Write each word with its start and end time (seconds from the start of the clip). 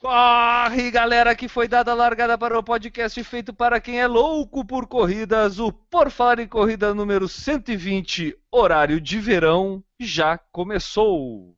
Corre, 0.00 0.90
galera, 0.90 1.36
que 1.36 1.46
foi 1.46 1.68
dada 1.68 1.92
a 1.92 1.94
largada 1.94 2.38
para 2.38 2.58
o 2.58 2.62
podcast 2.62 3.22
feito 3.22 3.52
para 3.52 3.78
quem 3.78 4.00
é 4.00 4.06
louco 4.06 4.64
por 4.64 4.86
corridas. 4.86 5.58
O 5.58 5.70
Por 5.70 6.10
Falar 6.10 6.38
em 6.38 6.48
Corrida 6.48 6.94
número 6.94 7.28
120, 7.28 8.34
horário 8.50 8.98
de 8.98 9.18
verão, 9.20 9.84
já 10.00 10.38
começou. 10.38 11.54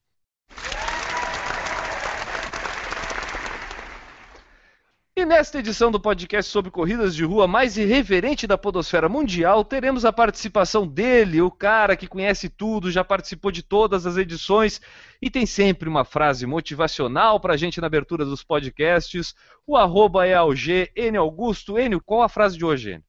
E 5.22 5.24
nesta 5.24 5.60
edição 5.60 5.88
do 5.88 6.00
podcast 6.00 6.50
sobre 6.50 6.68
corridas 6.68 7.14
de 7.14 7.22
rua 7.22 7.46
mais 7.46 7.76
irreverente 7.76 8.44
da 8.44 8.58
podosfera 8.58 9.08
mundial, 9.08 9.64
teremos 9.64 10.04
a 10.04 10.12
participação 10.12 10.84
dele, 10.84 11.40
o 11.40 11.48
cara 11.48 11.96
que 11.96 12.08
conhece 12.08 12.48
tudo, 12.48 12.90
já 12.90 13.04
participou 13.04 13.52
de 13.52 13.62
todas 13.62 14.04
as 14.04 14.16
edições 14.16 14.80
e 15.22 15.30
tem 15.30 15.46
sempre 15.46 15.88
uma 15.88 16.04
frase 16.04 16.44
motivacional 16.44 17.38
pra 17.38 17.56
gente 17.56 17.80
na 17.80 17.86
abertura 17.86 18.24
dos 18.24 18.42
podcasts. 18.42 19.32
O 19.64 19.76
arroba 19.76 20.26
é 20.26 20.34
AUG, 20.34 20.90
N 20.96 21.16
Augusto. 21.16 21.78
Enio, 21.78 22.02
qual 22.04 22.22
a 22.22 22.28
frase 22.28 22.58
de 22.58 22.64
hoje? 22.64 22.90
Enio? 22.90 23.04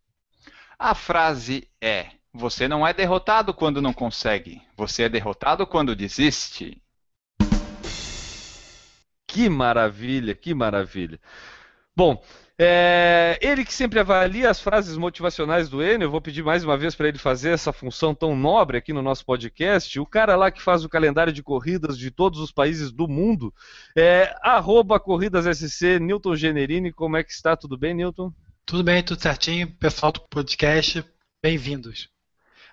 A 0.77 0.93
frase 0.93 1.67
é: 1.81 2.09
Você 2.31 2.67
não 2.67 2.85
é 2.85 2.93
derrotado 2.93 3.55
quando 3.55 3.81
não 3.81 3.91
consegue, 3.91 4.61
você 4.77 5.01
é 5.01 5.09
derrotado 5.09 5.65
quando 5.65 5.95
desiste. 5.95 6.79
Que 9.25 9.49
maravilha, 9.49 10.35
que 10.35 10.53
maravilha. 10.53 11.19
Bom, 11.95 12.23
é, 12.57 13.37
ele 13.41 13.63
que 13.63 13.73
sempre 13.73 13.99
avalia 13.99 14.49
as 14.49 14.59
frases 14.59 14.97
motivacionais 14.97 15.69
do 15.69 15.83
Enio, 15.83 16.05
eu 16.05 16.11
vou 16.11 16.21
pedir 16.21 16.43
mais 16.43 16.63
uma 16.63 16.77
vez 16.77 16.95
para 16.95 17.07
ele 17.07 17.17
fazer 17.19 17.51
essa 17.51 17.71
função 17.71 18.15
tão 18.15 18.35
nobre 18.35 18.77
aqui 18.77 18.91
no 18.93 19.01
nosso 19.01 19.23
podcast. 19.25 19.99
O 19.99 20.05
cara 20.05 20.35
lá 20.35 20.49
que 20.49 20.61
faz 20.61 20.83
o 20.83 20.89
calendário 20.89 21.31
de 21.33 21.43
corridas 21.43 21.97
de 21.97 22.09
todos 22.09 22.39
os 22.39 22.51
países 22.51 22.91
do 22.91 23.07
mundo, 23.07 23.53
é 23.95 24.35
arroba 24.41 24.99
corridassc, 24.99 25.99
Newton 25.99 26.35
Generini. 26.35 26.91
Como 26.91 27.15
é 27.17 27.23
que 27.23 27.31
está? 27.31 27.55
Tudo 27.55 27.77
bem, 27.77 27.93
Newton? 27.93 28.31
Tudo 28.65 28.83
bem, 28.83 29.03
tudo 29.03 29.21
certinho. 29.21 29.69
Pessoal 29.75 30.11
do 30.11 30.21
podcast, 30.21 31.03
bem-vindos. 31.43 32.09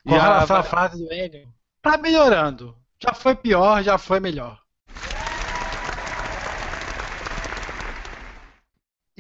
Com 0.06 0.14
E 0.14 0.18
a- 0.18 0.22
relação 0.22 0.56
à 0.56 0.62
frase 0.62 1.04
do 1.04 1.12
Enio, 1.12 1.48
tá 1.82 1.98
melhorando. 1.98 2.74
Já 3.02 3.12
foi 3.12 3.34
pior, 3.34 3.82
já 3.82 3.98
foi 3.98 4.18
melhor. 4.20 4.58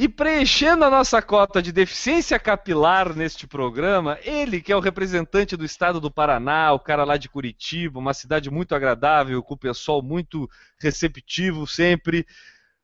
E 0.00 0.08
preenchendo 0.08 0.82
a 0.82 0.88
nossa 0.88 1.20
cota 1.20 1.60
de 1.60 1.70
deficiência 1.70 2.38
capilar 2.38 3.14
neste 3.14 3.46
programa, 3.46 4.18
ele 4.24 4.62
que 4.62 4.72
é 4.72 4.76
o 4.76 4.80
representante 4.80 5.58
do 5.58 5.62
estado 5.62 6.00
do 6.00 6.10
Paraná, 6.10 6.72
o 6.72 6.80
cara 6.80 7.04
lá 7.04 7.18
de 7.18 7.28
Curitiba, 7.28 7.98
uma 7.98 8.14
cidade 8.14 8.50
muito 8.50 8.74
agradável, 8.74 9.42
com 9.42 9.52
o 9.52 9.58
pessoal 9.58 10.00
muito 10.00 10.48
receptivo 10.80 11.66
sempre. 11.66 12.26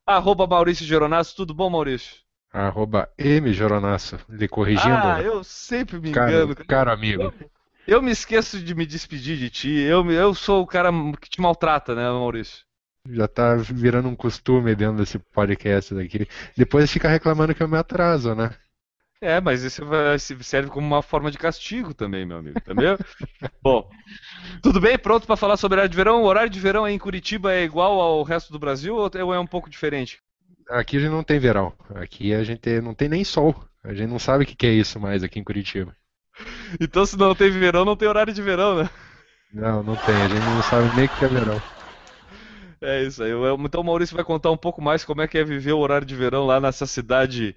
Arroba 0.06 0.47
Maurício 0.47 0.84
Geronasso, 0.84 1.34
tudo 1.34 1.55
bom, 1.55 1.70
Maurício? 1.70 2.17
Arroba 2.53 3.08
M 3.17 3.51
Joronasso, 3.51 4.19
lhe 4.28 4.47
corrigindo. 4.47 4.95
Ah, 4.95 5.23
eu 5.23 5.42
sempre 5.42 5.98
me 5.98 6.11
engano. 6.11 6.55
caro, 6.55 6.67
caro 6.69 6.92
amigo. 6.92 7.33
Eu 7.86 8.03
me 8.03 8.11
esqueço 8.11 8.62
de 8.62 8.75
me 8.75 8.84
despedir 8.84 9.39
de 9.39 9.48
ti. 9.48 9.70
Eu, 9.70 10.05
eu 10.12 10.34
sou 10.34 10.61
o 10.61 10.67
cara 10.67 10.91
que 11.19 11.30
te 11.30 11.41
maltrata, 11.41 11.95
né, 11.95 12.03
Maurício? 12.11 12.67
Já 13.10 13.28
tá 13.28 13.56
virando 13.56 14.08
um 14.08 14.17
costume 14.17 14.74
dentro 14.74 14.96
desse 14.96 15.18
podcast 15.18 15.94
daqui. 15.94 16.27
Depois 16.56 16.90
fica 16.90 17.08
reclamando 17.08 17.55
que 17.55 17.62
eu 17.62 17.68
me 17.68 17.77
atraso, 17.77 18.34
né? 18.34 18.55
É, 19.20 19.40
mas 19.40 19.62
isso 19.62 19.83
serve 20.42 20.68
como 20.68 20.86
uma 20.86 21.02
forma 21.02 21.30
de 21.30 21.39
castigo 21.39 21.95
também, 21.95 22.27
meu 22.27 22.36
amigo, 22.36 22.58
entendeu? 22.58 22.98
Bom, 23.62 23.89
tudo 24.62 24.78
bem? 24.78 24.98
Pronto 24.98 25.27
para 25.27 25.36
falar 25.36 25.56
sobre 25.56 25.77
horário 25.77 25.90
de 25.90 25.96
verão? 25.96 26.22
O 26.22 26.27
horário 26.27 26.50
de 26.50 26.61
verão 26.61 26.84
aí 26.84 26.95
em 26.95 26.98
Curitiba 26.98 27.52
é 27.52 27.64
igual 27.64 27.98
ao 27.98 28.22
resto 28.22 28.52
do 28.52 28.58
Brasil 28.58 28.95
ou 28.95 29.34
é 29.34 29.39
um 29.39 29.46
pouco 29.46 29.70
diferente? 29.70 30.18
Aqui 30.68 30.98
a 30.98 31.00
gente 31.00 31.11
não 31.11 31.22
tem 31.22 31.39
verão. 31.39 31.72
Aqui 31.95 32.34
a 32.34 32.45
gente 32.45 32.80
não 32.83 32.95
tem 32.95 33.08
nem 33.08 33.24
sol. 33.24 33.55
A 33.83 33.95
gente 33.95 34.11
não 34.11 34.18
sabe 34.18 34.45
o 34.45 34.46
que 34.46 34.56
que 34.56 34.66
é 34.66 34.72
isso 34.72 35.00
mais 35.00 35.22
aqui 35.22 35.39
em 35.39 35.45
Curitiba. 35.45 35.96
Então, 36.78 37.06
se 37.06 37.16
não 37.16 37.34
tem 37.34 37.50
verão, 37.50 37.84
não 37.84 37.96
tem 37.96 38.08
horário 38.08 38.34
de 38.34 38.42
verão, 38.42 38.83
né? 38.83 38.90
Não, 39.52 39.83
não 39.83 39.96
tem. 39.96 40.14
A 40.14 40.28
gente 40.28 40.45
não 40.45 40.62
sabe 40.62 40.95
nem 40.95 41.06
o 41.06 41.08
que 41.08 41.24
é 41.24 41.28
verão. 41.28 41.76
É 42.81 43.03
isso 43.03 43.23
aí. 43.23 43.31
Então, 43.61 43.81
o 43.81 43.85
Maurício 43.85 44.14
vai 44.14 44.25
contar 44.25 44.51
um 44.51 44.57
pouco 44.57 44.83
mais 44.83 45.05
como 45.05 45.23
é 45.23 45.29
que 45.29 45.39
é 45.39 45.45
viver 45.45 45.73
o 45.73 45.79
horário 45.79 46.07
de 46.07 46.14
verão 46.14 46.47
lá 46.47 46.61
nessa 46.61 46.87
cidade 46.87 47.57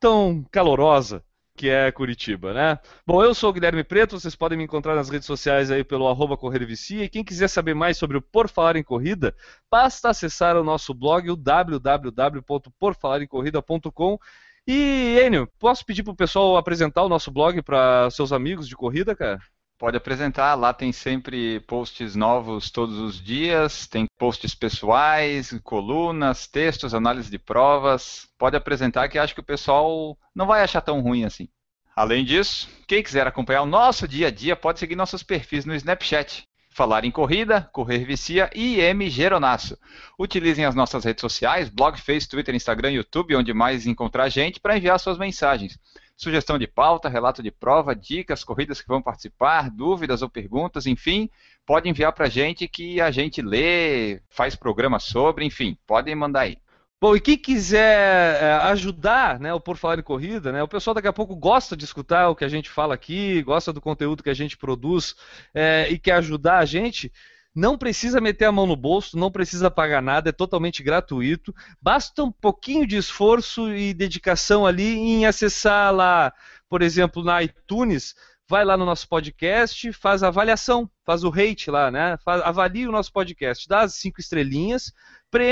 tão 0.00 0.44
calorosa 0.50 1.22
que 1.56 1.68
é 1.68 1.92
Curitiba, 1.92 2.52
né? 2.52 2.78
Bom, 3.06 3.22
eu 3.22 3.32
sou 3.34 3.50
o 3.50 3.52
Guilherme 3.52 3.84
Preto, 3.84 4.18
vocês 4.18 4.34
podem 4.34 4.58
me 4.58 4.64
encontrar 4.64 4.96
nas 4.96 5.08
redes 5.08 5.26
sociais 5.26 5.70
aí 5.70 5.84
pelo 5.84 6.08
arroba 6.08 6.36
Vicia, 6.66 7.04
e 7.04 7.08
quem 7.08 7.22
quiser 7.22 7.46
saber 7.48 7.74
mais 7.74 7.96
sobre 7.96 8.16
o 8.16 8.22
Por 8.22 8.48
Falar 8.48 8.74
em 8.76 8.82
Corrida, 8.82 9.32
basta 9.70 10.08
acessar 10.10 10.56
o 10.56 10.64
nosso 10.64 10.92
blog, 10.92 11.30
o 11.30 11.36
www.porfalaremcorrida.com. 11.36 14.18
E, 14.66 15.18
Enio, 15.24 15.46
posso 15.58 15.84
pedir 15.86 16.02
pro 16.02 16.16
pessoal 16.16 16.56
apresentar 16.56 17.04
o 17.04 17.08
nosso 17.08 17.30
blog 17.30 17.62
para 17.62 18.10
seus 18.10 18.32
amigos 18.32 18.66
de 18.66 18.74
corrida, 18.74 19.14
cara? 19.14 19.38
Pode 19.84 19.98
apresentar, 19.98 20.54
lá 20.54 20.72
tem 20.72 20.92
sempre 20.92 21.60
posts 21.60 22.16
novos 22.16 22.70
todos 22.70 22.96
os 22.96 23.22
dias, 23.22 23.86
tem 23.86 24.06
posts 24.18 24.54
pessoais, 24.54 25.54
colunas, 25.62 26.46
textos, 26.46 26.94
análise 26.94 27.30
de 27.30 27.38
provas. 27.38 28.26
Pode 28.38 28.56
apresentar 28.56 29.10
que 29.10 29.18
acho 29.18 29.34
que 29.34 29.40
o 29.40 29.44
pessoal 29.44 30.16
não 30.34 30.46
vai 30.46 30.62
achar 30.62 30.80
tão 30.80 31.02
ruim 31.02 31.26
assim. 31.26 31.50
Além 31.94 32.24
disso, 32.24 32.66
quem 32.88 33.02
quiser 33.02 33.26
acompanhar 33.26 33.60
o 33.60 33.66
nosso 33.66 34.08
dia 34.08 34.28
a 34.28 34.30
dia 34.30 34.56
pode 34.56 34.78
seguir 34.78 34.96
nossos 34.96 35.22
perfis 35.22 35.66
no 35.66 35.74
Snapchat. 35.74 36.48
Falar 36.70 37.04
em 37.04 37.10
Corrida, 37.10 37.68
Correr 37.70 38.06
Vicia 38.06 38.48
e 38.54 38.80
M 38.80 39.10
Geronasso. 39.10 39.78
Utilizem 40.18 40.64
as 40.64 40.74
nossas 40.74 41.04
redes 41.04 41.20
sociais, 41.20 41.68
blog, 41.68 42.00
Face, 42.00 42.26
Twitter, 42.26 42.54
Instagram, 42.54 42.92
YouTube, 42.92 43.36
onde 43.36 43.52
mais 43.52 43.86
encontrar 43.86 44.30
gente, 44.30 44.58
para 44.58 44.78
enviar 44.78 44.98
suas 44.98 45.18
mensagens. 45.18 45.78
Sugestão 46.16 46.58
de 46.58 46.66
pauta, 46.66 47.08
relato 47.08 47.42
de 47.42 47.50
prova, 47.50 47.94
dicas, 47.94 48.44
corridas 48.44 48.80
que 48.80 48.88
vão 48.88 49.02
participar, 49.02 49.70
dúvidas 49.70 50.22
ou 50.22 50.28
perguntas, 50.28 50.86
enfim, 50.86 51.28
pode 51.66 51.88
enviar 51.88 52.12
para 52.12 52.26
a 52.26 52.30
gente 52.30 52.68
que 52.68 53.00
a 53.00 53.10
gente 53.10 53.42
lê, 53.42 54.22
faz 54.30 54.54
programa 54.54 55.00
sobre, 55.00 55.44
enfim, 55.44 55.76
podem 55.86 56.14
mandar 56.14 56.42
aí. 56.42 56.58
Bom, 57.00 57.14
e 57.14 57.20
quem 57.20 57.36
quiser 57.36 58.42
é, 58.42 58.52
ajudar, 58.70 59.38
né, 59.38 59.52
o 59.52 59.60
Por 59.60 59.76
Falar 59.76 59.98
em 59.98 60.02
Corrida, 60.02 60.50
né, 60.50 60.62
o 60.62 60.68
pessoal 60.68 60.94
daqui 60.94 61.08
a 61.08 61.12
pouco 61.12 61.36
gosta 61.36 61.76
de 61.76 61.84
escutar 61.84 62.30
o 62.30 62.34
que 62.34 62.46
a 62.46 62.48
gente 62.48 62.70
fala 62.70 62.94
aqui, 62.94 63.42
gosta 63.42 63.72
do 63.74 63.80
conteúdo 63.80 64.22
que 64.22 64.30
a 64.30 64.34
gente 64.34 64.56
produz 64.56 65.14
é, 65.52 65.86
e 65.90 65.98
quer 65.98 66.12
ajudar 66.12 66.58
a 66.60 66.64
gente, 66.64 67.12
não 67.54 67.78
precisa 67.78 68.20
meter 68.20 68.46
a 68.46 68.52
mão 68.52 68.66
no 68.66 68.74
bolso, 68.74 69.16
não 69.16 69.30
precisa 69.30 69.70
pagar 69.70 70.02
nada, 70.02 70.30
é 70.30 70.32
totalmente 70.32 70.82
gratuito. 70.82 71.54
Basta 71.80 72.24
um 72.24 72.32
pouquinho 72.32 72.86
de 72.86 72.96
esforço 72.96 73.72
e 73.72 73.94
dedicação 73.94 74.66
ali 74.66 74.96
em 74.96 75.26
acessar 75.26 75.94
lá, 75.94 76.32
por 76.68 76.82
exemplo, 76.82 77.22
na 77.22 77.42
iTunes, 77.42 78.14
vai 78.48 78.64
lá 78.64 78.76
no 78.76 78.84
nosso 78.84 79.08
podcast, 79.08 79.92
faz 79.92 80.22
a 80.22 80.28
avaliação, 80.28 80.90
faz 81.04 81.24
o 81.24 81.30
rate 81.30 81.70
lá, 81.70 81.90
né? 81.90 82.16
Faz, 82.24 82.42
avalia 82.42 82.88
o 82.88 82.92
nosso 82.92 83.12
podcast, 83.12 83.68
dá 83.68 83.82
as 83.82 83.94
cinco 83.94 84.20
estrelinhas, 84.20 84.92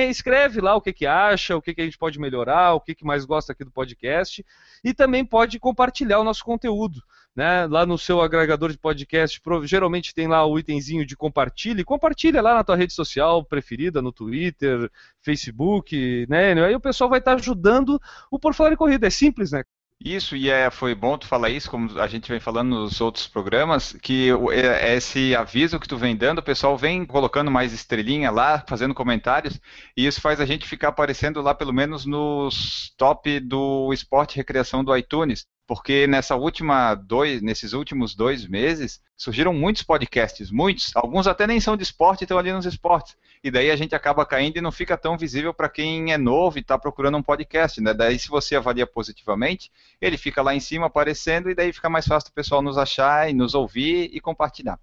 escreve 0.08 0.60
lá 0.60 0.74
o 0.74 0.80
que, 0.80 0.92
que 0.92 1.06
acha, 1.06 1.56
o 1.56 1.62
que, 1.62 1.74
que 1.74 1.80
a 1.80 1.84
gente 1.84 1.98
pode 1.98 2.18
melhorar, 2.18 2.74
o 2.74 2.80
que, 2.80 2.94
que 2.94 3.04
mais 3.04 3.24
gosta 3.24 3.52
aqui 3.52 3.64
do 3.64 3.70
podcast, 3.70 4.44
e 4.84 4.92
também 4.92 5.24
pode 5.24 5.58
compartilhar 5.58 6.20
o 6.20 6.24
nosso 6.24 6.44
conteúdo. 6.44 7.02
Né, 7.34 7.66
lá 7.66 7.86
no 7.86 7.96
seu 7.96 8.20
agregador 8.20 8.70
de 8.70 8.76
podcast, 8.76 9.40
geralmente 9.64 10.12
tem 10.12 10.28
lá 10.28 10.44
o 10.44 10.58
itemzinho 10.58 11.06
de 11.06 11.16
compartilhe, 11.16 11.82
compartilha 11.82 12.42
lá 12.42 12.52
na 12.54 12.62
tua 12.62 12.76
rede 12.76 12.92
social 12.92 13.42
preferida, 13.42 14.02
no 14.02 14.12
Twitter, 14.12 14.90
Facebook, 15.22 16.26
né? 16.28 16.52
Aí 16.62 16.74
o 16.74 16.80
pessoal 16.80 17.08
vai 17.08 17.20
estar 17.20 17.34
ajudando 17.34 17.98
o 18.30 18.38
Por 18.38 18.52
Falar 18.52 18.72
em 18.74 18.76
Corrida, 18.76 19.06
é 19.06 19.10
simples, 19.10 19.50
né? 19.52 19.64
Isso, 20.04 20.34
e 20.34 20.50
é, 20.50 20.68
foi 20.68 20.94
bom 20.96 21.16
tu 21.16 21.28
falar 21.28 21.48
isso, 21.48 21.70
como 21.70 21.98
a 22.00 22.08
gente 22.08 22.28
vem 22.28 22.40
falando 22.40 22.70
nos 22.70 23.00
outros 23.00 23.28
programas, 23.28 23.92
que 24.02 24.32
o- 24.32 24.50
é- 24.50 24.96
esse 24.96 25.34
aviso 25.34 25.78
que 25.78 25.86
tu 25.86 25.96
vem 25.96 26.16
dando, 26.16 26.40
o 26.40 26.42
pessoal 26.42 26.76
vem 26.76 27.06
colocando 27.06 27.52
mais 27.52 27.72
estrelinha 27.72 28.28
lá, 28.30 28.64
fazendo 28.68 28.94
comentários, 28.94 29.60
e 29.96 30.04
isso 30.04 30.20
faz 30.20 30.40
a 30.40 30.44
gente 30.44 30.66
ficar 30.66 30.88
aparecendo 30.88 31.40
lá 31.40 31.54
pelo 31.54 31.72
menos 31.72 32.04
nos 32.04 32.92
top 32.96 33.38
do 33.40 33.92
esporte 33.92 34.34
e 34.34 34.36
recreação 34.38 34.82
do 34.82 34.94
iTunes. 34.96 35.46
Porque 35.72 36.06
nessa 36.06 36.36
última 36.36 36.94
dois, 36.94 37.40
nesses 37.40 37.72
últimos 37.72 38.14
dois 38.14 38.46
meses 38.46 39.00
surgiram 39.16 39.54
muitos 39.54 39.82
podcasts, 39.82 40.50
muitos, 40.50 40.94
alguns 40.94 41.26
até 41.26 41.46
nem 41.46 41.58
são 41.60 41.78
de 41.78 41.82
esporte, 41.82 42.24
estão 42.24 42.36
ali 42.36 42.52
nos 42.52 42.66
esportes. 42.66 43.16
E 43.42 43.50
daí 43.50 43.70
a 43.70 43.74
gente 43.74 43.94
acaba 43.94 44.26
caindo 44.26 44.58
e 44.58 44.60
não 44.60 44.70
fica 44.70 44.98
tão 44.98 45.16
visível 45.16 45.54
para 45.54 45.70
quem 45.70 46.12
é 46.12 46.18
novo 46.18 46.58
e 46.58 46.60
está 46.60 46.76
procurando 46.76 47.16
um 47.16 47.22
podcast. 47.22 47.80
Né? 47.80 47.94
Daí, 47.94 48.18
se 48.18 48.28
você 48.28 48.54
avalia 48.54 48.86
positivamente, 48.86 49.72
ele 49.98 50.18
fica 50.18 50.42
lá 50.42 50.54
em 50.54 50.60
cima 50.60 50.88
aparecendo 50.88 51.48
e 51.48 51.54
daí 51.54 51.72
fica 51.72 51.88
mais 51.88 52.06
fácil 52.06 52.28
o 52.28 52.34
pessoal 52.34 52.60
nos 52.60 52.76
achar 52.76 53.30
e 53.30 53.32
nos 53.32 53.54
ouvir 53.54 54.10
e 54.12 54.20
compartilhar. 54.20 54.78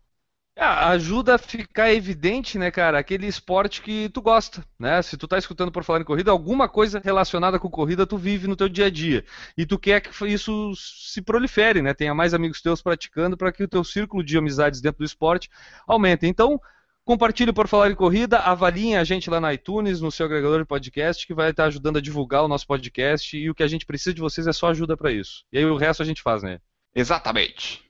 É, 0.59 0.65
ajuda 0.65 1.35
a 1.35 1.37
ficar 1.37 1.93
evidente, 1.93 2.57
né, 2.57 2.69
cara, 2.69 2.99
aquele 2.99 3.25
esporte 3.25 3.81
que 3.81 4.09
tu 4.09 4.21
gosta, 4.21 4.61
né? 4.77 5.01
Se 5.01 5.15
tu 5.15 5.25
tá 5.25 5.37
escutando 5.37 5.71
por 5.71 5.85
falar 5.85 6.01
em 6.01 6.03
corrida, 6.03 6.31
alguma 6.31 6.67
coisa 6.67 6.99
relacionada 7.01 7.57
com 7.57 7.69
corrida 7.69 8.05
tu 8.05 8.17
vive 8.17 8.45
no 8.45 8.57
teu 8.57 8.67
dia 8.67 8.87
a 8.87 8.89
dia. 8.89 9.23
E 9.57 9.65
tu 9.65 9.79
quer 9.79 10.01
que 10.01 10.27
isso 10.27 10.73
se 10.75 11.21
prolifere, 11.21 11.81
né? 11.81 11.93
Tenha 11.93 12.13
mais 12.13 12.33
amigos 12.33 12.61
teus 12.61 12.81
praticando 12.81 13.37
para 13.37 13.53
que 13.53 13.63
o 13.63 13.69
teu 13.69 13.85
círculo 13.85 14.21
de 14.21 14.37
amizades 14.37 14.81
dentro 14.81 14.97
do 14.99 15.05
esporte 15.05 15.49
aumente. 15.87 16.27
Então, 16.27 16.59
compartilhe 17.05 17.53
por 17.53 17.69
falar 17.69 17.89
em 17.89 17.95
corrida, 17.95 18.39
avaliem 18.39 18.97
a 18.97 19.05
gente 19.05 19.29
lá 19.29 19.39
na 19.39 19.53
iTunes, 19.53 20.01
no 20.01 20.11
seu 20.11 20.25
agregador 20.25 20.59
de 20.59 20.65
podcast, 20.65 21.25
que 21.25 21.33
vai 21.33 21.51
estar 21.51 21.67
ajudando 21.67 21.99
a 21.99 22.01
divulgar 22.01 22.43
o 22.43 22.49
nosso 22.49 22.67
podcast 22.67 23.37
e 23.37 23.49
o 23.49 23.55
que 23.55 23.63
a 23.63 23.67
gente 23.67 23.85
precisa 23.85 24.13
de 24.13 24.19
vocês 24.19 24.45
é 24.45 24.51
só 24.51 24.67
ajuda 24.67 24.97
para 24.97 25.09
isso. 25.09 25.45
E 25.53 25.57
aí 25.57 25.63
o 25.63 25.77
resto 25.77 26.03
a 26.03 26.05
gente 26.05 26.21
faz, 26.21 26.43
né? 26.43 26.59
Exatamente. 26.93 27.88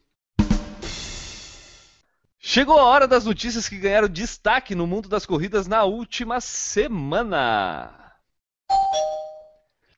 Chegou 2.42 2.80
a 2.80 2.86
hora 2.86 3.06
das 3.06 3.26
notícias 3.26 3.68
que 3.68 3.78
ganharam 3.78 4.08
destaque 4.08 4.74
no 4.74 4.88
mundo 4.88 5.10
das 5.10 5.26
corridas 5.26 5.68
na 5.68 5.84
última 5.84 6.40
semana. 6.40 7.94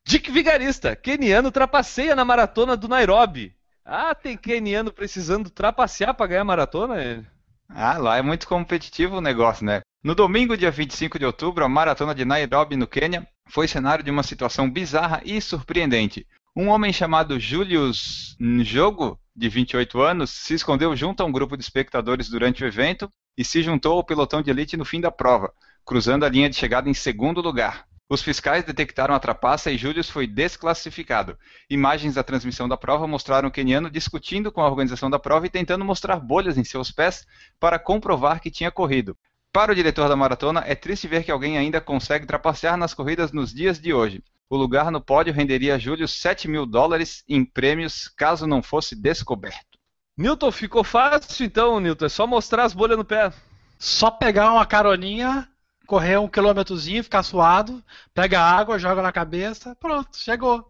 Dick 0.03 0.31
Vigarista, 0.31 0.95
keniano 0.95 1.51
trapaceia 1.51 2.15
na 2.15 2.25
maratona 2.25 2.75
do 2.75 2.87
Nairobi. 2.87 3.55
Ah, 3.85 4.15
tem 4.15 4.35
keniano 4.35 4.91
precisando 4.91 5.51
trapacear 5.51 6.15
para 6.15 6.25
ganhar 6.25 6.43
maratona? 6.43 7.23
Ah, 7.69 7.97
lá 7.99 8.17
é 8.17 8.23
muito 8.23 8.47
competitivo 8.47 9.17
o 9.17 9.21
negócio, 9.21 9.63
né? 9.63 9.81
No 10.03 10.15
domingo, 10.15 10.57
dia 10.57 10.71
25 10.71 11.19
de 11.19 11.25
outubro, 11.25 11.63
a 11.63 11.69
maratona 11.69 12.15
de 12.15 12.25
Nairobi, 12.25 12.75
no 12.75 12.87
Quênia, 12.87 13.27
foi 13.47 13.67
cenário 13.67 14.03
de 14.03 14.09
uma 14.09 14.23
situação 14.23 14.67
bizarra 14.67 15.21
e 15.23 15.39
surpreendente. 15.39 16.25
Um 16.55 16.69
homem 16.69 16.91
chamado 16.91 17.39
Julius 17.39 18.35
Njogo 18.39 19.20
de 19.35 19.49
28 19.49 20.01
anos, 20.01 20.29
se 20.29 20.53
escondeu 20.53 20.95
junto 20.95 21.21
a 21.21 21.25
um 21.25 21.31
grupo 21.31 21.55
de 21.55 21.63
espectadores 21.63 22.29
durante 22.29 22.63
o 22.63 22.67
evento 22.67 23.11
e 23.37 23.43
se 23.43 23.63
juntou 23.63 23.97
ao 23.97 24.03
pelotão 24.03 24.41
de 24.41 24.49
elite 24.49 24.75
no 24.75 24.85
fim 24.85 24.99
da 24.99 25.11
prova, 25.11 25.53
cruzando 25.85 26.25
a 26.25 26.29
linha 26.29 26.49
de 26.49 26.55
chegada 26.55 26.89
em 26.89 26.93
segundo 26.93 27.41
lugar. 27.41 27.85
Os 28.09 28.21
fiscais 28.21 28.65
detectaram 28.65 29.15
a 29.15 29.19
trapaça 29.21 29.71
e 29.71 29.77
Julius 29.77 30.09
foi 30.09 30.27
desclassificado. 30.27 31.37
Imagens 31.69 32.15
da 32.15 32.23
transmissão 32.23 32.67
da 32.67 32.75
prova 32.75 33.07
mostraram 33.07 33.47
o 33.47 33.51
keniano 33.51 33.89
discutindo 33.89 34.51
com 34.51 34.61
a 34.61 34.67
organização 34.67 35.09
da 35.09 35.17
prova 35.17 35.45
e 35.45 35.49
tentando 35.49 35.85
mostrar 35.85 36.17
bolhas 36.19 36.57
em 36.57 36.63
seus 36.65 36.91
pés 36.91 37.25
para 37.57 37.79
comprovar 37.79 38.41
que 38.41 38.51
tinha 38.51 38.69
corrido. 38.69 39.17
Para 39.53 39.73
o 39.73 39.75
diretor 39.75 40.07
da 40.07 40.15
maratona, 40.15 40.63
é 40.65 40.75
triste 40.75 41.09
ver 41.09 41.25
que 41.25 41.31
alguém 41.31 41.57
ainda 41.57 41.81
consegue 41.81 42.25
trapacear 42.25 42.77
nas 42.77 42.93
corridas 42.93 43.33
nos 43.33 43.53
dias 43.53 43.77
de 43.79 43.93
hoje. 43.93 44.23
O 44.49 44.55
lugar 44.55 44.89
no 44.89 45.01
pódio 45.01 45.33
renderia 45.33 45.75
a 45.75 45.77
Júlio 45.77 46.07
7 46.07 46.47
mil 46.47 46.65
dólares 46.65 47.21
em 47.27 47.43
prêmios 47.43 48.07
caso 48.07 48.47
não 48.47 48.63
fosse 48.63 48.95
descoberto. 48.95 49.77
Newton, 50.17 50.51
ficou 50.51 50.85
fácil 50.85 51.45
então, 51.45 51.81
Newton. 51.81 52.05
É 52.05 52.09
só 52.09 52.25
mostrar 52.25 52.63
as 52.63 52.73
bolhas 52.73 52.97
no 52.97 53.03
pé. 53.03 53.33
Só 53.77 54.09
pegar 54.09 54.53
uma 54.53 54.65
caroninha, 54.65 55.49
correr 55.85 56.17
um 56.17 56.29
quilômetrozinho, 56.29 57.03
ficar 57.03 57.23
suado, 57.23 57.83
pega 58.13 58.39
água, 58.39 58.79
joga 58.79 59.01
na 59.01 59.11
cabeça, 59.11 59.75
pronto, 59.75 60.17
chegou. 60.17 60.65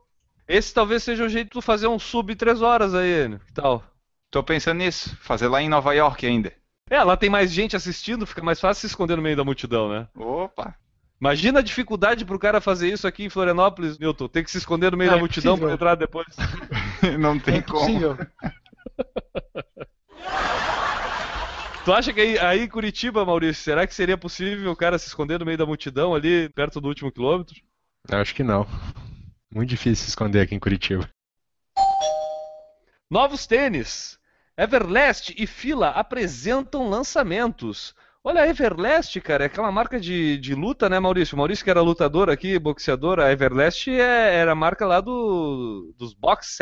Esse 0.48 0.74
talvez 0.74 1.04
seja 1.04 1.24
o 1.24 1.30
jeito 1.30 1.48
de 1.48 1.52
tu 1.52 1.62
fazer 1.62 1.88
um 1.88 2.00
sub 2.00 2.34
3 2.36 2.64
horas 2.64 2.96
aí. 2.96 3.38
Que 3.46 3.54
tal? 3.54 3.84
Tô 4.32 4.44
pensando 4.44 4.78
nisso, 4.78 5.16
fazer 5.18 5.48
lá 5.48 5.62
em 5.62 5.70
Nova 5.70 5.94
York 5.94 6.26
ainda. 6.26 6.52
É, 6.92 7.02
lá 7.04 7.16
tem 7.16 7.30
mais 7.30 7.52
gente 7.54 7.74
assistindo, 7.76 8.26
fica 8.28 8.44
mais 8.44 8.60
fácil 8.60 8.82
se 8.82 8.88
esconder 8.88 9.16
no 9.16 9.22
meio 9.24 9.38
da 9.38 9.46
multidão, 9.46 9.88
né? 9.90 10.08
Opa! 10.14 10.76
Imagina 11.22 11.60
a 11.60 11.62
dificuldade 11.64 12.26
pro 12.26 12.38
cara 12.38 12.60
fazer 12.60 12.92
isso 12.92 13.08
aqui 13.08 13.24
em 13.24 13.30
Florianópolis, 13.30 13.98
Milton. 13.98 14.28
Tem 14.28 14.44
que 14.44 14.52
se 14.52 14.58
esconder 14.58 14.92
no 14.92 14.98
meio 14.98 15.10
É 15.10 15.14
da 15.14 15.18
multidão 15.20 15.54
impossível. 15.56 15.68
para 15.68 15.74
entrar 15.76 15.96
depois. 15.96 16.28
Não 17.18 17.40
tem 17.40 17.58
É 17.58 17.62
como. 17.62 17.78
impossível. 17.90 18.18
Tu 21.86 21.94
acha 21.94 22.12
que 22.14 22.20
aí, 22.22 22.38
aí 22.40 22.62
em 22.64 22.68
Curitiba, 22.68 23.26
Maurício, 23.26 23.64
será 23.64 23.88
que 23.88 23.96
seria 23.96 24.18
possível 24.18 24.72
o 24.72 24.76
cara 24.76 25.00
se 25.00 25.08
esconder 25.08 25.40
no 25.40 25.46
meio 25.46 25.58
da 25.58 25.66
multidão 25.66 26.14
ali, 26.14 26.50
perto 26.50 26.80
do 26.82 26.88
último 26.88 27.12
quilômetro? 27.12 27.56
Acho 28.12 28.36
que 28.36 28.44
não. 28.44 28.68
Muito 29.54 29.70
difícil 29.70 30.04
se 30.04 30.10
esconder 30.10 30.42
aqui 30.42 30.54
em 30.54 30.60
Curitiba. 30.60 31.08
Novos 33.10 33.48
tênis. 33.48 34.20
Everlast 34.58 35.34
e 35.38 35.48
Fila 35.48 35.90
apresentam 35.90 36.90
lançamentos. 36.90 37.94
Olha, 38.24 38.42
a 38.42 38.48
Everlast, 38.48 39.20
cara, 39.22 39.46
é 39.46 39.48
aquela 39.48 39.72
marca 39.72 40.00
de, 40.00 40.38
de 40.38 40.54
luta, 40.54 40.88
né, 40.88 41.00
Maurício? 41.00 41.36
Maurício 41.38 41.64
que 41.66 41.72
era 41.72 41.82
lutador 41.82 42.30
aqui, 42.30 42.60
boxeador, 42.60 43.20
a 43.20 43.32
Everlast 43.32 43.90
é, 43.90 44.36
era 44.36 44.52
a 44.52 44.56
marca 44.56 44.86
lá 44.86 45.02
do, 45.02 45.94
dos 45.98 46.14
box 46.14 46.58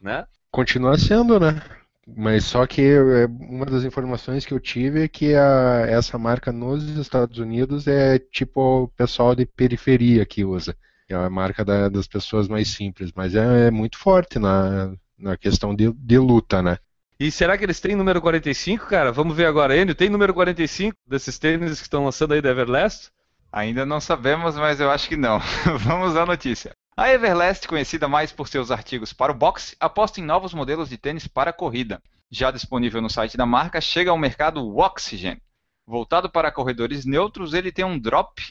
né? 0.00 0.26
Continua 0.50 0.98
sendo, 0.98 1.40
né? 1.40 1.62
Mas 2.06 2.44
só 2.44 2.66
que 2.66 2.82
é, 2.82 3.26
uma 3.26 3.64
das 3.64 3.84
informações 3.84 4.44
que 4.44 4.52
eu 4.52 4.60
tive 4.60 5.04
é 5.04 5.08
que 5.08 5.34
a- 5.34 5.86
essa 5.88 6.18
marca 6.18 6.50
nos 6.52 6.84
Estados 6.98 7.38
Unidos 7.38 7.86
é 7.86 8.18
tipo 8.18 8.82
o 8.84 8.88
pessoal 8.88 9.34
de 9.34 9.46
periferia 9.46 10.26
que 10.26 10.44
usa. 10.44 10.76
É 11.08 11.14
a 11.14 11.30
marca 11.30 11.64
da- 11.64 11.88
das 11.88 12.06
pessoas 12.08 12.48
mais 12.48 12.68
simples, 12.68 13.12
mas 13.14 13.34
é, 13.34 13.68
é 13.68 13.70
muito 13.70 13.96
forte 13.98 14.38
na, 14.38 14.92
na 15.16 15.36
questão 15.36 15.74
de, 15.74 15.92
de 15.92 16.18
luta, 16.18 16.60
né? 16.60 16.76
E 17.22 17.30
será 17.30 17.56
que 17.56 17.64
eles 17.64 17.78
têm 17.78 17.94
número 17.94 18.20
45, 18.20 18.84
cara? 18.86 19.12
Vamos 19.12 19.36
ver 19.36 19.46
agora, 19.46 19.76
Enio. 19.76 19.94
Tem 19.94 20.08
número 20.08 20.34
45 20.34 20.96
desses 21.06 21.38
tênis 21.38 21.78
que 21.78 21.84
estão 21.84 22.04
lançando 22.04 22.34
aí 22.34 22.42
da 22.42 22.50
Everlast? 22.50 23.12
Ainda 23.52 23.86
não 23.86 24.00
sabemos, 24.00 24.56
mas 24.56 24.80
eu 24.80 24.90
acho 24.90 25.08
que 25.08 25.16
não. 25.16 25.38
Vamos 25.86 26.16
à 26.16 26.26
notícia. 26.26 26.74
A 26.96 27.12
Everlast, 27.12 27.68
conhecida 27.68 28.08
mais 28.08 28.32
por 28.32 28.48
seus 28.48 28.72
artigos 28.72 29.12
para 29.12 29.30
o 29.30 29.34
boxe, 29.36 29.76
aposta 29.78 30.18
em 30.18 30.24
novos 30.24 30.52
modelos 30.52 30.88
de 30.88 30.98
tênis 30.98 31.28
para 31.28 31.52
corrida. 31.52 32.02
Já 32.28 32.50
disponível 32.50 33.00
no 33.00 33.08
site 33.08 33.36
da 33.36 33.46
marca, 33.46 33.80
chega 33.80 34.10
ao 34.10 34.18
mercado 34.18 34.60
o 34.60 34.80
Oxygen. 34.80 35.40
Voltado 35.86 36.28
para 36.28 36.50
corredores 36.50 37.04
neutros, 37.04 37.54
ele 37.54 37.70
tem 37.70 37.84
um 37.84 38.00
drop 38.00 38.42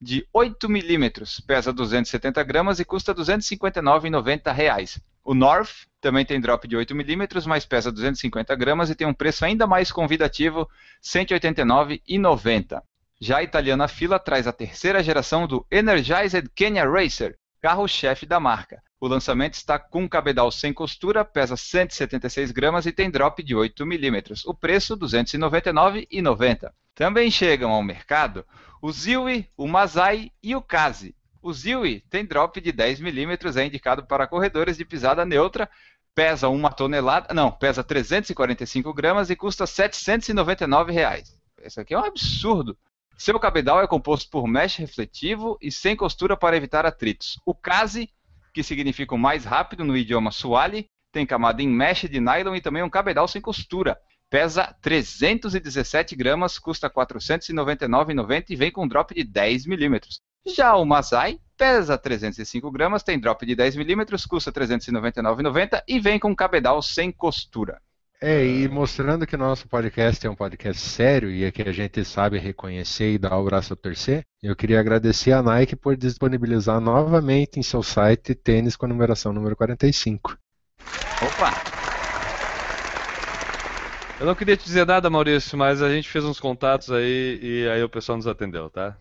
de 0.00 0.24
8 0.32 0.68
milímetros, 0.68 1.40
pesa 1.40 1.72
270 1.72 2.40
gramas 2.44 2.78
e 2.78 2.84
custa 2.84 3.12
R$ 3.12 3.18
259,90. 3.18 5.02
O 5.24 5.34
North 5.34 5.86
também 6.00 6.24
tem 6.24 6.40
drop 6.40 6.66
de 6.66 6.76
8 6.76 6.94
milímetros, 6.94 7.46
mas 7.46 7.64
pesa 7.64 7.92
250 7.92 8.54
gramas 8.56 8.90
e 8.90 8.94
tem 8.94 9.06
um 9.06 9.14
preço 9.14 9.44
ainda 9.44 9.66
mais 9.66 9.92
convidativo, 9.92 10.62
R$ 10.62 10.68
189,90. 11.04 12.82
Já 13.20 13.38
a 13.38 13.42
italiana 13.42 13.86
Fila 13.86 14.18
traz 14.18 14.48
a 14.48 14.52
terceira 14.52 15.00
geração 15.00 15.46
do 15.46 15.64
Energized 15.70 16.48
Kenya 16.56 16.84
Racer, 16.84 17.38
carro-chefe 17.60 18.26
da 18.26 18.40
marca. 18.40 18.82
O 19.00 19.06
lançamento 19.06 19.54
está 19.54 19.78
com 19.78 20.08
cabedal 20.08 20.50
sem 20.50 20.72
costura, 20.72 21.24
pesa 21.24 21.56
176 21.56 22.50
gramas 22.50 22.86
e 22.86 22.92
tem 22.92 23.08
drop 23.08 23.40
de 23.42 23.54
8 23.54 23.86
milímetros. 23.86 24.44
O 24.44 24.52
preço 24.52 24.94
R$ 24.94 25.00
299,90. 25.00 26.72
Também 26.94 27.30
chegam 27.30 27.70
ao 27.70 27.82
mercado 27.82 28.44
o 28.80 28.90
Ziwi, 28.90 29.48
o 29.56 29.68
Masai 29.68 30.32
e 30.42 30.56
o 30.56 30.60
Kazi. 30.60 31.14
O 31.42 31.52
Ziwi 31.52 32.04
tem 32.08 32.24
drop 32.24 32.60
de 32.60 32.70
10 32.70 33.00
milímetros, 33.00 33.56
é 33.56 33.66
indicado 33.66 34.06
para 34.06 34.28
corredores 34.28 34.76
de 34.76 34.84
pisada 34.84 35.24
neutra, 35.24 35.68
pesa 36.14 36.48
uma 36.48 36.70
tonelada, 36.70 37.34
não, 37.34 37.50
pesa 37.50 37.82
345 37.82 38.94
gramas 38.94 39.28
e 39.28 39.34
custa 39.34 39.66
799 39.66 40.92
reais. 40.92 41.36
Isso 41.60 41.80
aqui 41.80 41.94
é 41.94 41.98
um 41.98 42.04
absurdo. 42.04 42.78
Seu 43.18 43.40
cabedal 43.40 43.82
é 43.82 43.88
composto 43.88 44.30
por 44.30 44.46
mesh 44.46 44.76
refletivo 44.76 45.58
e 45.60 45.72
sem 45.72 45.96
costura 45.96 46.36
para 46.36 46.56
evitar 46.56 46.86
atritos. 46.86 47.40
O 47.44 47.54
Kazi, 47.54 48.08
que 48.54 48.62
significa 48.62 49.12
o 49.12 49.18
mais 49.18 49.44
rápido 49.44 49.84
no 49.84 49.96
idioma 49.96 50.30
Swahili, 50.30 50.88
tem 51.10 51.26
camada 51.26 51.60
em 51.60 51.68
mesh 51.68 52.02
de 52.02 52.20
nylon 52.20 52.54
e 52.54 52.60
também 52.60 52.84
um 52.84 52.90
cabedal 52.90 53.26
sem 53.26 53.40
costura. 53.40 53.98
Pesa 54.30 54.74
317 54.80 56.14
gramas, 56.14 56.56
custa 56.56 56.86
R$ 56.86 56.94
499,90 56.94 58.44
e 58.48 58.56
vem 58.56 58.70
com 58.70 58.86
drop 58.86 59.12
de 59.12 59.24
10 59.24 59.66
milímetros. 59.66 60.22
Já 60.46 60.76
o 60.76 60.84
Masai 60.84 61.38
pesa 61.56 61.96
305 61.96 62.70
gramas, 62.72 63.02
tem 63.02 63.18
drop 63.20 63.46
de 63.46 63.54
10 63.54 63.76
milímetros, 63.76 64.26
custa 64.26 64.50
R$ 64.50 64.66
399,90 64.66 65.82
e 65.86 66.00
vem 66.00 66.18
com 66.18 66.34
cabedal 66.34 66.82
sem 66.82 67.12
costura. 67.12 67.80
É, 68.20 68.44
e 68.44 68.68
mostrando 68.68 69.26
que 69.26 69.34
o 69.34 69.38
nosso 69.38 69.68
podcast 69.68 70.24
é 70.24 70.30
um 70.30 70.34
podcast 70.34 70.80
sério 70.80 71.30
e 71.30 71.44
é 71.44 71.50
que 71.50 71.62
a 71.62 71.72
gente 71.72 72.04
sabe 72.04 72.38
reconhecer 72.38 73.14
e 73.14 73.18
dar 73.18 73.36
o 73.36 73.44
braço 73.44 73.72
a 73.72 73.76
torcer, 73.76 74.22
eu 74.40 74.54
queria 74.54 74.78
agradecer 74.78 75.32
a 75.32 75.42
Nike 75.42 75.74
por 75.74 75.96
disponibilizar 75.96 76.80
novamente 76.80 77.58
em 77.58 77.64
seu 77.64 77.82
site 77.82 78.34
tênis 78.34 78.76
com 78.76 78.86
a 78.86 78.88
numeração 78.88 79.32
número 79.32 79.56
45. 79.56 80.38
Opa! 81.20 81.52
Eu 84.20 84.26
não 84.26 84.36
queria 84.36 84.56
te 84.56 84.64
dizer 84.64 84.86
nada, 84.86 85.10
Maurício, 85.10 85.58
mas 85.58 85.82
a 85.82 85.92
gente 85.92 86.08
fez 86.08 86.24
uns 86.24 86.38
contatos 86.38 86.92
aí 86.92 87.40
e 87.42 87.68
aí 87.68 87.82
o 87.82 87.88
pessoal 87.88 88.16
nos 88.16 88.28
atendeu, 88.28 88.70
tá? 88.70 88.96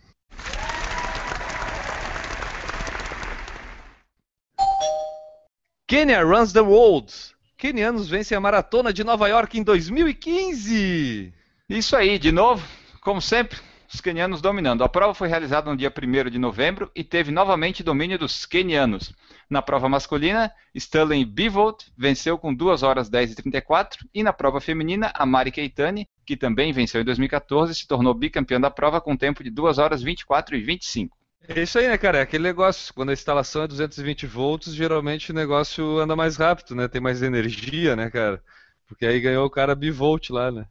Kenya 5.92 6.24
runs 6.24 6.54
the 6.54 6.62
world. 6.62 7.12
Kenianos 7.58 8.08
vencem 8.08 8.38
a 8.38 8.40
maratona 8.40 8.94
de 8.94 9.04
Nova 9.04 9.28
York 9.28 9.60
em 9.60 9.62
2015. 9.62 11.34
Isso 11.68 11.98
aí, 11.98 12.18
de 12.18 12.32
novo, 12.32 12.66
como 13.02 13.22
sempre, 13.22 13.60
os 13.94 14.00
quenianos 14.00 14.40
dominando. 14.40 14.86
A 14.86 14.88
prova 14.88 15.14
foi 15.14 15.28
realizada 15.28 15.70
no 15.70 15.76
dia 15.76 15.92
1 15.92 16.30
de 16.30 16.40
novembro 16.40 16.90
e 16.96 17.04
teve 17.04 17.30
novamente 17.30 17.84
domínio 17.84 18.18
dos 18.18 18.46
quenianos. 18.46 19.14
Na 19.50 19.62
prova 19.62 19.90
masculina, 19.90 20.50
Stanley 20.74 21.26
Bivolt 21.26 21.84
venceu 21.98 22.38
com 22.38 22.54
2 22.54 22.84
horas 22.84 23.10
10 23.10 23.34
e 23.34 23.36
34 23.36 24.08
e 24.14 24.24
na 24.24 24.32
prova 24.32 24.62
feminina, 24.62 25.12
a 25.14 25.26
Mari 25.26 25.52
Keitani, 25.52 26.08
que 26.26 26.38
também 26.38 26.72
venceu 26.72 27.02
em 27.02 27.04
2014 27.04 27.74
e 27.74 27.76
se 27.76 27.86
tornou 27.86 28.14
bicampeão 28.14 28.62
da 28.62 28.72
prova 28.72 29.02
com 29.02 29.18
tempo 29.18 29.44
de 29.44 29.50
2 29.50 29.78
horas 29.78 30.02
24 30.02 30.56
e 30.56 30.62
25. 30.62 31.21
É 31.48 31.62
isso 31.62 31.80
aí, 31.80 31.88
né, 31.88 31.98
cara? 31.98 32.20
É 32.20 32.22
aquele 32.22 32.44
negócio, 32.44 32.94
quando 32.94 33.10
a 33.10 33.14
instalação 33.14 33.64
é 33.64 33.68
220 33.68 34.26
volts, 34.28 34.74
geralmente 34.74 35.32
o 35.32 35.36
negócio 35.36 36.00
anda 36.00 36.16
mais 36.16 36.38
rápido, 36.38 36.76
né? 36.76 36.88
Tem 36.88 37.02
mais 37.02 37.22
energia, 37.22 37.96
né, 37.96 38.10
cara? 38.10 38.42
Porque 38.88 39.06
aí 39.06 39.20
ganhou 39.20 39.46
o 39.46 39.50
cara 39.50 39.76
bivolt 39.76 40.30
lá, 40.30 40.52
né? 40.52 40.66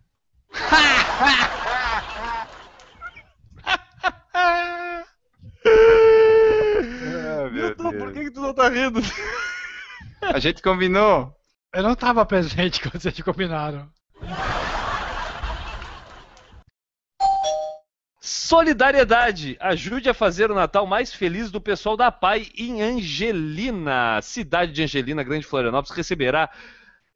Ah, 4.32 5.04
meu 7.50 7.50
Milton, 7.50 7.92
por 7.94 8.08
Deus. 8.08 8.12
que, 8.12 8.24
que 8.24 8.30
tu 8.30 8.40
não 8.40 8.54
tá 8.54 8.68
rindo? 8.68 9.00
A 10.22 10.38
gente 10.38 10.62
combinou. 10.62 11.34
Eu 11.74 11.82
não 11.82 11.92
estava 11.92 12.24
presente 12.26 12.80
quando 12.80 13.00
vocês 13.00 13.20
combinaram. 13.20 13.88
Solidariedade. 18.30 19.56
Ajude 19.58 20.08
a 20.08 20.14
fazer 20.14 20.52
o 20.52 20.54
Natal 20.54 20.86
mais 20.86 21.12
feliz 21.12 21.50
do 21.50 21.60
pessoal 21.60 21.96
da 21.96 22.12
PAI 22.12 22.46
em 22.56 22.80
Angelina. 22.80 24.22
Cidade 24.22 24.70
de 24.70 24.84
Angelina, 24.84 25.24
Grande 25.24 25.44
Florianópolis, 25.44 25.96
receberá. 25.96 26.48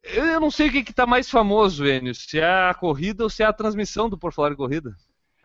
Eu 0.03 0.41
não 0.41 0.51
sei 0.51 0.67
o 0.67 0.71
que 0.71 0.79
está 0.79 1.05
mais 1.05 1.29
famoso, 1.29 1.85
Enio. 1.85 2.13
Se 2.13 2.37
é 2.37 2.69
a 2.69 2.73
corrida 2.73 3.23
ou 3.23 3.29
se 3.29 3.43
é 3.43 3.45
a 3.45 3.53
transmissão 3.53 4.09
do 4.09 4.17
Por 4.17 4.33
Falar 4.33 4.51
em 4.51 4.57
Corrida. 4.57 4.93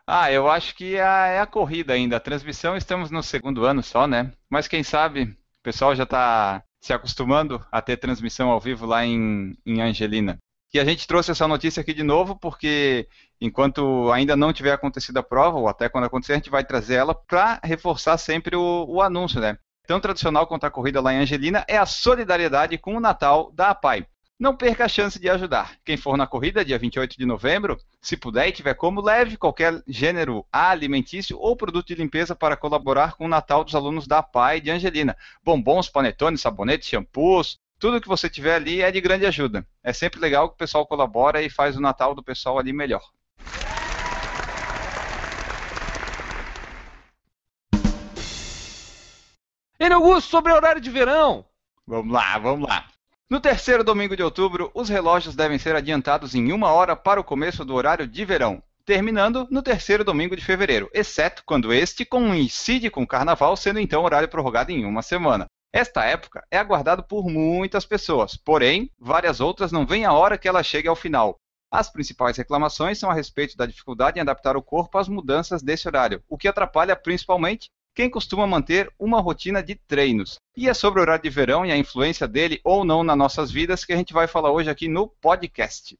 Ah, 0.05 0.29
eu 0.29 0.51
acho 0.51 0.75
que 0.75 0.95
é 0.95 1.03
a, 1.03 1.27
é 1.27 1.45
corrida 1.45 1.93
ainda. 1.93 2.17
A 2.17 2.19
transmissão 2.19 2.75
estamos 2.75 3.09
no 3.09 3.23
segundo 3.23 3.63
ano 3.63 3.81
só, 3.81 4.05
né? 4.05 4.33
Mas 4.49 4.67
quem 4.67 4.83
sabe 4.83 5.23
o 5.23 5.63
pessoal 5.63 5.95
já 5.95 6.03
está 6.03 6.61
se 6.81 6.91
acostumando 6.91 7.65
a 7.71 7.81
ter 7.81 7.95
transmissão 7.95 8.49
ao 8.49 8.59
vivo 8.59 8.85
lá 8.85 9.05
em, 9.05 9.57
em 9.65 9.81
Angelina. 9.81 10.37
E 10.73 10.79
a 10.79 10.85
gente 10.85 11.05
trouxe 11.05 11.31
essa 11.31 11.47
notícia 11.47 11.81
aqui 11.81 11.93
de 11.93 12.03
novo 12.03 12.37
porque 12.39 13.07
enquanto 13.41 14.09
ainda 14.11 14.37
não 14.37 14.53
tiver 14.53 14.71
acontecido 14.71 15.17
a 15.17 15.23
prova, 15.23 15.57
ou 15.57 15.67
até 15.67 15.89
quando 15.89 16.05
acontecer, 16.05 16.33
a 16.33 16.35
gente 16.35 16.49
vai 16.49 16.63
trazer 16.63 16.95
ela 16.95 17.13
para 17.13 17.59
reforçar 17.63 18.17
sempre 18.17 18.55
o, 18.55 18.85
o 18.87 19.01
anúncio, 19.01 19.41
né? 19.41 19.57
Tão 19.85 19.99
tradicional 19.99 20.47
quanto 20.47 20.63
a 20.65 20.71
corrida 20.71 21.01
lá 21.01 21.13
em 21.13 21.17
Angelina 21.17 21.65
é 21.67 21.77
a 21.77 21.85
solidariedade 21.85 22.77
com 22.77 22.95
o 22.95 22.99
Natal 22.99 23.51
da 23.53 23.71
APAI. 23.71 24.07
Não 24.39 24.55
perca 24.55 24.85
a 24.85 24.87
chance 24.87 25.19
de 25.19 25.29
ajudar. 25.29 25.75
Quem 25.83 25.97
for 25.97 26.17
na 26.17 26.25
corrida, 26.25 26.65
dia 26.65 26.79
28 26.79 27.17
de 27.17 27.25
novembro, 27.25 27.77
se 28.01 28.15
puder 28.15 28.47
e 28.47 28.51
tiver 28.51 28.73
como, 28.73 29.01
leve 29.01 29.37
qualquer 29.37 29.83
gênero 29.87 30.45
alimentício 30.51 31.37
ou 31.37 31.55
produto 31.55 31.87
de 31.87 31.95
limpeza 31.95 32.35
para 32.35 32.57
colaborar 32.57 33.15
com 33.15 33.25
o 33.25 33.29
Natal 33.29 33.63
dos 33.63 33.75
alunos 33.75 34.07
da 34.07 34.23
PAI 34.23 34.61
de 34.61 34.71
Angelina. 34.71 35.15
Bombons, 35.43 35.89
panetones, 35.89 36.41
sabonetes, 36.41 36.87
shampoos, 36.87 37.59
tudo 37.81 37.99
que 37.99 38.07
você 38.07 38.29
tiver 38.29 38.53
ali 38.53 38.79
é 38.79 38.91
de 38.91 39.01
grande 39.01 39.25
ajuda. 39.25 39.65
É 39.83 39.91
sempre 39.91 40.19
legal 40.19 40.47
que 40.47 40.53
o 40.53 40.57
pessoal 40.57 40.85
colabora 40.85 41.41
e 41.41 41.49
faz 41.49 41.75
o 41.75 41.81
Natal 41.81 42.13
do 42.13 42.23
pessoal 42.23 42.59
ali 42.59 42.71
melhor. 42.71 43.01
Enio 49.79 49.95
Augusto, 49.95 50.29
sobre 50.29 50.53
horário 50.53 50.79
de 50.79 50.91
verão. 50.91 51.43
Vamos 51.87 52.13
lá, 52.13 52.37
vamos 52.37 52.69
lá. 52.69 52.85
No 53.27 53.39
terceiro 53.39 53.83
domingo 53.83 54.15
de 54.15 54.21
outubro, 54.21 54.69
os 54.75 54.87
relógios 54.87 55.35
devem 55.35 55.57
ser 55.57 55.75
adiantados 55.75 56.35
em 56.35 56.51
uma 56.51 56.71
hora 56.71 56.95
para 56.95 57.19
o 57.19 57.23
começo 57.23 57.65
do 57.65 57.73
horário 57.73 58.05
de 58.05 58.23
verão, 58.23 58.61
terminando 58.85 59.47
no 59.49 59.63
terceiro 59.63 60.03
domingo 60.03 60.35
de 60.35 60.45
fevereiro, 60.45 60.87
exceto 60.93 61.41
quando 61.47 61.73
este 61.73 62.05
coincide 62.05 62.91
com 62.91 63.01
o 63.01 63.07
carnaval, 63.07 63.57
sendo 63.57 63.79
então 63.79 64.03
horário 64.03 64.29
prorrogado 64.29 64.71
em 64.71 64.85
uma 64.85 65.01
semana. 65.01 65.47
Esta 65.73 66.03
época 66.03 66.45
é 66.51 66.57
aguardado 66.57 67.01
por 67.01 67.29
muitas 67.29 67.85
pessoas, 67.85 68.35
porém, 68.35 68.91
várias 68.99 69.39
outras 69.39 69.71
não 69.71 69.85
veem 69.85 70.03
a 70.03 70.11
hora 70.11 70.37
que 70.37 70.47
ela 70.47 70.61
chegue 70.61 70.89
ao 70.89 70.95
final. 70.97 71.37
As 71.71 71.89
principais 71.89 72.35
reclamações 72.35 72.99
são 72.99 73.09
a 73.09 73.13
respeito 73.13 73.55
da 73.55 73.65
dificuldade 73.65 74.19
em 74.19 74.21
adaptar 74.21 74.57
o 74.57 74.61
corpo 74.61 74.97
às 74.97 75.07
mudanças 75.07 75.61
desse 75.61 75.87
horário, 75.87 76.21
o 76.27 76.37
que 76.37 76.49
atrapalha 76.49 76.93
principalmente 76.93 77.69
quem 77.95 78.09
costuma 78.09 78.45
manter 78.45 78.93
uma 78.99 79.21
rotina 79.21 79.63
de 79.63 79.75
treinos. 79.75 80.35
E 80.57 80.67
é 80.67 80.73
sobre 80.73 80.99
o 80.99 81.03
horário 81.03 81.23
de 81.23 81.29
verão 81.29 81.65
e 81.65 81.71
a 81.71 81.77
influência 81.77 82.27
dele 82.27 82.59
ou 82.65 82.83
não 82.83 83.03
nas 83.03 83.17
nossas 83.17 83.49
vidas 83.49 83.85
que 83.85 83.93
a 83.93 83.97
gente 83.97 84.11
vai 84.11 84.27
falar 84.27 84.51
hoje 84.51 84.69
aqui 84.69 84.89
no 84.89 85.07
podcast. 85.07 85.95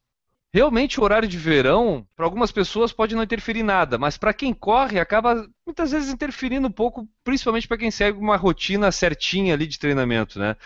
Realmente 0.53 0.99
o 0.99 1.03
horário 1.03 1.29
de 1.29 1.37
verão, 1.37 2.05
para 2.13 2.25
algumas 2.25 2.51
pessoas 2.51 2.91
pode 2.91 3.15
não 3.15 3.23
interferir 3.23 3.63
nada, 3.63 3.97
mas 3.97 4.17
para 4.17 4.33
quem 4.33 4.53
corre 4.53 4.99
acaba 4.99 5.47
muitas 5.65 5.91
vezes 5.91 6.13
interferindo 6.13 6.67
um 6.67 6.71
pouco, 6.71 7.07
principalmente 7.23 7.69
para 7.69 7.77
quem 7.77 7.89
segue 7.89 8.19
uma 8.19 8.35
rotina 8.35 8.91
certinha 8.91 9.53
ali 9.53 9.65
de 9.65 9.79
treinamento, 9.79 10.37
né? 10.37 10.57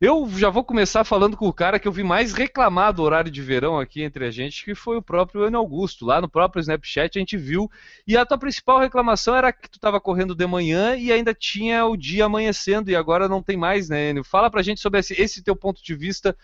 Eu 0.00 0.28
já 0.30 0.48
vou 0.48 0.62
começar 0.62 1.02
falando 1.02 1.36
com 1.36 1.48
o 1.48 1.52
cara 1.52 1.76
que 1.76 1.88
eu 1.88 1.90
vi 1.90 2.04
mais 2.04 2.32
reclamar 2.32 2.92
do 2.92 3.02
horário 3.02 3.32
de 3.32 3.42
verão 3.42 3.80
aqui 3.80 4.00
entre 4.00 4.24
a 4.24 4.30
gente, 4.30 4.64
que 4.64 4.72
foi 4.72 4.96
o 4.96 5.02
próprio 5.02 5.42
Ano 5.42 5.58
Augusto. 5.58 6.06
Lá 6.06 6.20
no 6.20 6.28
próprio 6.28 6.60
Snapchat 6.60 7.18
a 7.18 7.20
gente 7.20 7.36
viu. 7.36 7.68
E 8.06 8.16
a 8.16 8.24
tua 8.24 8.38
principal 8.38 8.78
reclamação 8.78 9.34
era 9.34 9.52
que 9.52 9.68
tu 9.68 9.74
estava 9.74 10.00
correndo 10.00 10.36
de 10.36 10.46
manhã 10.46 10.94
e 10.94 11.12
ainda 11.12 11.34
tinha 11.34 11.84
o 11.84 11.96
dia 11.96 12.26
amanhecendo 12.26 12.92
e 12.92 12.94
agora 12.94 13.28
não 13.28 13.42
tem 13.42 13.56
mais, 13.56 13.88
né, 13.88 14.10
Enio? 14.10 14.22
Fala 14.22 14.48
pra 14.48 14.62
gente 14.62 14.80
sobre 14.80 15.00
esse, 15.00 15.20
esse 15.20 15.42
teu 15.42 15.56
ponto 15.56 15.82
de 15.82 15.96
vista 15.96 16.36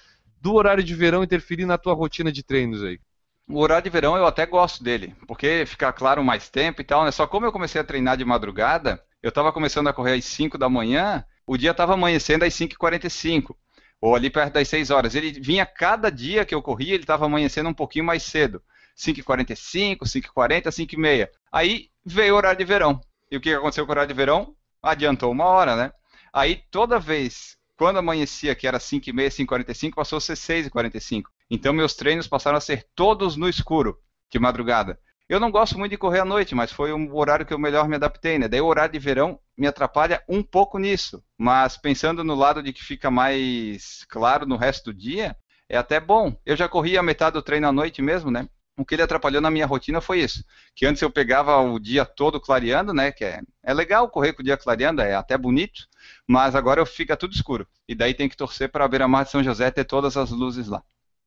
do 0.44 0.52
horário 0.52 0.84
de 0.84 0.94
verão 0.94 1.24
interferir 1.24 1.64
na 1.64 1.78
tua 1.78 1.94
rotina 1.94 2.30
de 2.30 2.42
treinos 2.42 2.84
aí. 2.84 3.00
O 3.48 3.60
horário 3.60 3.84
de 3.84 3.88
verão 3.88 4.14
eu 4.14 4.26
até 4.26 4.44
gosto 4.44 4.84
dele, 4.84 5.16
porque 5.26 5.64
fica 5.66 5.90
claro 5.90 6.22
mais 6.22 6.50
tempo 6.50 6.82
e 6.82 6.84
tal, 6.84 7.02
né? 7.02 7.10
Só 7.10 7.26
como 7.26 7.46
eu 7.46 7.52
comecei 7.52 7.80
a 7.80 7.84
treinar 7.84 8.18
de 8.18 8.26
madrugada, 8.26 9.02
eu 9.22 9.30
estava 9.30 9.50
começando 9.54 9.88
a 9.88 9.92
correr 9.94 10.12
às 10.12 10.24
5 10.26 10.58
da 10.58 10.68
manhã, 10.68 11.24
o 11.46 11.56
dia 11.56 11.70
estava 11.70 11.94
amanhecendo 11.94 12.44
às 12.44 12.52
5h45, 12.52 13.56
ou 14.02 14.14
ali 14.14 14.28
perto 14.28 14.52
das 14.52 14.68
6 14.68 14.90
horas. 14.90 15.14
Ele 15.14 15.32
vinha 15.32 15.64
cada 15.64 16.10
dia 16.10 16.44
que 16.44 16.54
eu 16.54 16.60
corria, 16.60 16.92
ele 16.92 17.04
estava 17.04 17.24
amanhecendo 17.24 17.70
um 17.70 17.74
pouquinho 17.74 18.04
mais 18.04 18.22
cedo. 18.22 18.62
5h45, 18.98 20.00
5h40, 20.00 20.64
5h30. 20.64 21.28
Aí 21.50 21.88
veio 22.04 22.34
o 22.34 22.36
horário 22.36 22.58
de 22.58 22.66
verão. 22.66 23.00
E 23.30 23.36
o 23.38 23.40
que 23.40 23.54
aconteceu 23.54 23.86
com 23.86 23.92
o 23.92 23.94
horário 23.94 24.08
de 24.08 24.14
verão? 24.14 24.54
Adiantou 24.82 25.32
uma 25.32 25.46
hora, 25.46 25.74
né? 25.74 25.90
Aí 26.34 26.62
toda 26.70 27.00
vez, 27.00 27.56
quando 27.76 27.98
amanhecia, 27.98 28.54
que 28.54 28.66
era 28.66 28.78
5h30, 28.78 29.46
5h45, 29.46 29.94
passou 29.94 30.18
a 30.18 30.20
ser 30.20 30.34
6h45. 30.34 31.24
Então 31.50 31.72
meus 31.72 31.94
treinos 31.94 32.28
passaram 32.28 32.58
a 32.58 32.60
ser 32.60 32.86
todos 32.94 33.36
no 33.36 33.48
escuro, 33.48 33.98
de 34.30 34.38
madrugada. 34.38 34.98
Eu 35.26 35.40
não 35.40 35.50
gosto 35.50 35.78
muito 35.78 35.90
de 35.90 35.96
correr 35.96 36.20
à 36.20 36.24
noite, 36.24 36.54
mas 36.54 36.70
foi 36.70 36.92
o 36.92 37.16
horário 37.16 37.46
que 37.46 37.54
eu 37.54 37.58
melhor 37.58 37.88
me 37.88 37.96
adaptei, 37.96 38.38
né? 38.38 38.46
Daí 38.46 38.60
o 38.60 38.66
horário 38.66 38.92
de 38.92 38.98
verão 38.98 39.40
me 39.56 39.66
atrapalha 39.66 40.22
um 40.28 40.42
pouco 40.42 40.78
nisso. 40.78 41.24
Mas 41.38 41.78
pensando 41.78 42.22
no 42.22 42.34
lado 42.34 42.62
de 42.62 42.72
que 42.72 42.84
fica 42.84 43.10
mais 43.10 44.04
claro 44.08 44.44
no 44.44 44.56
resto 44.56 44.92
do 44.92 44.94
dia, 44.94 45.34
é 45.66 45.78
até 45.78 45.98
bom. 45.98 46.36
Eu 46.44 46.56
já 46.56 46.68
corri 46.68 46.98
a 46.98 47.02
metade 47.02 47.34
do 47.34 47.42
treino 47.42 47.66
à 47.66 47.72
noite 47.72 48.02
mesmo, 48.02 48.30
né? 48.30 48.46
O 48.76 48.84
que 48.84 48.94
ele 48.94 49.02
atrapalhou 49.02 49.40
na 49.40 49.50
minha 49.50 49.66
rotina 49.66 50.00
foi 50.00 50.20
isso. 50.20 50.44
Que 50.74 50.84
antes 50.84 51.00
eu 51.00 51.10
pegava 51.10 51.58
o 51.58 51.78
dia 51.78 52.04
todo 52.04 52.38
clareando, 52.38 52.92
né? 52.92 53.10
Que 53.10 53.24
é, 53.24 53.40
é 53.62 53.72
legal 53.72 54.10
correr 54.10 54.34
com 54.34 54.42
o 54.42 54.44
dia 54.44 54.58
clareando, 54.58 55.00
é 55.00 55.14
até 55.14 55.38
bonito. 55.38 55.88
Mas 56.26 56.54
agora 56.54 56.84
fica 56.86 57.16
tudo 57.16 57.34
escuro. 57.34 57.66
E 57.88 57.94
daí 57.94 58.14
tem 58.14 58.28
que 58.28 58.36
torcer 58.36 58.70
para 58.70 58.84
a 58.84 58.88
beira-mar 58.88 59.24
de 59.24 59.30
São 59.30 59.42
José 59.42 59.70
ter 59.70 59.84
todas 59.84 60.16
as 60.16 60.30
luzes 60.30 60.68
lá. 60.68 60.82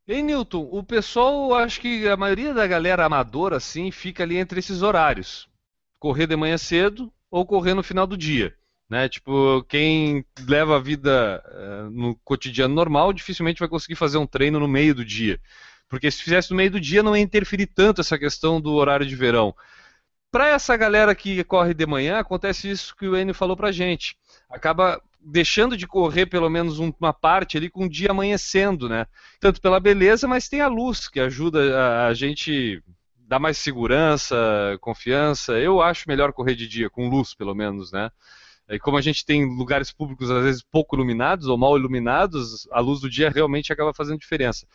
Ei, 0.07 0.21
Newton, 0.21 0.69
o 0.71 0.81
pessoal, 0.83 1.53
acho 1.53 1.81
que 1.81 2.07
a 2.07 2.15
maioria 2.15 2.53
da 2.53 2.65
galera 2.65 3.05
amadora, 3.05 3.57
assim, 3.57 3.91
fica 3.91 4.23
ali 4.23 4.37
entre 4.37 4.59
esses 4.59 4.81
horários. 4.81 5.49
Correr 5.99 6.27
de 6.27 6.35
manhã 6.35 6.57
cedo 6.57 7.11
ou 7.29 7.45
correr 7.45 7.73
no 7.73 7.83
final 7.83 8.07
do 8.07 8.15
dia. 8.15 8.55
Né? 8.89 9.09
Tipo, 9.09 9.63
quem 9.67 10.25
leva 10.47 10.77
a 10.77 10.79
vida 10.79 11.43
uh, 11.45 11.89
no 11.89 12.15
cotidiano 12.23 12.73
normal 12.73 13.11
dificilmente 13.11 13.59
vai 13.59 13.67
conseguir 13.67 13.95
fazer 13.95 14.17
um 14.17 14.25
treino 14.25 14.59
no 14.59 14.67
meio 14.67 14.95
do 14.95 15.03
dia. 15.03 15.41
Porque 15.89 16.09
se 16.09 16.23
fizesse 16.23 16.51
no 16.51 16.57
meio 16.57 16.71
do 16.71 16.79
dia 16.79 17.03
não 17.03 17.15
ia 17.15 17.21
interferir 17.21 17.67
tanto 17.67 18.01
essa 18.01 18.17
questão 18.17 18.61
do 18.61 18.73
horário 18.73 19.05
de 19.05 19.15
verão. 19.15 19.53
Para 20.31 20.49
essa 20.49 20.75
galera 20.75 21.15
que 21.15 21.43
corre 21.43 21.73
de 21.73 21.85
manhã, 21.85 22.19
acontece 22.19 22.69
isso 22.69 22.95
que 22.95 23.07
o 23.07 23.17
Enio 23.17 23.33
falou 23.33 23.55
pra 23.55 23.71
gente. 23.71 24.17
Acaba 24.49 25.01
deixando 25.19 25.75
de 25.75 25.87
correr 25.87 26.25
pelo 26.25 26.49
menos 26.49 26.79
uma 26.79 27.13
parte 27.13 27.57
ali 27.57 27.69
com 27.69 27.85
o 27.85 27.89
dia 27.89 28.11
amanhecendo, 28.11 28.87
né? 28.87 29.05
Tanto 29.39 29.61
pela 29.61 29.79
beleza, 29.79 30.27
mas 30.27 30.47
tem 30.47 30.61
a 30.61 30.67
luz 30.67 31.07
que 31.07 31.19
ajuda 31.19 32.07
a, 32.07 32.13
gente 32.13 32.81
dar 33.27 33.39
mais 33.39 33.57
segurança, 33.57 34.35
confiança. 34.79 35.53
Eu 35.59 35.81
acho 35.81 36.07
melhor 36.07 36.31
correr 36.33 36.55
de 36.55 36.67
dia, 36.67 36.89
com 36.89 37.09
luz 37.09 37.33
pelo 37.33 37.55
menos, 37.55 37.91
né? 37.91 38.09
E 38.69 38.79
como 38.79 38.97
a 38.97 39.01
gente 39.01 39.25
tem 39.25 39.45
lugares 39.45 39.91
públicos 39.91 40.29
às 40.29 40.43
vezes 40.43 40.61
pouco 40.61 40.95
iluminados 40.95 41.47
ou 41.47 41.57
mal 41.57 41.77
iluminados, 41.77 42.67
a 42.71 42.81
luz 42.81 42.99
do 42.99 43.09
dia 43.09 43.29
realmente 43.29 43.71
acaba 43.71 43.93
fazendo 43.93 44.19
diferença. 44.19 44.67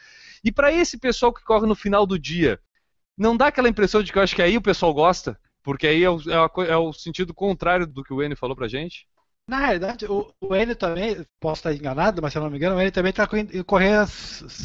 E 0.42 0.50
para 0.50 0.73
esse 0.73 0.99
pessoal 0.99 1.32
que 1.32 1.44
corre 1.44 1.66
no 1.66 1.75
final 1.75 2.06
do 2.06 2.18
dia, 2.18 2.59
não 3.16 3.37
dá 3.37 3.49
aquela 3.49 3.69
impressão 3.69 4.02
de 4.02 4.12
que 4.12 4.19
eu 4.19 4.23
acho 4.23 4.35
que 4.35 4.42
aí 4.42 4.57
o 4.57 4.62
pessoal 4.62 4.92
gosta? 4.92 5.38
Porque 5.62 5.87
aí 5.87 6.02
é 6.02 6.11
o, 6.11 6.21
é 6.62 6.76
o 6.76 6.92
sentido 6.92 7.33
contrário 7.33 7.87
do 7.87 8.02
que 8.02 8.12
o 8.12 8.23
N 8.23 8.35
falou 8.35 8.57
pra 8.57 8.69
gente? 8.69 9.07
Na 9.47 9.59
realidade, 9.59 10.07
o, 10.07 10.33
o 10.40 10.54
Enio 10.54 10.76
também, 10.76 11.26
posso 11.40 11.61
estar 11.61 11.75
enganado, 11.75 12.23
mas 12.23 12.33
se 12.33 12.38
eu 12.38 12.42
não 12.42 12.50
me 12.50 12.57
engano, 12.57 12.76
o 12.76 12.81
Enio 12.81 12.92
também 12.92 13.11
está 13.11 13.26
correndo 13.26 14.09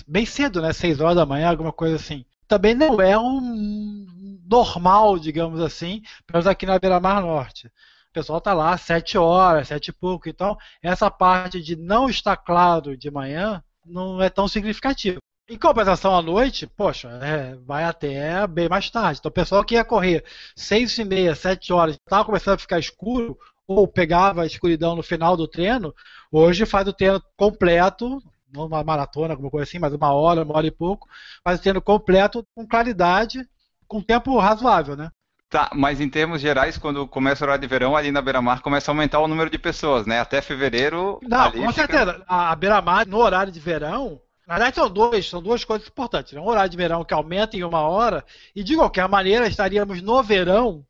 bem 0.08 0.26
cedo, 0.26 0.62
né? 0.62 0.72
6 0.72 1.02
horas 1.02 1.16
da 1.16 1.26
manhã, 1.26 1.50
alguma 1.50 1.74
coisa 1.74 1.96
assim. 1.96 2.26
Também 2.48 2.74
não 2.74 3.02
é 3.02 3.18
um 3.18 4.06
normal, 4.50 5.20
digamos 5.20 5.60
assim, 5.60 6.02
pelo 6.26 6.38
menos 6.38 6.48
aqui 6.48 6.66
na 6.66 6.80
Beira-Mar 6.80 7.22
Norte. 7.22 7.68
O 7.68 8.14
pessoal 8.14 8.38
está 8.38 8.54
lá 8.54 8.78
7 8.78 9.18
horas, 9.18 9.68
7 9.68 9.90
e 9.90 9.94
pouco. 9.94 10.30
Então, 10.30 10.58
essa 10.82 11.12
parte 11.12 11.62
de 11.62 11.76
não 11.76 12.10
estar 12.10 12.38
claro 12.38 12.96
de 12.98 13.12
manhã 13.12 13.64
não 13.86 14.22
é 14.22 14.30
tão 14.30 14.48
significativa. 14.48 15.20
Em 15.50 15.58
compensação 15.58 16.14
à 16.14 16.22
noite, 16.22 16.68
poxa, 16.68 17.08
é, 17.22 17.56
vai 17.66 17.86
até 17.86 18.46
bem 18.48 18.68
mais 18.68 18.90
tarde. 18.90 19.20
Então 19.20 19.30
o 19.30 19.34
pessoal 19.34 19.64
que 19.64 19.76
ia 19.76 19.86
correr 19.86 20.26
6 20.56 20.98
e 20.98 21.06
meia, 21.06 21.36
7 21.36 21.72
horas, 21.72 21.96
estava 21.96 22.26
começando 22.26 22.56
a 22.56 22.60
ficar 22.60 22.80
escuro, 22.80 23.38
ou 23.66 23.88
pegava 23.88 24.44
a 24.44 24.46
escuridão 24.46 24.96
no 24.96 25.04
final 25.04 25.38
do 25.38 25.48
treino, 25.48 25.94
hoje 26.32 26.66
faz 26.66 26.88
o 26.88 26.94
treino 26.94 27.22
completo, 27.38 28.22
não 28.54 28.66
uma 28.66 28.84
maratona, 28.84 29.34
alguma 29.34 29.50
coisa 29.50 29.64
assim, 29.64 29.80
mas 29.80 29.94
uma 29.94 30.12
hora, 30.14 30.44
uma 30.44 30.56
hora 30.56 30.68
e 30.68 30.72
pouco, 30.72 31.08
faz 31.44 31.60
o 31.60 31.62
treino 31.62 31.82
completo 31.82 32.46
com 32.54 32.68
claridade, 32.68 33.48
com 33.88 34.02
tempo 34.02 34.38
razoável, 34.38 34.98
né? 34.98 35.10
Tá, 35.50 35.70
mas 35.74 36.02
em 36.02 36.10
termos 36.10 36.42
gerais, 36.42 36.78
quando 36.78 37.08
começa 37.08 37.44
o 37.44 37.48
horário 37.48 37.62
de 37.62 37.68
verão, 37.68 37.96
ali 37.96 38.12
na 38.12 38.22
Beira-Mar 38.22 38.62
começa 38.62 38.92
a 38.92 38.94
aumentar 38.94 39.20
o 39.20 39.30
número 39.30 39.50
de 39.50 39.58
pessoas, 39.58 40.06
né? 40.06 40.20
Até 40.20 40.42
fevereiro. 40.42 41.20
Não, 41.24 41.52
com 41.52 41.72
fica... 41.72 41.74
certeza. 41.74 42.22
A 42.28 42.54
Beira-Mar, 42.54 43.08
no 43.08 43.18
horário 43.18 43.52
de 43.52 43.60
verão, 43.60 44.20
na 44.48 44.56
verdade, 44.56 44.78
são, 44.78 44.90
dois, 44.90 45.30
são 45.30 45.42
duas 45.42 45.66
coisas 45.66 45.88
importantes. 45.88 46.32
Né? 46.32 46.40
Um 46.40 46.48
horário 46.48 46.70
de 46.72 46.78
verão 46.78 47.04
que 47.04 47.14
aumenta 47.14 47.58
em 47.58 47.64
uma 47.64 47.82
hora, 47.82 48.24
e 48.56 48.64
de 48.64 48.76
qualquer 48.78 49.08
maneira 49.10 49.46
estaríamos 49.46 50.02
no 50.02 50.24
verão, 50.24 50.86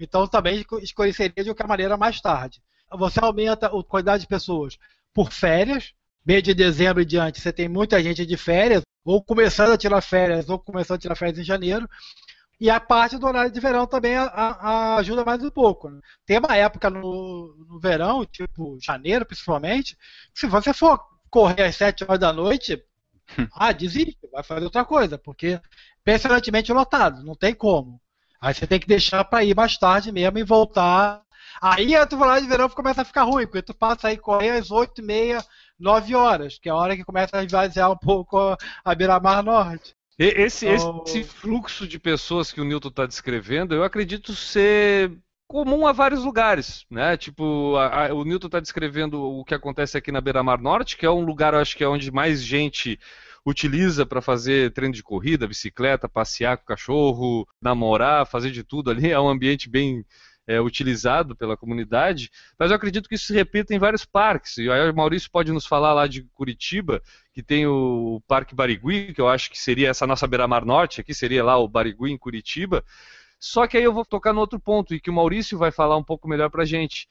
então 0.00 0.26
também 0.26 0.64
escureceria 0.80 1.44
de 1.44 1.50
qualquer 1.50 1.68
maneira 1.68 1.98
mais 1.98 2.18
tarde. 2.18 2.62
Você 2.90 3.20
aumenta 3.22 3.66
a 3.66 3.84
quantidade 3.84 4.22
de 4.22 4.26
pessoas 4.26 4.78
por 5.12 5.30
férias, 5.30 5.92
mês 6.24 6.42
de 6.42 6.54
dezembro 6.54 7.02
e 7.02 7.04
diante, 7.04 7.40
você 7.40 7.52
tem 7.52 7.68
muita 7.68 8.02
gente 8.02 8.24
de 8.24 8.36
férias, 8.38 8.82
ou 9.04 9.22
começando 9.22 9.72
a 9.72 9.76
tirar 9.76 10.00
férias, 10.00 10.48
ou 10.48 10.58
começando 10.58 10.96
a 10.96 11.00
tirar 11.00 11.14
férias 11.14 11.38
em 11.38 11.44
janeiro, 11.44 11.86
e 12.58 12.70
a 12.70 12.80
parte 12.80 13.18
do 13.18 13.26
horário 13.26 13.50
de 13.50 13.60
verão 13.60 13.86
também 13.86 14.16
a, 14.16 14.24
a 14.24 14.96
ajuda 14.96 15.24
mais 15.24 15.44
um 15.44 15.50
pouco. 15.50 15.90
Né? 15.90 16.00
Tem 16.24 16.38
uma 16.38 16.56
época 16.56 16.88
no, 16.88 17.54
no 17.68 17.78
verão, 17.78 18.24
tipo 18.24 18.78
janeiro 18.80 19.26
principalmente, 19.26 19.94
que 20.32 20.40
se 20.40 20.46
você 20.46 20.72
for 20.72 20.98
correr 21.28 21.64
às 21.64 21.76
7 21.76 22.04
horas 22.04 22.20
da 22.20 22.32
noite, 22.32 22.82
ah, 23.54 23.72
desiste, 23.72 24.18
vai 24.32 24.42
fazer 24.42 24.64
outra 24.64 24.84
coisa, 24.84 25.18
porque 25.18 25.60
impressionantemente 26.00 26.72
lotado, 26.72 27.22
não 27.24 27.34
tem 27.34 27.54
como. 27.54 28.00
Aí 28.40 28.52
você 28.52 28.66
tem 28.66 28.78
que 28.78 28.86
deixar 28.86 29.24
para 29.24 29.44
ir 29.44 29.56
mais 29.56 29.78
tarde 29.78 30.12
mesmo 30.12 30.38
e 30.38 30.44
voltar. 30.44 31.22
Aí 31.60 31.94
a 31.94 32.06
tua 32.06 32.40
de 32.40 32.46
verão 32.46 32.68
começa 32.68 33.02
a 33.02 33.04
ficar 33.04 33.22
ruim, 33.22 33.46
porque 33.46 33.62
tu 33.62 33.74
passa 33.74 34.08
aí 34.08 34.18
correr 34.18 34.50
às 34.50 34.70
8 34.70 35.00
e 35.00 35.04
meia, 35.04 35.44
9 35.78 36.14
horas, 36.14 36.58
que 36.58 36.68
é 36.68 36.72
a 36.72 36.76
hora 36.76 36.96
que 36.96 37.04
começa 37.04 37.38
a 37.38 37.44
esvaziar 37.44 37.90
um 37.90 37.96
pouco 37.96 38.56
a 38.84 38.94
beira-mar 38.94 39.42
norte. 39.42 39.94
Esse, 40.18 40.66
então... 40.66 41.02
esse 41.06 41.24
fluxo 41.24 41.86
de 41.88 41.98
pessoas 41.98 42.52
que 42.52 42.60
o 42.60 42.64
Newton 42.64 42.88
está 42.88 43.06
descrevendo, 43.06 43.74
eu 43.74 43.82
acredito 43.82 44.34
ser 44.34 45.10
comum 45.46 45.86
a 45.86 45.92
vários 45.92 46.24
lugares, 46.24 46.84
né? 46.90 47.16
Tipo, 47.16 47.76
a, 47.76 48.06
a, 48.06 48.14
o 48.14 48.24
Newton 48.24 48.46
está 48.46 48.60
descrevendo 48.60 49.22
o 49.22 49.44
que 49.44 49.54
acontece 49.54 49.96
aqui 49.96 50.10
na 50.10 50.20
Beira-Mar 50.20 50.60
Norte, 50.60 50.96
que 50.96 51.06
é 51.06 51.10
um 51.10 51.24
lugar, 51.24 51.54
eu 51.54 51.60
acho 51.60 51.76
que 51.76 51.84
é 51.84 51.88
onde 51.88 52.10
mais 52.10 52.42
gente 52.42 52.98
utiliza 53.44 54.06
para 54.06 54.22
fazer 54.22 54.72
treino 54.72 54.94
de 54.94 55.02
corrida, 55.02 55.46
bicicleta, 55.46 56.08
passear 56.08 56.56
com 56.56 56.64
o 56.64 56.66
cachorro, 56.66 57.48
namorar, 57.60 58.26
fazer 58.26 58.50
de 58.50 58.64
tudo 58.64 58.90
ali. 58.90 59.10
É 59.10 59.20
um 59.20 59.28
ambiente 59.28 59.68
bem 59.68 60.04
é, 60.46 60.60
utilizado 60.60 61.36
pela 61.36 61.56
comunidade, 61.56 62.30
mas 62.58 62.70
eu 62.70 62.76
acredito 62.76 63.08
que 63.08 63.14
isso 63.14 63.26
se 63.26 63.34
repita 63.34 63.74
em 63.74 63.78
vários 63.78 64.04
parques. 64.04 64.56
E 64.58 64.70
aí 64.70 64.90
o 64.90 64.94
Maurício 64.94 65.30
pode 65.30 65.52
nos 65.52 65.66
falar 65.66 65.92
lá 65.92 66.06
de 66.06 66.22
Curitiba, 66.34 67.02
que 67.32 67.42
tem 67.42 67.66
o 67.66 68.22
Parque 68.26 68.54
Barigui, 68.54 69.12
que 69.12 69.20
eu 69.20 69.28
acho 69.28 69.50
que 69.50 69.58
seria 69.58 69.90
essa 69.90 70.06
nossa 70.06 70.26
beira-mar 70.26 70.64
norte, 70.64 71.00
aqui 71.00 71.14
seria 71.14 71.44
lá 71.44 71.56
o 71.58 71.68
Barigui 71.68 72.10
em 72.10 72.18
Curitiba. 72.18 72.84
Só 73.46 73.66
que 73.66 73.76
aí 73.76 73.84
eu 73.84 73.92
vou 73.92 74.06
tocar 74.06 74.32
no 74.32 74.40
outro 74.40 74.58
ponto, 74.58 74.94
e 74.94 74.98
que 74.98 75.10
o 75.10 75.12
Maurício 75.12 75.58
vai 75.58 75.70
falar 75.70 75.98
um 75.98 76.02
pouco 76.02 76.26
melhor 76.26 76.48
para 76.48 76.62
a 76.62 76.64
gente, 76.66 77.06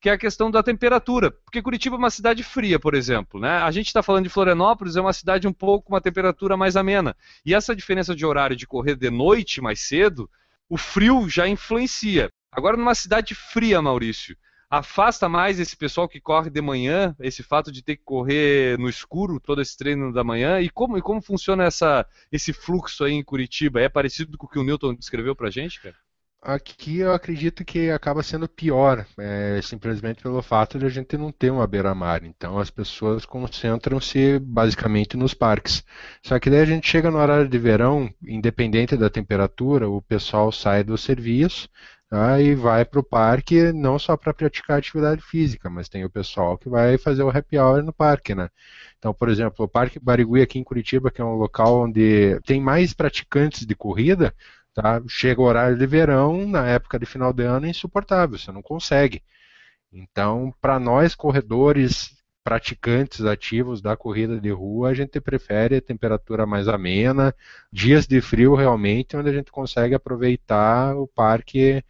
que 0.00 0.08
é 0.08 0.12
a 0.12 0.18
questão 0.18 0.50
da 0.50 0.62
temperatura. 0.62 1.30
Porque 1.30 1.60
Curitiba 1.60 1.96
é 1.96 1.98
uma 1.98 2.08
cidade 2.08 2.42
fria, 2.42 2.80
por 2.80 2.94
exemplo. 2.94 3.38
Né? 3.38 3.50
A 3.58 3.70
gente 3.70 3.88
está 3.88 4.02
falando 4.02 4.24
de 4.24 4.30
Florianópolis, 4.30 4.96
é 4.96 5.00
uma 5.02 5.12
cidade 5.12 5.46
um 5.46 5.52
pouco 5.52 5.88
com 5.88 5.92
uma 5.92 6.00
temperatura 6.00 6.56
mais 6.56 6.74
amena. 6.74 7.14
E 7.44 7.54
essa 7.54 7.76
diferença 7.76 8.14
de 8.16 8.24
horário 8.24 8.56
de 8.56 8.66
correr 8.66 8.96
de 8.96 9.10
noite 9.10 9.60
mais 9.60 9.80
cedo, 9.80 10.28
o 10.70 10.78
frio 10.78 11.28
já 11.28 11.46
influencia. 11.46 12.30
Agora, 12.50 12.78
numa 12.78 12.94
cidade 12.94 13.34
fria, 13.34 13.82
Maurício, 13.82 14.34
afasta 14.70 15.28
mais 15.28 15.60
esse 15.60 15.76
pessoal 15.76 16.08
que 16.08 16.20
corre 16.20 16.50
de 16.50 16.60
manhã, 16.60 17.14
esse 17.20 17.42
fato 17.42 17.70
de 17.70 17.82
ter 17.82 17.96
que 17.96 18.04
correr 18.04 18.78
no 18.78 18.88
escuro, 18.88 19.40
todo 19.40 19.60
esse 19.60 19.76
treino 19.76 20.12
da 20.12 20.24
manhã, 20.24 20.60
e 20.60 20.68
como, 20.68 20.98
e 20.98 21.02
como 21.02 21.22
funciona 21.22 21.64
essa, 21.64 22.06
esse 22.30 22.52
fluxo 22.52 23.04
aí 23.04 23.12
em 23.12 23.24
Curitiba? 23.24 23.80
É 23.80 23.88
parecido 23.88 24.36
com 24.36 24.46
o 24.46 24.48
que 24.48 24.58
o 24.58 24.64
Newton 24.64 24.94
descreveu 24.94 25.34
pra 25.34 25.50
gente, 25.50 25.80
cara? 25.80 25.96
Aqui 26.46 26.98
eu 26.98 27.14
acredito 27.14 27.64
que 27.64 27.88
acaba 27.88 28.22
sendo 28.22 28.46
pior, 28.46 29.06
é, 29.18 29.60
simplesmente 29.62 30.22
pelo 30.22 30.42
fato 30.42 30.78
de 30.78 30.84
a 30.84 30.90
gente 30.90 31.16
não 31.16 31.32
ter 31.32 31.50
uma 31.50 31.66
beira-mar. 31.66 32.22
Então 32.22 32.58
as 32.58 32.68
pessoas 32.68 33.24
concentram-se 33.24 34.38
basicamente 34.40 35.16
nos 35.16 35.32
parques. 35.32 35.82
Só 36.22 36.38
que 36.38 36.50
daí 36.50 36.60
a 36.60 36.66
gente 36.66 36.86
chega 36.86 37.10
no 37.10 37.16
horário 37.16 37.48
de 37.48 37.58
verão, 37.58 38.12
independente 38.22 38.94
da 38.94 39.08
temperatura, 39.08 39.88
o 39.88 40.02
pessoal 40.02 40.52
sai 40.52 40.84
do 40.84 40.98
serviço, 40.98 41.66
Tá? 42.14 42.40
e 42.40 42.54
vai 42.54 42.84
para 42.84 43.00
o 43.00 43.02
parque 43.02 43.72
não 43.72 43.98
só 43.98 44.16
para 44.16 44.32
praticar 44.32 44.78
atividade 44.78 45.20
física, 45.20 45.68
mas 45.68 45.88
tem 45.88 46.04
o 46.04 46.10
pessoal 46.10 46.56
que 46.56 46.68
vai 46.68 46.96
fazer 46.96 47.24
o 47.24 47.28
happy 47.28 47.58
hour 47.58 47.82
no 47.82 47.92
parque, 47.92 48.36
né? 48.36 48.48
Então, 48.96 49.12
por 49.12 49.28
exemplo, 49.28 49.64
o 49.64 49.68
Parque 49.68 49.98
Barigui 49.98 50.40
aqui 50.40 50.56
em 50.56 50.62
Curitiba, 50.62 51.10
que 51.10 51.20
é 51.20 51.24
um 51.24 51.34
local 51.34 51.82
onde 51.82 52.38
tem 52.46 52.60
mais 52.60 52.94
praticantes 52.94 53.66
de 53.66 53.74
corrida, 53.74 54.32
tá? 54.72 55.02
chega 55.08 55.40
o 55.40 55.44
horário 55.44 55.76
de 55.76 55.86
verão, 55.88 56.46
na 56.46 56.64
época 56.68 57.00
de 57.00 57.06
final 57.06 57.32
de 57.32 57.42
ano, 57.42 57.66
é 57.66 57.70
insuportável, 57.70 58.38
você 58.38 58.52
não 58.52 58.62
consegue. 58.62 59.20
Então, 59.92 60.54
para 60.60 60.78
nós 60.78 61.16
corredores 61.16 62.14
praticantes 62.44 63.24
ativos 63.24 63.80
da 63.80 63.96
corrida 63.96 64.38
de 64.38 64.50
rua, 64.50 64.90
a 64.90 64.94
gente 64.94 65.18
prefere 65.18 65.76
a 65.76 65.80
temperatura 65.80 66.44
mais 66.44 66.68
amena, 66.68 67.34
dias 67.72 68.06
de 68.06 68.20
frio 68.20 68.54
realmente, 68.54 69.16
onde 69.16 69.30
a 69.30 69.32
gente 69.32 69.50
consegue 69.50 69.94
aproveitar 69.94 70.94
o 70.94 71.08
parque. 71.08 71.82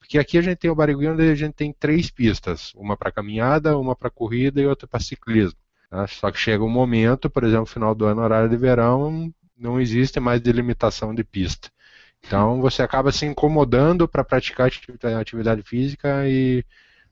Porque 0.00 0.18
aqui 0.18 0.36
a 0.36 0.42
gente 0.42 0.58
tem 0.58 0.70
o 0.70 0.74
Barigui, 0.74 1.06
onde 1.06 1.30
a 1.30 1.34
gente 1.36 1.54
tem 1.54 1.72
três 1.72 2.10
pistas: 2.10 2.74
uma 2.74 2.96
para 2.96 3.12
caminhada, 3.12 3.78
uma 3.78 3.94
para 3.94 4.10
corrida 4.10 4.60
e 4.60 4.66
outra 4.66 4.88
para 4.88 4.98
ciclismo. 4.98 5.58
Tá? 5.88 6.06
Só 6.08 6.30
que 6.32 6.38
chega 6.38 6.64
um 6.64 6.68
momento, 6.68 7.30
por 7.30 7.44
exemplo, 7.44 7.66
final 7.66 7.94
do 7.94 8.04
ano, 8.04 8.20
horário 8.20 8.50
de 8.50 8.56
verão, 8.56 9.32
não 9.56 9.80
existe 9.80 10.18
mais 10.18 10.40
delimitação 10.40 11.14
de 11.14 11.22
pista. 11.22 11.70
Então 12.26 12.60
você 12.60 12.82
acaba 12.82 13.12
se 13.12 13.24
incomodando 13.26 14.08
para 14.08 14.24
praticar 14.24 14.70
atividade 15.20 15.62
física 15.62 16.28
e 16.28 16.64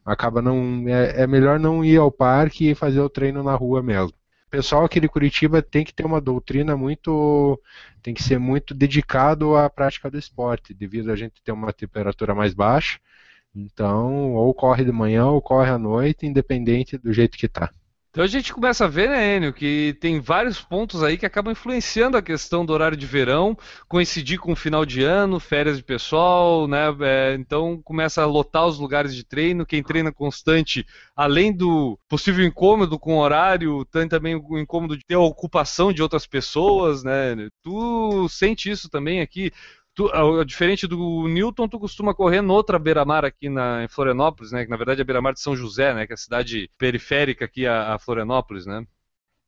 acaba 0.09 0.43
não. 0.43 0.85
É, 0.89 1.23
é, 1.23 1.27
melhor 1.27 1.59
não 1.61 1.85
ir 1.85 1.99
ao 1.99 2.11
parque 2.11 2.71
e 2.71 2.75
fazer 2.75 3.01
o 3.01 3.11
treino 3.11 3.43
na 3.43 3.55
rua 3.55 3.83
mesmo. 3.83 4.17
O 4.47 4.51
pessoal 4.51 4.85
aqui 4.85 4.99
de 5.01 5.09
Curitiba 5.09 5.63
tem 5.63 5.85
que 5.85 5.93
ter 5.95 6.07
uma 6.07 6.21
doutrina 6.21 6.77
muito. 6.77 7.61
tem 8.03 8.15
que 8.15 8.23
ser 8.23 8.39
muito 8.39 8.75
dedicado 8.75 9.57
à 9.57 9.69
prática 9.71 10.11
do 10.11 10.19
esporte, 10.19 10.75
devido 10.75 11.13
a 11.13 11.17
gente 11.17 11.43
ter 11.43 11.53
uma 11.53 11.73
temperatura 11.73 12.35
mais 12.35 12.55
baixa. 12.55 12.99
Então, 13.55 14.33
ou 14.35 14.55
corre 14.55 14.85
de 14.85 14.93
manhã 14.93 15.27
ou 15.27 15.43
corre 15.43 15.71
à 15.71 15.79
noite, 15.79 16.27
independente 16.27 16.97
do 16.99 17.13
jeito 17.13 17.37
que 17.39 17.47
está. 17.47 17.71
Então 18.11 18.25
a 18.25 18.27
gente 18.27 18.55
começa 18.55 18.87
a 18.87 18.89
ver, 18.89 19.09
né, 19.11 19.37
Enio, 19.37 19.53
que 19.53 19.97
tem 20.01 20.19
vários 20.19 20.61
pontos 20.61 21.03
aí 21.03 21.19
que 21.19 21.27
acabam 21.27 21.53
influenciando 21.53 22.17
a 22.17 22.23
questão 22.23 22.65
do 22.65 22.73
horário 22.73 22.97
de 22.97 23.05
verão, 23.07 23.57
coincidir 23.87 24.41
com 24.41 24.53
o 24.53 24.57
final 24.57 24.85
de 24.87 25.03
ano, 25.05 25.39
férias 25.39 25.77
de 25.77 25.85
pessoal, 25.85 26.67
né? 26.67 26.87
É, 27.03 27.35
então 27.35 27.81
começa 27.85 28.23
a 28.23 28.27
lotar 28.27 28.67
os 28.67 28.79
lugares 28.79 29.15
de 29.15 29.25
treino. 29.25 29.67
Quem 29.67 29.83
treina 29.83 30.11
constante, 30.11 30.87
além 31.15 31.55
do 31.55 31.99
possível 32.09 32.45
incômodo 32.45 32.99
com 32.99 33.17
o 33.17 33.21
horário, 33.21 33.85
tem 33.85 34.09
também 34.09 34.35
o 34.35 34.59
incômodo 34.59 34.97
de 34.97 35.05
ter 35.05 35.15
a 35.15 35.21
ocupação 35.21 35.93
de 35.93 36.03
outras 36.03 36.27
pessoas, 36.27 37.05
né? 37.05 37.37
Tu 37.63 38.27
sente 38.31 38.71
isso 38.71 38.89
também 38.89 39.21
aqui? 39.21 39.53
Tu, 39.99 40.09
diferente 40.45 40.87
do 40.87 41.27
Newton, 41.27 41.67
tu 41.67 41.77
costuma 41.77 42.15
correr 42.15 42.41
noutra 42.41 42.79
beira-mar 42.79 43.25
aqui 43.25 43.49
na, 43.49 43.83
em 43.83 43.89
Florianópolis, 43.89 44.53
né? 44.53 44.63
Que 44.63 44.71
na 44.71 44.77
verdade 44.77 45.01
é 45.01 45.03
a 45.03 45.05
beira-mar 45.05 45.33
de 45.33 45.41
São 45.41 45.57
José, 45.57 45.93
né? 45.93 46.07
Que 46.07 46.13
é 46.13 46.15
a 46.15 46.17
cidade 46.17 46.71
periférica 46.79 47.47
aqui 47.47 47.67
a, 47.67 47.95
a 47.95 47.99
Florianópolis, 47.99 48.65
né? 48.65 48.87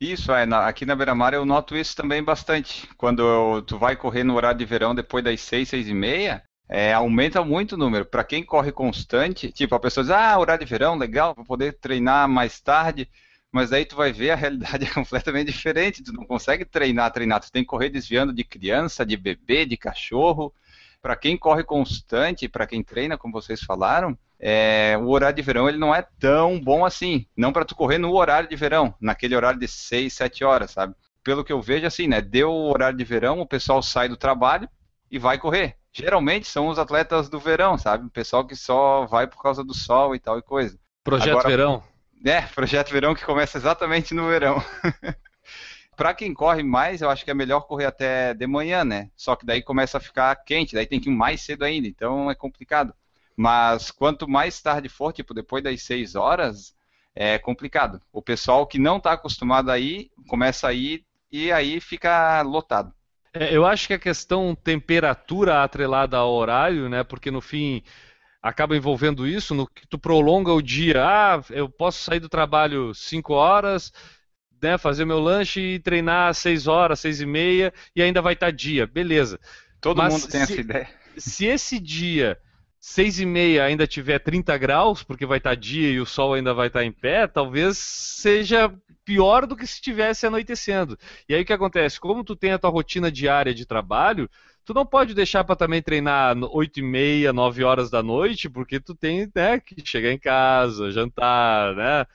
Isso, 0.00 0.32
é, 0.32 0.44
na, 0.46 0.66
aqui 0.66 0.84
na 0.84 0.96
beira-mar 0.96 1.34
eu 1.34 1.44
noto 1.44 1.76
isso 1.76 1.94
também 1.94 2.20
bastante. 2.20 2.88
Quando 2.96 3.22
eu, 3.22 3.62
tu 3.62 3.78
vai 3.78 3.94
correr 3.94 4.24
no 4.24 4.34
horário 4.34 4.58
de 4.58 4.64
verão 4.64 4.92
depois 4.92 5.22
das 5.22 5.40
seis, 5.40 5.68
seis 5.68 5.86
e 5.86 5.94
meia, 5.94 6.42
é, 6.68 6.92
aumenta 6.92 7.44
muito 7.44 7.76
o 7.76 7.78
número. 7.78 8.04
Para 8.04 8.24
quem 8.24 8.42
corre 8.42 8.72
constante, 8.72 9.52
tipo, 9.52 9.76
a 9.76 9.80
pessoa 9.80 10.02
diz, 10.02 10.10
ah, 10.10 10.36
horário 10.36 10.66
de 10.66 10.68
verão, 10.68 10.98
legal, 10.98 11.32
vou 11.32 11.44
poder 11.44 11.78
treinar 11.78 12.28
mais 12.28 12.60
tarde 12.60 13.08
mas 13.52 13.72
aí 13.72 13.84
tu 13.84 13.96
vai 13.96 14.12
ver 14.12 14.30
a 14.30 14.36
realidade 14.36 14.84
é 14.86 14.90
completamente 14.90 15.50
diferente. 15.50 16.02
Tu 16.02 16.12
não 16.12 16.24
consegue 16.24 16.64
treinar, 16.64 17.10
treinar. 17.12 17.40
Tu 17.40 17.50
tem 17.50 17.62
que 17.62 17.68
correr 17.68 17.88
desviando 17.88 18.32
de 18.32 18.44
criança, 18.44 19.04
de 19.04 19.16
bebê, 19.16 19.66
de 19.66 19.76
cachorro. 19.76 20.52
Para 21.02 21.16
quem 21.16 21.36
corre 21.36 21.64
constante, 21.64 22.48
para 22.48 22.66
quem 22.66 22.82
treina, 22.82 23.16
como 23.16 23.32
vocês 23.32 23.60
falaram, 23.62 24.16
é, 24.38 24.98
o 25.00 25.08
horário 25.08 25.36
de 25.36 25.42
verão 25.42 25.68
ele 25.68 25.78
não 25.78 25.94
é 25.94 26.06
tão 26.18 26.60
bom 26.60 26.84
assim. 26.84 27.26
Não 27.36 27.52
para 27.52 27.64
tu 27.64 27.74
correr 27.74 27.98
no 27.98 28.12
horário 28.12 28.48
de 28.48 28.56
verão, 28.56 28.94
naquele 29.00 29.34
horário 29.34 29.58
de 29.58 29.66
6, 29.66 30.12
7 30.12 30.44
horas, 30.44 30.70
sabe? 30.72 30.94
Pelo 31.24 31.44
que 31.44 31.52
eu 31.52 31.60
vejo, 31.60 31.86
assim, 31.86 32.06
né? 32.06 32.20
Deu 32.20 32.50
o 32.50 32.70
horário 32.70 32.96
de 32.96 33.04
verão, 33.04 33.40
o 33.40 33.46
pessoal 33.46 33.82
sai 33.82 34.08
do 34.08 34.16
trabalho 34.16 34.68
e 35.10 35.18
vai 35.18 35.38
correr. 35.38 35.76
Geralmente 35.92 36.46
são 36.46 36.68
os 36.68 36.78
atletas 36.78 37.28
do 37.28 37.40
verão, 37.40 37.76
sabe? 37.76 38.06
O 38.06 38.10
pessoal 38.10 38.46
que 38.46 38.54
só 38.54 39.06
vai 39.06 39.26
por 39.26 39.42
causa 39.42 39.64
do 39.64 39.74
sol 39.74 40.14
e 40.14 40.20
tal 40.20 40.38
e 40.38 40.42
coisa. 40.42 40.78
Projeto 41.02 41.30
Agora, 41.30 41.48
Verão. 41.48 41.82
É, 42.24 42.42
projeto 42.42 42.90
verão 42.90 43.14
que 43.14 43.24
começa 43.24 43.56
exatamente 43.59 44.14
no 44.14 44.28
verão. 44.28 44.62
para 45.96 46.14
quem 46.14 46.33
corre 46.35 46.62
mais, 46.62 47.00
eu 47.00 47.11
acho 47.11 47.24
que 47.24 47.30
é 47.30 47.35
melhor 47.35 47.61
correr 47.62 47.87
até 47.87 48.35
de 48.35 48.46
manhã, 48.46 48.85
né? 48.85 49.11
Só 49.16 49.37
que 49.37 49.46
daí 49.46 49.62
começa 49.62 49.98
a 49.98 50.00
ficar 50.00 50.35
quente, 50.37 50.74
daí 50.74 50.87
tem 50.87 51.00
que 51.00 51.09
ir 51.09 51.12
mais 51.12 51.42
cedo 51.42 51.64
ainda, 51.64 51.87
então 51.87 52.30
é 52.30 52.35
complicado. 52.35 52.94
Mas 53.37 53.90
quanto 53.90 54.28
mais 54.28 54.61
tarde 54.61 54.88
for, 54.88 55.12
tipo 55.12 55.33
depois 55.33 55.62
das 55.64 55.83
6 55.83 56.14
horas, 56.14 56.74
é 57.14 57.38
complicado. 57.38 58.00
O 58.12 58.22
pessoal 58.22 58.66
que 58.66 58.78
não 58.78 58.98
está 58.98 59.12
acostumado 59.12 59.70
a 59.70 59.78
ir, 59.78 60.11
começa 60.28 60.68
a 60.68 60.72
ir 60.72 61.04
e 61.33 61.50
aí 61.50 61.80
fica 61.80 62.42
lotado. 62.42 62.92
É, 63.33 63.54
eu 63.54 63.64
acho 63.64 63.87
que 63.87 63.94
a 63.94 63.98
questão 63.98 64.54
temperatura 64.54 65.62
atrelada 65.62 66.16
ao 66.16 66.33
horário, 66.33 66.88
né? 66.88 67.04
Porque 67.04 67.30
no 67.30 67.40
fim 67.40 67.83
acaba 68.42 68.76
envolvendo 68.76 69.26
isso, 69.26 69.55
no 69.55 69.66
que 69.66 69.87
tu 69.87 69.98
prolonga 69.98 70.53
o 70.53 70.62
dia. 70.62 71.03
Ah, 71.05 71.42
eu 71.50 71.68
posso 71.68 72.03
sair 72.03 72.20
do 72.20 72.29
trabalho 72.29 72.94
5 72.94 73.33
horas, 73.33 73.92
né, 74.62 74.79
fazer 74.79 75.05
meu 75.05 75.20
lanche 75.20 75.61
e 75.61 75.79
treinar 75.79 76.29
às 76.29 76.38
6 76.38 76.66
horas, 76.66 77.00
6 77.00 77.20
e 77.20 77.26
meia, 77.26 77.72
e 77.94 78.03
ainda 78.03 78.22
vai 78.22 78.35
estar 78.35 78.50
dia. 78.50 78.87
Beleza. 78.87 79.38
Todo 79.81 79.98
Mas 79.98 80.12
mundo 80.12 80.29
tem 80.29 80.44
se, 80.44 80.53
essa 80.53 80.61
ideia. 80.61 80.88
Se 81.16 81.46
esse 81.46 81.79
dia, 81.79 82.38
6 82.80 83.20
e 83.20 83.26
meia, 83.26 83.64
ainda 83.64 83.86
tiver 83.86 84.18
30 84.18 84.56
graus, 84.56 85.02
porque 85.02 85.26
vai 85.26 85.36
estar 85.36 85.54
dia 85.54 85.90
e 85.90 86.00
o 86.00 86.06
sol 86.06 86.32
ainda 86.32 86.54
vai 86.54 86.68
estar 86.68 86.82
em 86.82 86.90
pé, 86.90 87.26
talvez 87.26 87.76
seja 87.76 88.72
pior 89.04 89.46
do 89.46 89.54
que 89.54 89.66
se 89.66 89.74
estivesse 89.74 90.26
anoitecendo. 90.26 90.98
E 91.28 91.34
aí 91.34 91.42
o 91.42 91.44
que 91.44 91.52
acontece? 91.52 92.00
Como 92.00 92.24
tu 92.24 92.34
tem 92.34 92.52
a 92.52 92.58
tua 92.58 92.70
rotina 92.70 93.12
diária 93.12 93.52
de 93.52 93.66
trabalho, 93.66 94.30
tu 94.64 94.72
não 94.72 94.86
pode 94.86 95.14
deixar 95.14 95.44
para 95.44 95.56
também 95.56 95.82
treinar 95.82 96.34
8 96.38 96.80
e 96.80 96.82
meia, 96.82 97.32
9 97.32 97.64
horas 97.64 97.90
da 97.90 98.02
noite, 98.02 98.48
porque 98.48 98.80
tu 98.80 98.94
tem 98.94 99.30
né, 99.34 99.60
que 99.60 99.76
chegar 99.84 100.12
em 100.12 100.18
casa, 100.18 100.90
jantar, 100.90 101.74
né? 101.74 102.06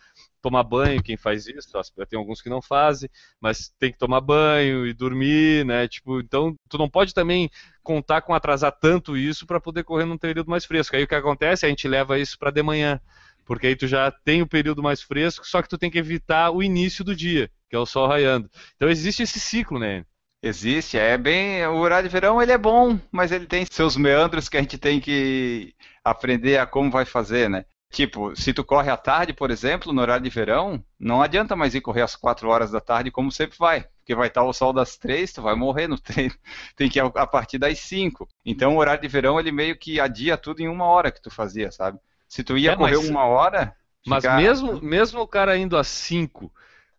Tomar 0.46 0.64
banho, 0.64 1.02
quem 1.02 1.18
faz 1.18 1.48
isso, 1.48 1.68
tem 2.08 2.20
alguns 2.20 2.40
que 2.40 2.50
não 2.50 2.62
fazem, 2.62 3.10
mas 3.42 3.74
tem 3.80 3.92
que 3.92 3.98
tomar 3.98 4.22
banho 4.22 4.86
e 4.86 4.94
dormir, 4.94 5.66
né? 5.66 5.88
Tipo, 5.88 6.20
então 6.20 6.56
tu 6.70 6.78
não 6.78 6.88
pode 6.88 7.16
também 7.16 7.50
contar 7.82 8.22
com 8.22 8.32
atrasar 8.32 8.72
tanto 8.72 9.18
isso 9.18 9.48
para 9.48 9.60
poder 9.60 9.84
correr 9.84 10.06
num 10.06 10.20
período 10.20 10.52
mais 10.52 10.64
fresco. 10.64 10.96
Aí 10.96 11.04
o 11.04 11.08
que 11.08 11.16
acontece? 11.16 11.66
A 11.66 11.70
gente 11.70 11.88
leva 11.88 12.20
isso 12.20 12.38
para 12.38 12.52
de 12.52 12.62
manhã, 12.62 13.02
porque 13.44 13.66
aí 13.66 13.76
tu 13.76 13.88
já 13.88 14.12
tem 14.12 14.44
o 14.44 14.48
período 14.48 14.84
mais 14.84 15.02
fresco, 15.02 15.48
só 15.48 15.64
que 15.64 15.70
tu 15.70 15.80
tem 15.80 15.90
que 15.90 15.98
evitar 15.98 16.52
o 16.52 16.62
início 16.62 17.04
do 17.04 17.16
dia, 17.16 17.50
que 17.68 17.76
é 17.76 17.80
o 17.80 17.86
sol 17.88 18.08
raiando. 18.08 18.48
Então 18.76 18.88
existe 18.88 19.24
esse 19.24 19.40
ciclo, 19.40 19.80
né? 19.80 20.06
Existe, 20.44 20.96
é 20.96 21.18
bem. 21.18 21.66
O 21.66 21.78
horário 21.78 22.08
de 22.08 22.14
verão 22.14 22.40
ele 22.40 22.52
é 22.52 22.58
bom, 22.58 23.00
mas 23.12 23.32
ele 23.32 23.48
tem 23.48 23.66
seus 23.72 23.98
meandros 23.98 24.48
que 24.48 24.58
a 24.58 24.62
gente 24.62 24.78
tem 24.78 25.00
que 25.00 25.74
aprender 26.04 26.60
a 26.60 26.68
como 26.68 26.92
vai 26.92 27.04
fazer, 27.04 27.50
né? 27.50 27.66
Tipo, 27.92 28.36
se 28.36 28.54
tu 28.54 28.64
corre 28.64 28.90
à 28.90 28.98
tarde, 28.98 29.32
por 29.32 29.50
exemplo, 29.52 29.94
no 29.94 30.02
horário 30.02 30.24
de 30.24 30.30
verão, 30.30 30.84
não 31.00 31.22
adianta 31.22 31.56
mais 31.56 31.74
ir 31.76 31.82
correr 31.82 32.02
às 32.02 32.16
4 32.16 32.50
horas 32.50 32.72
da 32.72 32.82
tarde 32.82 33.12
como 33.12 33.32
sempre 33.32 33.58
vai. 33.58 33.88
Porque 34.00 34.14
vai 34.14 34.28
estar 34.28 34.44
o 34.44 34.54
sol 34.54 34.74
das 34.74 34.98
3, 34.98 35.32
tu 35.32 35.42
vai 35.42 35.56
morrer 35.56 35.88
no 35.88 35.98
treino. 36.00 36.36
Tem 36.76 36.90
que 36.90 37.00
ir 37.00 37.12
a 37.16 37.28
partir 37.28 37.58
das 37.58 37.80
5. 37.80 38.28
Então 38.46 38.76
o 38.76 38.80
horário 38.80 39.02
de 39.02 39.08
verão, 39.08 39.40
ele 39.40 39.52
meio 39.52 39.78
que 39.78 40.00
adia 40.00 40.38
tudo 40.38 40.60
em 40.62 40.68
uma 40.68 40.86
hora 40.86 41.12
que 41.12 41.22
tu 41.22 41.32
fazia, 41.32 41.72
sabe? 41.72 41.98
Se 42.28 42.44
tu 42.44 42.58
ia 42.58 42.72
é, 42.72 42.76
correr 42.76 42.98
mas, 42.98 43.10
uma 43.10 43.26
hora. 43.26 43.76
Mas 44.06 44.24
ficar... 44.24 44.38
mesmo, 44.38 44.82
mesmo 44.82 45.22
o 45.22 45.28
cara 45.28 45.58
indo 45.58 45.78
às 45.78 45.88
5, 45.88 46.52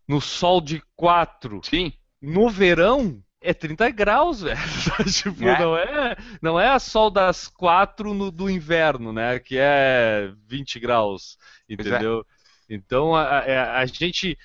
no 0.09 0.21
sol 0.21 0.61
de 0.61 0.83
4, 0.97 1.61
Sim. 1.63 1.93
no 2.23 2.49
verão, 2.49 3.23
é 3.41 3.55
30 3.55 3.91
graus, 3.91 4.41
velho. 4.43 4.59
tipo, 5.13 5.45
é. 5.45 5.59
não 5.59 5.77
é, 5.77 6.17
não 6.43 6.61
é 6.61 6.69
a 6.69 6.79
sol 6.79 7.11
das 7.11 7.49
4 7.49 8.13
no, 8.13 8.31
do 8.31 8.51
inverno, 8.51 9.13
né? 9.13 9.39
Que 9.39 9.57
é 9.59 10.33
20 10.47 10.81
graus, 10.81 11.39
é. 11.69 11.75
entendeu? 11.75 12.21
É. 12.69 12.75
Então 12.75 13.15
a, 13.15 13.41
a, 13.41 13.45
é, 13.45 13.59
a, 13.59 13.87
gente 13.87 14.37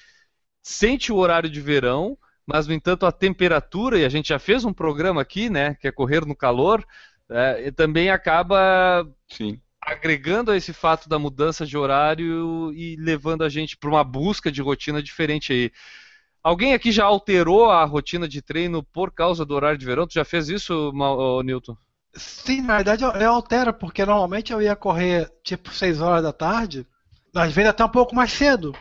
sente 0.62 1.12
o 1.12 1.18
horário 1.18 1.50
de 1.50 1.60
verão, 1.60 2.18
mas 2.46 2.68
no 2.68 2.74
entanto 2.74 3.06
a 3.06 3.12
temperatura, 3.12 3.98
e 3.98 4.06
a 4.06 4.10
gente 4.10 4.30
já 4.30 4.40
fez 4.40 4.64
um 4.64 4.74
programa 4.74 5.22
aqui, 5.22 5.50
né? 5.50 5.76
Que 5.76 5.88
é 5.88 5.92
correr 5.92 6.26
no 6.26 6.36
calor, 6.36 6.86
é, 7.30 7.72
também 7.72 8.10
acaba 8.10 9.08
Sim. 9.28 9.60
agregando 9.82 10.52
a 10.52 10.58
esse 10.58 10.74
fato 10.74 11.08
da 11.08 11.18
mudança 11.18 11.66
de 11.66 11.78
horário 11.78 12.72
e 12.74 12.96
levando 12.98 13.44
a 13.44 13.50
gente 13.50 13.78
para 13.78 13.90
uma 13.90 14.04
busca 14.04 14.52
de 14.52 14.62
rotina 14.62 15.02
diferente 15.02 15.54
aí. 15.54 15.72
Alguém 16.44 16.74
aqui 16.74 16.92
já 16.92 17.06
alterou 17.06 17.70
a 17.70 17.86
rotina 17.86 18.28
de 18.28 18.42
treino 18.42 18.84
por 18.84 19.12
causa 19.12 19.46
do 19.46 19.54
horário 19.54 19.78
de 19.78 19.86
verão? 19.86 20.08
Tu 20.08 20.14
já 20.14 20.26
fez 20.26 20.50
isso, 20.50 20.92
Newton? 21.44 21.78
Sim, 22.14 22.62
na 22.62 22.78
verdade 22.78 23.04
eu, 23.04 23.12
eu 23.12 23.32
altero, 23.32 23.74
porque 23.74 24.06
normalmente 24.06 24.52
eu 24.52 24.62
ia 24.62 24.76
correr 24.76 25.32
tipo 25.44 25.74
6 25.74 26.02
horas 26.02 26.24
da 26.24 26.34
tarde, 26.34 26.86
às 27.34 27.54
vezes 27.54 27.70
até 27.70 27.86
um 27.86 27.90
pouco 27.90 28.16
mais 28.16 28.32
cedo. 28.32 28.76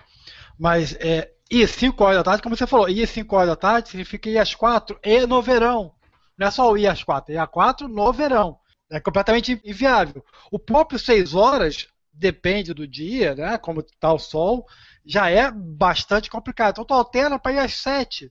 Mas 0.58 0.96
é, 0.98 1.30
ir 1.50 1.68
5 1.68 2.02
horas 2.02 2.16
da 2.16 2.24
tarde, 2.24 2.42
como 2.42 2.56
você 2.56 2.66
falou, 2.66 2.88
ir 2.88 3.06
5 3.06 3.36
horas 3.36 3.48
da 3.48 3.56
tarde 3.56 3.90
significa 3.90 4.28
ir 4.28 4.38
às 4.38 4.54
4 4.54 4.98
e 5.04 5.26
no 5.26 5.40
verão. 5.42 5.92
Não 6.36 6.46
é 6.46 6.50
só 6.50 6.74
ir 6.76 6.86
às 6.86 7.04
4, 7.04 7.32
é 7.32 7.36
ir 7.36 7.38
às 7.38 7.48
4 7.48 7.88
no 7.88 8.12
verão. 8.12 8.58
É 8.90 8.98
completamente 8.98 9.60
inviável. 9.64 10.24
O 10.50 10.58
próprio 10.58 10.98
6 10.98 11.34
horas 11.34 11.86
depende 12.12 12.74
do 12.74 12.86
dia, 12.86 13.34
né? 13.34 13.58
Como 13.58 13.80
está 13.80 14.12
o 14.12 14.18
sol, 14.18 14.66
já 15.04 15.30
é 15.30 15.50
bastante 15.50 16.30
complicado. 16.30 16.72
Então 16.72 16.84
tu 16.84 16.94
altera 16.94 17.38
para 17.38 17.52
ir 17.52 17.58
às 17.58 17.74
7. 17.74 18.30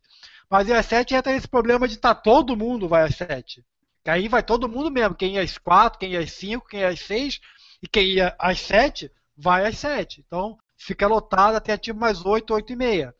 Mas 0.50 0.68
ir 0.68 0.74
às 0.74 0.86
7 0.86 1.16
entra 1.16 1.36
esse 1.36 1.48
problema 1.48 1.88
de 1.88 1.98
tá, 1.98 2.14
todo 2.16 2.56
mundo 2.56 2.88
vai 2.88 3.04
às 3.04 3.16
7. 3.16 3.64
Que 4.04 4.10
aí 4.10 4.28
vai 4.28 4.42
todo 4.44 4.70
mundo 4.70 4.90
mesmo. 4.90 5.16
Quem 5.16 5.36
ia 5.36 5.42
às 5.42 5.58
4, 5.58 6.00
quem 6.00 6.12
ia 6.12 6.20
às 6.20 6.32
5, 6.32 6.68
quem 6.68 6.80
ia 6.82 6.90
às 6.90 7.00
6 7.00 7.40
e 7.82 7.88
quem 7.88 8.08
ia 8.12 8.36
às 8.40 8.60
7 8.60 9.12
vai 9.38 9.66
às 9.66 9.78
7. 9.78 10.24
Então 10.26 10.58
fica 10.78 11.08
lotado 11.08 11.56
até 11.56 11.78
tipo 11.78 12.00
mais 12.00 12.26
8, 12.26 12.54
8 12.54 12.74
e 12.74 12.76
meia. 12.76 13.16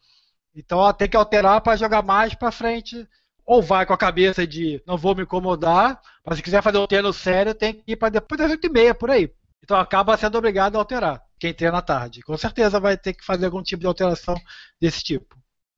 Então 0.56 0.92
tem 0.94 1.08
que 1.08 1.18
alterar 1.18 1.62
para 1.62 1.78
jogar 1.78 2.02
mais 2.02 2.34
para 2.34 2.52
frente. 2.52 3.08
Ou 3.46 3.64
vai 3.64 3.84
com 3.86 3.94
a 3.94 3.98
cabeça 3.98 4.46
de 4.46 4.82
não 4.86 4.96
vou 4.96 5.16
me 5.16 5.24
incomodar, 5.24 6.00
mas 6.24 6.38
se 6.38 6.44
quiser 6.44 6.62
fazer 6.62 6.78
o 6.78 6.88
treino 6.88 7.12
sério, 7.12 7.56
tem 7.56 7.74
que 7.74 7.84
ir 7.88 7.96
para 7.96 8.10
depois 8.10 8.38
das 8.38 8.52
8 8.52 8.68
e 8.68 8.70
meia, 8.70 8.94
por 8.94 9.10
aí. 9.10 9.32
Então 9.70 9.80
acaba 9.80 10.18
sendo 10.18 10.36
obrigado 10.36 10.76
a 10.76 10.80
alterar 10.80 11.22
quem 11.38 11.54
treina 11.54 11.78
à 11.78 11.82
tarde. 11.84 12.24
Com 12.24 12.36
certeza 12.36 12.80
vai 12.80 12.98
ter 12.98 13.14
que 13.14 13.24
fazer 13.24 13.46
algum 13.46 13.62
tipo 13.62 13.82
de 13.82 13.86
alteração 13.86 14.34
desse 14.82 15.04
tipo. 15.04 15.38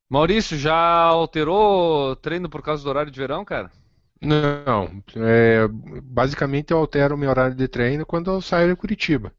Maurício, 0.10 0.58
já 0.58 0.74
alterou 0.74 2.16
treino 2.16 2.50
por 2.50 2.62
causa 2.62 2.82
do 2.82 2.90
horário 2.90 3.12
de 3.12 3.20
verão, 3.20 3.44
cara? 3.44 3.70
Não. 4.22 5.04
É, 5.18 5.68
basicamente 6.04 6.72
eu 6.72 6.78
altero 6.78 7.16
o 7.16 7.18
meu 7.18 7.30
horário 7.30 7.54
de 7.54 7.68
treino 7.68 8.06
quando 8.06 8.32
eu 8.32 8.42
saio 8.42 8.70
de 8.70 8.78
Curitiba. 8.78 9.34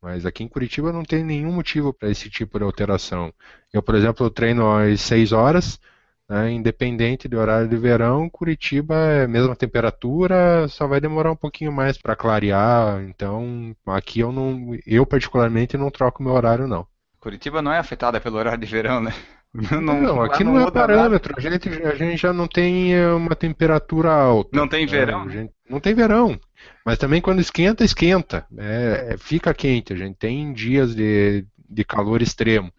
Mas 0.00 0.24
aqui 0.24 0.44
em 0.44 0.48
Curitiba 0.48 0.92
não 0.92 1.02
tem 1.02 1.24
nenhum 1.24 1.50
motivo 1.50 1.92
para 1.92 2.08
esse 2.08 2.30
tipo 2.30 2.60
de 2.60 2.64
alteração. 2.64 3.34
Eu, 3.72 3.82
por 3.82 3.96
exemplo, 3.96 4.24
eu 4.24 4.30
treino 4.30 4.70
às 4.70 5.00
6 5.00 5.32
horas, 5.32 5.80
né, 6.28 6.50
independente 6.50 7.28
do 7.28 7.38
horário 7.38 7.68
de 7.68 7.76
verão, 7.76 8.28
Curitiba 8.28 8.94
é 8.94 9.24
a 9.24 9.28
mesma 9.28 9.54
temperatura, 9.54 10.66
só 10.68 10.86
vai 10.86 11.00
demorar 11.00 11.30
um 11.30 11.36
pouquinho 11.36 11.72
mais 11.72 11.96
para 11.96 12.16
clarear. 12.16 13.02
Então, 13.04 13.74
aqui 13.86 14.20
eu 14.20 14.32
não, 14.32 14.76
eu 14.86 15.06
particularmente 15.06 15.76
não 15.76 15.90
troco 15.90 16.22
meu 16.22 16.32
horário 16.32 16.66
não. 16.66 16.86
Curitiba 17.20 17.62
não 17.62 17.72
é 17.72 17.78
afetada 17.78 18.20
pelo 18.20 18.38
horário 18.38 18.60
de 18.60 18.66
verão, 18.66 19.00
né? 19.00 19.12
Não, 19.80 20.02
não 20.02 20.22
aqui 20.22 20.44
não, 20.44 20.52
não 20.52 20.68
é 20.68 20.70
parâmetro. 20.70 21.34
A 21.34 21.40
gente, 21.40 21.68
a 21.82 21.94
gente 21.94 22.20
já 22.20 22.30
não 22.30 22.46
tem 22.46 22.92
eh, 22.92 23.10
uma 23.12 23.34
temperatura 23.34 24.12
alta. 24.12 24.50
Não 24.52 24.68
tem 24.68 24.86
verão? 24.86 25.24
Né? 25.24 25.32
Gente, 25.32 25.52
não 25.70 25.80
tem 25.80 25.94
verão. 25.94 26.38
Mas 26.84 26.98
também 26.98 27.22
quando 27.22 27.40
esquenta, 27.40 27.82
esquenta. 27.82 28.46
É, 28.58 29.12
é, 29.12 29.16
fica 29.16 29.54
quente. 29.54 29.94
A 29.94 29.96
gente 29.96 30.16
tem 30.16 30.52
dias 30.52 30.94
de, 30.94 31.46
de 31.70 31.84
calor 31.84 32.20
extremo. 32.20 32.70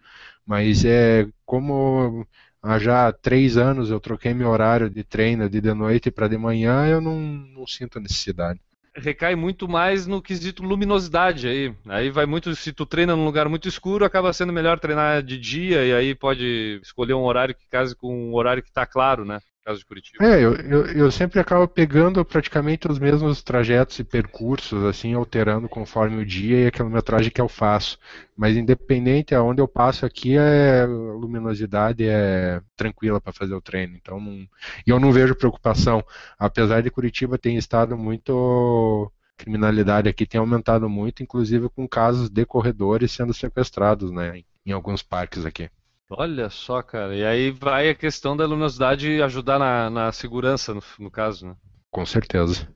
Mas 0.46 0.84
é 0.84 1.26
como 1.44 2.24
há 2.62 2.78
já 2.78 3.12
três 3.12 3.56
anos 3.56 3.90
eu 3.90 4.00
troquei 4.00 4.34
meu 4.34 4.48
horário 4.48 4.90
de 4.90 5.04
treino 5.04 5.48
de 5.48 5.60
de 5.60 5.74
noite 5.74 6.10
para 6.10 6.28
de 6.28 6.38
manhã, 6.38 6.86
eu 6.86 7.00
não, 7.00 7.20
não 7.20 7.66
sinto 7.66 8.00
necessidade. 8.00 8.60
Recai 8.94 9.36
muito 9.36 9.68
mais 9.68 10.06
no 10.06 10.20
quesito 10.20 10.62
luminosidade 10.62 11.46
aí. 11.46 11.72
Aí 11.86 12.10
vai 12.10 12.26
muito, 12.26 12.54
se 12.56 12.72
tu 12.72 12.84
treina 12.84 13.14
num 13.14 13.24
lugar 13.24 13.48
muito 13.48 13.68
escuro, 13.68 14.04
acaba 14.04 14.32
sendo 14.32 14.52
melhor 14.52 14.80
treinar 14.80 15.22
de 15.22 15.38
dia 15.38 15.84
e 15.84 15.92
aí 15.92 16.14
pode 16.14 16.80
escolher 16.82 17.14
um 17.14 17.22
horário 17.22 17.54
que 17.54 17.68
case 17.68 17.94
com 17.94 18.30
um 18.30 18.34
horário 18.34 18.62
que 18.62 18.68
está 18.68 18.84
claro, 18.84 19.24
né? 19.24 19.38
Caso 19.68 19.80
de 19.80 19.84
Curitiba? 19.84 20.24
É, 20.24 20.42
eu, 20.42 20.54
eu, 20.54 20.86
eu, 20.86 21.10
sempre 21.10 21.38
acabo 21.38 21.68
pegando 21.68 22.24
praticamente 22.24 22.90
os 22.90 22.98
mesmos 22.98 23.42
trajetos 23.42 23.98
e 23.98 24.04
percursos, 24.04 24.82
assim, 24.84 25.12
alterando 25.12 25.68
conforme 25.68 26.22
o 26.22 26.26
dia 26.26 26.60
e 26.60 26.66
a 26.66 26.70
quilometragem 26.70 27.30
que 27.30 27.40
eu 27.40 27.48
faço. 27.48 27.98
Mas 28.36 28.56
independente 28.56 29.34
aonde 29.34 29.60
eu 29.60 29.68
passo 29.68 30.06
aqui, 30.06 30.38
é, 30.38 30.82
a 30.82 30.86
luminosidade 30.86 32.04
é 32.08 32.62
tranquila 32.76 33.20
para 33.20 33.32
fazer 33.32 33.54
o 33.54 33.60
treino. 33.60 33.94
Então, 33.96 34.18
não, 34.18 34.46
eu 34.86 34.98
não 34.98 35.12
vejo 35.12 35.34
preocupação. 35.34 36.02
Apesar 36.38 36.82
de 36.82 36.90
Curitiba 36.90 37.36
ter 37.36 37.52
estado 37.52 37.96
muito 37.96 39.12
criminalidade 39.36 40.08
aqui 40.08 40.26
tem 40.26 40.40
aumentado 40.40 40.88
muito, 40.88 41.22
inclusive 41.22 41.68
com 41.68 41.86
casos 41.86 42.28
de 42.28 42.44
corredores 42.44 43.12
sendo 43.12 43.32
sequestrados, 43.32 44.10
né, 44.10 44.42
em 44.66 44.72
alguns 44.72 45.00
parques 45.00 45.46
aqui. 45.46 45.70
Olha 46.10 46.50
só, 46.50 46.82
cara. 46.82 47.16
E 47.16 47.24
aí 47.24 47.50
vai 47.50 47.88
a 47.88 47.94
questão 47.94 48.36
da 48.36 48.44
luminosidade 48.44 49.22
ajudar 49.22 49.58
na, 49.58 49.88
na 49.88 50.12
segurança, 50.12 50.74
no, 50.74 50.82
no 50.98 51.10
caso, 51.10 51.46
né? 51.46 51.56
Com 51.90 52.06
certeza. 52.06 52.66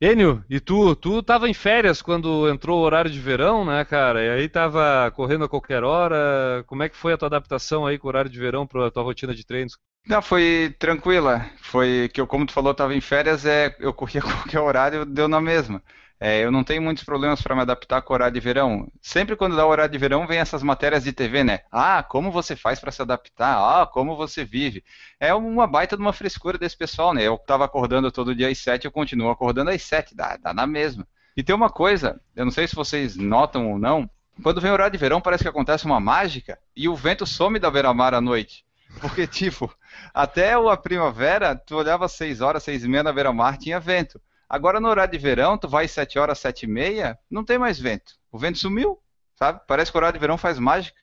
Enio, 0.00 0.44
e 0.50 0.60
tu? 0.60 0.94
Tu 0.96 1.22
tava 1.22 1.48
em 1.48 1.54
férias 1.54 2.02
quando 2.02 2.48
entrou 2.48 2.80
o 2.80 2.84
horário 2.84 3.10
de 3.10 3.18
verão, 3.20 3.64
né, 3.64 3.84
cara? 3.84 4.22
E 4.22 4.30
aí 4.30 4.48
tava 4.48 5.10
correndo 5.12 5.44
a 5.44 5.48
qualquer 5.48 5.84
hora. 5.84 6.64
Como 6.66 6.82
é 6.82 6.88
que 6.88 6.96
foi 6.96 7.12
a 7.12 7.18
tua 7.18 7.26
adaptação 7.28 7.86
aí 7.86 7.98
com 7.98 8.06
o 8.06 8.10
horário 8.10 8.30
de 8.30 8.38
verão 8.38 8.66
para 8.66 8.86
a 8.86 8.90
tua 8.90 9.02
rotina 9.02 9.34
de 9.34 9.44
treinos? 9.46 9.78
Não, 10.06 10.20
foi 10.20 10.74
tranquila. 10.78 11.50
Foi 11.58 12.10
que 12.12 12.20
eu, 12.20 12.26
como 12.26 12.46
tu 12.46 12.52
falou, 12.52 12.74
tava 12.74 12.94
em 12.94 13.00
férias, 13.00 13.46
é, 13.46 13.74
eu 13.80 13.92
corria 13.94 14.20
a 14.20 14.24
qualquer 14.44 14.60
horário, 14.60 15.04
deu 15.06 15.28
na 15.28 15.40
mesma. 15.40 15.82
É, 16.20 16.44
eu 16.44 16.50
não 16.50 16.64
tenho 16.64 16.80
muitos 16.80 17.04
problemas 17.04 17.42
para 17.42 17.54
me 17.54 17.62
adaptar 17.62 18.00
com 18.00 18.12
o 18.12 18.14
horário 18.14 18.34
de 18.34 18.40
verão. 18.40 18.90
Sempre 19.02 19.36
quando 19.36 19.56
dá 19.56 19.66
o 19.66 19.68
horário 19.68 19.92
de 19.92 19.98
verão, 19.98 20.26
vem 20.26 20.38
essas 20.38 20.62
matérias 20.62 21.04
de 21.04 21.12
TV, 21.12 21.44
né? 21.44 21.60
Ah, 21.70 22.02
como 22.02 22.30
você 22.30 22.56
faz 22.56 22.80
para 22.80 22.92
se 22.92 23.02
adaptar? 23.02 23.56
Ah, 23.56 23.86
como 23.86 24.16
você 24.16 24.44
vive? 24.44 24.84
É 25.18 25.34
uma 25.34 25.66
baita 25.66 25.96
de 25.96 26.02
uma 26.02 26.12
frescura 26.12 26.56
desse 26.56 26.76
pessoal, 26.76 27.12
né? 27.12 27.22
Eu 27.22 27.34
estava 27.34 27.64
acordando 27.64 28.10
todo 28.12 28.34
dia 28.34 28.48
às 28.48 28.58
7, 28.58 28.84
eu 28.84 28.92
continuo 28.92 29.30
acordando 29.30 29.70
às 29.70 29.82
7, 29.82 30.14
dá, 30.14 30.36
dá 30.36 30.54
na 30.54 30.66
mesma. 30.66 31.06
E 31.36 31.42
tem 31.42 31.54
uma 31.54 31.68
coisa, 31.68 32.20
eu 32.36 32.44
não 32.44 32.52
sei 32.52 32.68
se 32.68 32.76
vocês 32.76 33.16
notam 33.16 33.72
ou 33.72 33.78
não, 33.78 34.08
quando 34.42 34.60
vem 34.60 34.70
o 34.70 34.74
horário 34.74 34.92
de 34.92 34.98
verão 34.98 35.20
parece 35.20 35.42
que 35.42 35.48
acontece 35.48 35.84
uma 35.84 36.00
mágica 36.00 36.58
e 36.76 36.88
o 36.88 36.94
vento 36.94 37.26
some 37.26 37.58
da 37.58 37.70
beira-mar 37.70 38.14
à 38.14 38.20
noite. 38.20 38.64
Porque, 39.00 39.26
tipo, 39.28 39.72
até 40.12 40.54
a 40.54 40.76
primavera, 40.76 41.54
tu 41.54 41.76
olhava 41.76 42.06
às 42.06 42.12
6 42.12 42.40
horas, 42.40 42.62
6 42.62 42.84
e 42.84 42.88
meia 42.88 43.02
na 43.02 43.12
beira-mar, 43.12 43.58
tinha 43.58 43.80
vento. 43.80 44.20
Agora 44.54 44.78
no 44.78 44.86
horário 44.86 45.10
de 45.10 45.18
verão, 45.18 45.58
tu 45.58 45.66
vai 45.66 45.88
7 45.88 46.16
horas, 46.16 46.38
7 46.38 46.62
e 46.62 46.68
meia, 46.68 47.18
não 47.28 47.44
tem 47.44 47.58
mais 47.58 47.76
vento. 47.76 48.14
O 48.30 48.38
vento 48.38 48.56
sumiu, 48.56 49.00
sabe? 49.34 49.60
Parece 49.66 49.90
que 49.90 49.96
o 49.96 49.98
horário 49.98 50.16
de 50.16 50.20
verão 50.20 50.38
faz 50.38 50.60
mágica. 50.60 50.96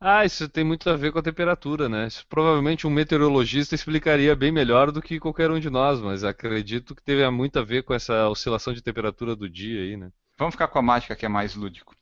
Ah, 0.00 0.24
isso 0.24 0.48
tem 0.48 0.64
muito 0.64 0.88
a 0.88 0.96
ver 0.96 1.12
com 1.12 1.18
a 1.18 1.22
temperatura, 1.22 1.86
né? 1.86 2.06
Isso 2.06 2.24
provavelmente 2.26 2.86
um 2.86 2.90
meteorologista 2.90 3.74
explicaria 3.74 4.34
bem 4.34 4.50
melhor 4.50 4.90
do 4.90 5.02
que 5.02 5.20
qualquer 5.20 5.50
um 5.50 5.60
de 5.60 5.68
nós, 5.68 6.00
mas 6.00 6.24
acredito 6.24 6.94
que 6.94 7.02
teve 7.02 7.28
muito 7.28 7.58
a 7.58 7.62
ver 7.62 7.82
com 7.82 7.92
essa 7.92 8.26
oscilação 8.30 8.72
de 8.72 8.80
temperatura 8.80 9.36
do 9.36 9.50
dia 9.50 9.82
aí, 9.82 9.98
né? 9.98 10.10
Vamos 10.38 10.54
ficar 10.54 10.68
com 10.68 10.78
a 10.78 10.82
mágica 10.82 11.14
que 11.14 11.26
é 11.26 11.28
mais 11.28 11.54
lúdico. 11.54 11.94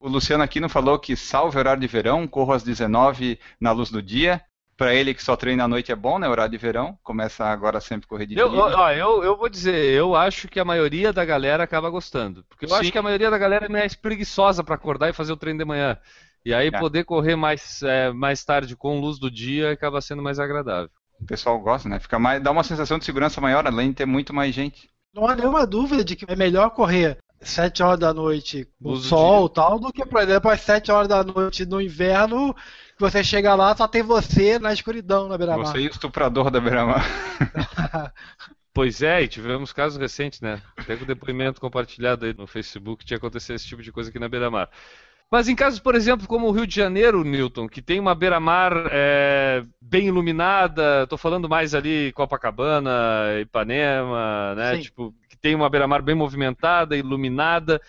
O 0.00 0.08
Luciano 0.08 0.42
Aquino 0.42 0.70
falou 0.70 0.98
que 0.98 1.14
salve 1.14 1.58
horário 1.58 1.82
de 1.82 1.86
verão, 1.86 2.26
corro 2.26 2.54
às 2.54 2.62
19 2.62 3.38
na 3.60 3.72
luz 3.72 3.90
do 3.90 4.00
dia. 4.00 4.42
Para 4.78 4.94
ele 4.94 5.12
que 5.12 5.24
só 5.24 5.34
treina 5.34 5.64
à 5.64 5.68
noite 5.68 5.90
é 5.90 5.96
bom, 5.96 6.20
né? 6.20 6.28
Horário 6.28 6.52
de 6.52 6.56
verão. 6.56 6.96
Começa 7.02 7.44
agora 7.44 7.80
sempre 7.80 8.06
correr 8.06 8.26
de 8.26 8.38
eu, 8.38 8.48
dia. 8.48 8.60
Ó, 8.60 8.90
eu, 8.92 9.24
eu 9.24 9.36
vou 9.36 9.48
dizer, 9.48 9.74
eu 9.74 10.14
acho 10.14 10.46
que 10.46 10.60
a 10.60 10.64
maioria 10.64 11.12
da 11.12 11.24
galera 11.24 11.64
acaba 11.64 11.90
gostando. 11.90 12.44
Porque 12.48 12.64
eu 12.64 12.68
Sim. 12.68 12.76
acho 12.76 12.92
que 12.92 12.98
a 12.98 13.02
maioria 13.02 13.28
da 13.28 13.36
galera 13.36 13.66
é 13.66 13.68
mais 13.68 13.96
preguiçosa 13.96 14.62
para 14.62 14.76
acordar 14.76 15.10
e 15.10 15.12
fazer 15.12 15.32
o 15.32 15.36
treino 15.36 15.58
de 15.58 15.64
manhã. 15.64 15.98
E 16.44 16.54
aí 16.54 16.68
é. 16.68 16.78
poder 16.78 17.02
correr 17.02 17.34
mais, 17.34 17.82
é, 17.82 18.12
mais 18.12 18.44
tarde 18.44 18.76
com 18.76 19.00
luz 19.00 19.18
do 19.18 19.28
dia 19.28 19.72
acaba 19.72 20.00
sendo 20.00 20.22
mais 20.22 20.38
agradável. 20.38 20.90
O 21.20 21.26
pessoal 21.26 21.58
gosta, 21.58 21.88
né? 21.88 21.98
Fica 21.98 22.16
mais, 22.16 22.40
dá 22.40 22.52
uma 22.52 22.62
sensação 22.62 23.00
de 23.00 23.04
segurança 23.04 23.40
maior, 23.40 23.66
além 23.66 23.88
de 23.88 23.96
ter 23.96 24.06
muito 24.06 24.32
mais 24.32 24.54
gente. 24.54 24.88
Não 25.12 25.26
há 25.26 25.34
nenhuma 25.34 25.66
dúvida 25.66 26.04
de 26.04 26.14
que 26.14 26.24
é 26.28 26.36
melhor 26.36 26.70
correr 26.70 27.18
7 27.40 27.82
horas 27.82 28.00
da 28.00 28.12
noite 28.12 28.68
com 28.82 28.96
sol 28.96 29.46
e 29.46 29.54
tal, 29.54 29.78
do 29.78 29.92
que, 29.92 30.04
por 30.04 30.20
exemplo, 30.20 30.50
às 30.50 30.60
7 30.60 30.90
horas 30.90 31.08
da 31.08 31.22
noite 31.22 31.64
no 31.64 31.80
inverno 31.80 32.54
que 32.54 33.00
você 33.00 33.22
chega 33.22 33.54
lá, 33.54 33.76
só 33.76 33.86
tem 33.86 34.02
você 34.02 34.58
na 34.58 34.72
escuridão 34.72 35.28
na 35.28 35.38
beira-mar. 35.38 35.66
Você 35.66 35.78
o 35.78 35.90
estuprador 35.90 36.50
da 36.50 36.60
beira-mar. 36.60 37.04
Pois 38.78 39.02
é, 39.02 39.22
e 39.24 39.26
tivemos 39.26 39.72
casos 39.72 39.98
recentes, 39.98 40.40
né? 40.40 40.62
Até 40.76 40.96
com 40.96 41.02
o 41.02 41.06
depoimento 41.06 41.60
compartilhado 41.60 42.24
aí 42.24 42.32
no 42.32 42.46
Facebook 42.46 43.04
tinha 43.04 43.16
acontecido 43.16 43.56
esse 43.56 43.66
tipo 43.66 43.82
de 43.82 43.90
coisa 43.90 44.08
aqui 44.08 44.20
na 44.20 44.28
beira-mar. 44.28 44.70
Mas 45.30 45.46
em 45.46 45.54
casos, 45.54 45.78
por 45.78 45.94
exemplo, 45.94 46.26
como 46.26 46.46
o 46.46 46.50
Rio 46.50 46.66
de 46.66 46.74
Janeiro, 46.74 47.22
Newton, 47.22 47.68
que 47.68 47.82
tem 47.82 48.00
uma 48.00 48.14
beira-mar 48.14 48.72
é, 48.90 49.62
bem 49.80 50.06
iluminada, 50.06 51.02
estou 51.02 51.18
falando 51.18 51.48
mais 51.48 51.74
ali 51.74 52.12
Copacabana, 52.12 53.38
Ipanema, 53.40 54.54
né? 54.54 54.76
Sim. 54.76 54.82
Tipo, 54.82 55.14
que 55.28 55.36
tem 55.36 55.54
uma 55.54 55.68
beira-mar 55.68 56.00
bem 56.00 56.14
movimentada, 56.14 56.96
iluminada. 56.96 57.80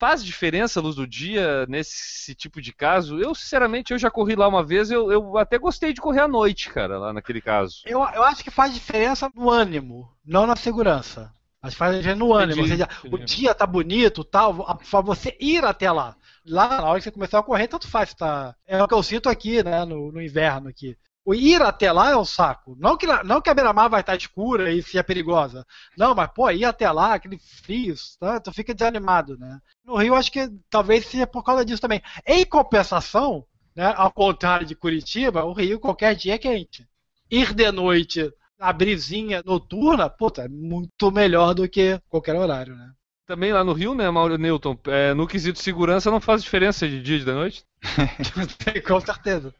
Faz 0.00 0.24
diferença 0.24 0.80
a 0.80 0.82
luz 0.82 0.96
do 0.96 1.06
dia 1.06 1.64
nesse 1.68 2.34
tipo 2.34 2.60
de 2.60 2.72
caso? 2.72 3.20
Eu, 3.20 3.34
sinceramente, 3.36 3.92
eu 3.92 3.98
já 3.98 4.10
corri 4.10 4.34
lá 4.34 4.48
uma 4.48 4.64
vez, 4.64 4.90
eu, 4.90 5.12
eu 5.12 5.36
até 5.38 5.58
gostei 5.58 5.92
de 5.92 6.00
correr 6.00 6.20
à 6.20 6.28
noite, 6.28 6.70
cara, 6.70 6.98
lá 6.98 7.12
naquele 7.12 7.40
caso. 7.40 7.82
Eu, 7.86 8.00
eu 8.00 8.24
acho 8.24 8.42
que 8.42 8.50
faz 8.50 8.74
diferença 8.74 9.30
no 9.32 9.48
ânimo, 9.48 10.10
não 10.24 10.44
na 10.44 10.56
segurança. 10.56 11.32
Que 11.62 11.70
faz 11.72 11.94
diferença 11.94 12.18
no 12.18 12.32
ânimo. 12.32 12.62
Entendi, 12.62 12.72
ou 12.72 12.78
seja, 12.78 12.88
entendi. 13.04 13.14
o 13.14 13.26
dia 13.26 13.54
tá 13.54 13.66
bonito 13.66 14.24
tal, 14.24 14.78
para 14.90 15.00
você 15.02 15.36
ir 15.38 15.64
até 15.64 15.92
lá. 15.92 16.16
Lá, 16.46 16.80
na 16.80 16.88
hora 16.88 16.98
que 16.98 17.04
você 17.04 17.10
começar 17.10 17.38
a 17.38 17.42
correr, 17.42 17.68
tanto 17.68 17.88
faz, 17.88 18.14
tá? 18.14 18.54
É 18.66 18.82
o 18.82 18.88
que 18.88 18.94
eu 18.94 19.02
sinto 19.02 19.28
aqui, 19.28 19.62
né, 19.62 19.84
no, 19.84 20.10
no 20.10 20.22
inverno 20.22 20.68
aqui. 20.68 20.96
O 21.24 21.34
ir 21.34 21.60
até 21.60 21.92
lá 21.92 22.10
é 22.10 22.16
o 22.16 22.24
saco. 22.24 22.74
Não 22.78 22.96
que, 22.96 23.06
não 23.24 23.40
que 23.40 23.50
a 23.50 23.54
beira-mar 23.54 23.90
vai 23.90 24.00
estar 24.00 24.16
escura 24.16 24.72
e 24.72 24.82
seja 24.82 25.04
perigosa. 25.04 25.66
Não, 25.96 26.14
mas, 26.14 26.30
pô, 26.34 26.50
ir 26.50 26.64
até 26.64 26.90
lá, 26.90 27.14
aquele 27.14 27.38
frio, 27.38 27.94
tá? 28.18 28.40
tu 28.40 28.52
fica 28.52 28.74
desanimado, 28.74 29.36
né? 29.38 29.60
No 29.84 29.96
Rio, 29.96 30.14
acho 30.14 30.32
que 30.32 30.48
talvez 30.70 31.06
seja 31.06 31.26
por 31.26 31.44
causa 31.44 31.64
disso 31.64 31.82
também. 31.82 32.02
Em 32.26 32.44
compensação, 32.44 33.44
né, 33.76 33.92
ao 33.96 34.10
contrário 34.10 34.66
de 34.66 34.74
Curitiba, 34.74 35.44
o 35.44 35.52
Rio 35.52 35.78
qualquer 35.78 36.14
dia 36.14 36.34
é 36.34 36.38
quente. 36.38 36.88
Ir 37.30 37.54
de 37.54 37.70
noite 37.70 38.32
na 38.58 38.72
brisinha 38.72 39.42
noturna, 39.44 40.08
puta, 40.10 40.42
é 40.42 40.48
muito 40.48 41.10
melhor 41.10 41.54
do 41.54 41.68
que 41.68 42.00
qualquer 42.08 42.34
horário, 42.34 42.74
né? 42.74 42.92
Também 43.30 43.52
lá 43.52 43.62
no 43.62 43.72
Rio, 43.72 43.94
né, 43.94 44.10
Mauro 44.10 44.36
Newton, 44.36 44.76
é, 44.88 45.14
no 45.14 45.24
quesito 45.24 45.60
segurança 45.60 46.10
não 46.10 46.20
faz 46.20 46.42
diferença 46.42 46.88
de 46.88 47.00
dia 47.00 47.14
e 47.14 47.20
de 47.20 47.26
noite? 47.26 47.64
Com 48.84 48.98
certeza. 48.98 49.54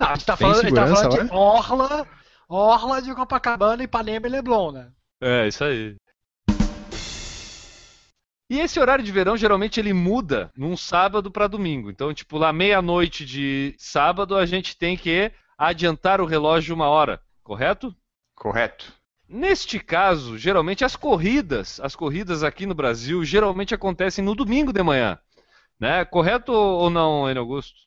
Não, 0.00 0.08
a 0.08 0.14
gente 0.16 0.26
tá 0.26 0.36
falando, 0.36 0.58
a 0.58 0.62
gente 0.62 0.74
tá 0.74 0.86
falando 0.88 1.28
de 1.28 1.32
Orla, 1.32 2.08
Orla 2.48 3.00
de 3.00 3.14
Copacabana, 3.14 3.84
Ipanema 3.84 4.26
e 4.26 4.28
Leblon, 4.28 4.72
né? 4.72 4.90
É, 5.20 5.46
isso 5.46 5.62
aí. 5.62 5.94
E 8.50 8.58
esse 8.58 8.80
horário 8.80 9.04
de 9.04 9.12
verão 9.12 9.36
geralmente 9.36 9.78
ele 9.78 9.92
muda 9.92 10.50
num 10.56 10.76
sábado 10.76 11.30
para 11.30 11.46
domingo. 11.46 11.92
Então, 11.92 12.12
tipo, 12.12 12.36
lá 12.38 12.52
meia-noite 12.52 13.24
de 13.24 13.72
sábado 13.78 14.36
a 14.36 14.44
gente 14.44 14.76
tem 14.76 14.96
que 14.96 15.30
adiantar 15.56 16.20
o 16.20 16.26
relógio 16.26 16.74
uma 16.74 16.88
hora, 16.88 17.20
correto? 17.44 17.94
Correto. 18.34 18.92
Neste 19.34 19.80
caso, 19.80 20.36
geralmente 20.36 20.84
as 20.84 20.94
corridas, 20.94 21.80
as 21.80 21.96
corridas 21.96 22.44
aqui 22.44 22.66
no 22.66 22.74
Brasil 22.74 23.24
geralmente 23.24 23.74
acontecem 23.74 24.22
no 24.22 24.34
domingo 24.34 24.74
de 24.74 24.82
manhã, 24.82 25.18
né? 25.80 26.04
Correto 26.04 26.52
ou 26.52 26.90
não, 26.90 27.30
Enio 27.30 27.40
Augusto? 27.40 27.80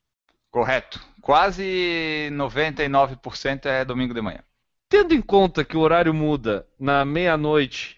Correto. 0.50 1.00
Quase 1.22 2.32
99% 2.32 3.68
é 3.68 3.86
domingo 3.86 4.12
de 4.12 4.22
manhã. 4.22 4.40
Tendo 4.90 5.14
em 5.14 5.22
conta 5.22 5.64
que 5.64 5.78
o 5.78 5.82
horário 5.82 6.16
muda 6.16 6.66
na 6.80 7.06
meia-noite 7.06 7.98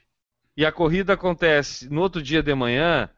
e 0.58 0.66
a 0.66 0.72
corrida 0.72 1.14
acontece 1.14 1.90
no 1.90 2.02
outro 2.02 2.22
dia 2.22 2.44
de 2.44 2.54
manhã, 2.54 3.10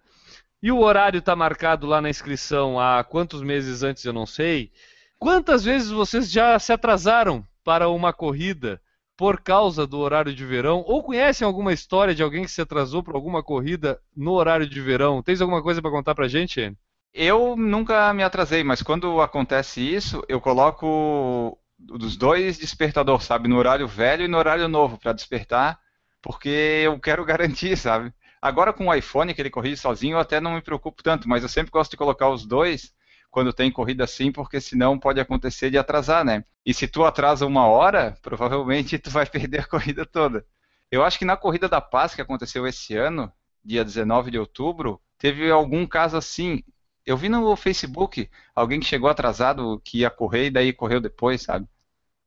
e 0.61 0.71
o 0.71 0.77
horário 0.77 1.17
está 1.17 1.35
marcado 1.35 1.87
lá 1.87 1.99
na 1.99 2.09
inscrição 2.09 2.79
há 2.79 3.03
quantos 3.03 3.41
meses 3.41 3.81
antes 3.81 4.05
eu 4.05 4.13
não 4.13 4.27
sei, 4.27 4.71
quantas 5.17 5.63
vezes 5.63 5.89
vocês 5.89 6.29
já 6.29 6.59
se 6.59 6.71
atrasaram 6.71 7.43
para 7.63 7.89
uma 7.89 8.13
corrida 8.13 8.79
por 9.19 9.41
causa 9.41 9.85
do 9.85 9.99
horário 9.99 10.33
de 10.33 10.45
verão? 10.45 10.81
Ou 10.87 11.03
conhecem 11.03 11.45
alguma 11.45 11.73
história 11.73 12.15
de 12.15 12.23
alguém 12.23 12.45
que 12.45 12.51
se 12.51 12.61
atrasou 12.61 13.03
para 13.03 13.17
alguma 13.17 13.43
corrida 13.43 13.99
no 14.15 14.31
horário 14.31 14.65
de 14.65 14.79
verão? 14.79 15.21
Tens 15.21 15.41
alguma 15.41 15.61
coisa 15.61 15.81
para 15.81 15.91
contar 15.91 16.15
para 16.15 16.29
gente, 16.29 16.61
Anne? 16.61 16.77
Eu 17.13 17.53
nunca 17.57 18.13
me 18.13 18.23
atrasei, 18.23 18.63
mas 18.63 18.81
quando 18.81 19.19
acontece 19.19 19.81
isso, 19.81 20.23
eu 20.29 20.39
coloco 20.39 21.59
dos 21.77 22.15
dois 22.15 22.57
despertador, 22.57 23.21
sabe? 23.21 23.49
No 23.49 23.57
horário 23.57 23.89
velho 23.89 24.23
e 24.23 24.27
no 24.29 24.37
horário 24.37 24.69
novo 24.69 24.97
para 24.97 25.11
despertar, 25.11 25.77
porque 26.21 26.83
eu 26.85 26.97
quero 26.97 27.25
garantir, 27.27 27.75
sabe? 27.75 28.13
Agora 28.41 28.71
com 28.71 28.87
o 28.87 28.93
iPhone, 28.93 29.33
que 29.33 29.41
ele 29.41 29.49
corrige 29.49 29.75
sozinho, 29.75 30.15
eu 30.15 30.21
até 30.21 30.39
não 30.39 30.53
me 30.53 30.61
preocupo 30.61 31.03
tanto, 31.03 31.27
mas 31.27 31.43
eu 31.43 31.49
sempre 31.49 31.71
gosto 31.71 31.91
de 31.91 31.97
colocar 31.97 32.29
os 32.29 32.45
dois 32.45 32.93
quando 33.31 33.53
tem 33.53 33.71
corrida 33.71 34.03
assim, 34.03 34.31
porque 34.31 34.59
senão 34.59 34.97
pode 34.97 35.19
acontecer 35.19 35.69
de 35.69 35.77
atrasar, 35.77 36.25
né? 36.25 36.43
E 36.65 36.73
se 36.73 36.87
tu 36.87 37.05
atrasa 37.05 37.45
uma 37.45 37.67
hora, 37.67 38.17
provavelmente 38.21 38.97
tu 38.97 39.09
vai 39.09 39.25
perder 39.25 39.61
a 39.61 39.67
corrida 39.67 40.05
toda. 40.05 40.45
Eu 40.91 41.03
acho 41.03 41.19
que 41.19 41.25
na 41.25 41.37
corrida 41.37 41.69
da 41.69 41.79
paz 41.79 42.15
que 42.15 42.21
aconteceu 42.21 42.65
esse 42.67 42.95
ano, 42.95 43.31
dia 43.63 43.85
19 43.85 44.31
de 44.31 44.39
outubro, 44.39 44.99
teve 45.17 45.49
algum 45.51 45.85
caso 45.85 46.17
assim. 46.17 46.63
Eu 47.05 47.15
vi 47.17 47.29
no 47.29 47.55
Facebook 47.55 48.29
alguém 48.55 48.79
que 48.79 48.85
chegou 48.85 49.09
atrasado, 49.09 49.79
que 49.83 49.99
ia 49.99 50.09
correr 50.09 50.47
e 50.47 50.51
daí 50.51 50.73
correu 50.73 50.99
depois, 50.99 51.41
sabe? 51.41 51.67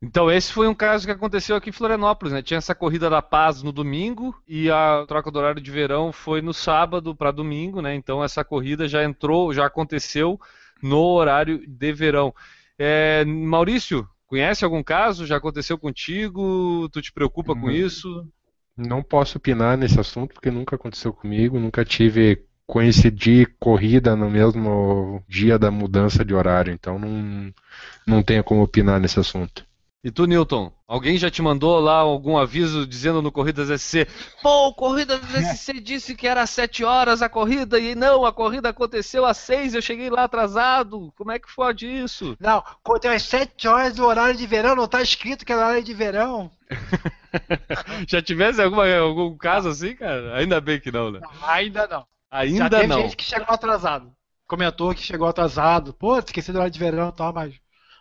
Então 0.00 0.28
esse 0.28 0.52
foi 0.52 0.66
um 0.66 0.74
caso 0.74 1.06
que 1.06 1.12
aconteceu 1.12 1.54
aqui 1.54 1.70
em 1.70 1.72
Florianópolis, 1.72 2.32
né? 2.32 2.42
Tinha 2.42 2.58
essa 2.58 2.74
corrida 2.74 3.08
da 3.08 3.22
paz 3.22 3.62
no 3.62 3.70
domingo 3.70 4.34
e 4.48 4.68
a 4.68 5.04
troca 5.06 5.30
do 5.30 5.38
horário 5.38 5.62
de 5.62 5.70
verão 5.70 6.12
foi 6.12 6.42
no 6.42 6.52
sábado 6.52 7.14
para 7.14 7.30
domingo, 7.30 7.80
né? 7.80 7.94
Então 7.94 8.22
essa 8.22 8.44
corrida 8.44 8.88
já 8.88 9.04
entrou, 9.04 9.54
já 9.54 9.64
aconteceu 9.66 10.40
no 10.82 10.98
horário 10.98 11.62
de 11.66 11.92
verão. 11.92 12.34
É, 12.78 13.24
Maurício, 13.24 14.08
conhece 14.26 14.64
algum 14.64 14.82
caso? 14.82 15.26
Já 15.26 15.36
aconteceu 15.36 15.78
contigo? 15.78 16.88
Tu 16.90 17.00
te 17.00 17.12
preocupa 17.12 17.54
com 17.54 17.70
isso? 17.70 18.26
Não 18.76 19.02
posso 19.02 19.38
opinar 19.38 19.76
nesse 19.76 20.00
assunto 20.00 20.34
porque 20.34 20.50
nunca 20.50 20.76
aconteceu 20.76 21.12
comigo, 21.12 21.60
nunca 21.60 21.84
tive 21.84 22.44
coincidir 22.66 23.54
corrida 23.60 24.16
no 24.16 24.30
mesmo 24.30 25.22
dia 25.28 25.58
da 25.58 25.70
mudança 25.70 26.24
de 26.24 26.32
horário, 26.32 26.72
então 26.72 26.98
não, 26.98 27.52
não 28.06 28.22
tenho 28.22 28.42
como 28.42 28.62
opinar 28.62 28.98
nesse 28.98 29.20
assunto. 29.20 29.66
E 30.04 30.10
tu, 30.10 30.26
Newton? 30.26 30.72
Alguém 30.88 31.16
já 31.16 31.30
te 31.30 31.40
mandou 31.40 31.78
lá 31.78 31.98
algum 31.98 32.36
aviso 32.36 32.84
dizendo 32.84 33.22
no 33.22 33.30
Corridas 33.30 33.80
SC? 33.80 34.04
Pô, 34.42 34.66
o 34.66 34.74
Corridas 34.74 35.20
SC 35.56 35.74
disse 35.80 36.16
que 36.16 36.26
era 36.26 36.42
às 36.42 36.50
7 36.50 36.82
horas 36.82 37.22
a 37.22 37.28
corrida 37.28 37.78
e 37.78 37.94
não, 37.94 38.26
a 38.26 38.32
corrida 38.32 38.70
aconteceu 38.70 39.24
às 39.24 39.36
6, 39.36 39.74
eu 39.74 39.82
cheguei 39.82 40.10
lá 40.10 40.24
atrasado. 40.24 41.12
Como 41.16 41.30
é 41.30 41.38
que 41.38 41.48
fode 41.48 41.86
isso? 41.86 42.36
Não, 42.40 42.64
quando 42.82 43.02
tem 43.02 43.12
às 43.12 43.22
7 43.22 43.68
horas 43.68 43.94
do 43.94 44.04
horário 44.04 44.36
de 44.36 44.44
verão, 44.44 44.74
não 44.74 44.88
tá 44.88 45.00
escrito 45.00 45.46
que 45.46 45.52
é 45.52 45.56
horário 45.56 45.84
de 45.84 45.94
verão. 45.94 46.50
já 48.08 48.20
tivesse 48.20 48.60
alguma, 48.60 48.92
algum 48.96 49.36
caso 49.36 49.68
assim, 49.68 49.94
cara? 49.94 50.36
Ainda 50.36 50.60
bem 50.60 50.80
que 50.80 50.90
não, 50.90 51.12
né? 51.12 51.20
Não, 51.20 51.48
ainda 51.48 51.86
não. 51.86 52.04
Ainda 52.28 52.64
já 52.64 52.70
teve 52.70 52.86
não. 52.88 53.02
gente 53.02 53.16
que 53.16 53.24
chegou 53.24 53.54
atrasado. 53.54 54.12
Comentou 54.48 54.92
que 54.96 55.00
chegou 55.00 55.28
atrasado. 55.28 55.94
Pô, 55.94 56.18
esqueci 56.18 56.50
do 56.50 56.56
horário 56.56 56.72
de 56.72 56.78
verão 56.78 57.10
e 57.10 57.12
tal, 57.12 57.32
mas 57.32 57.54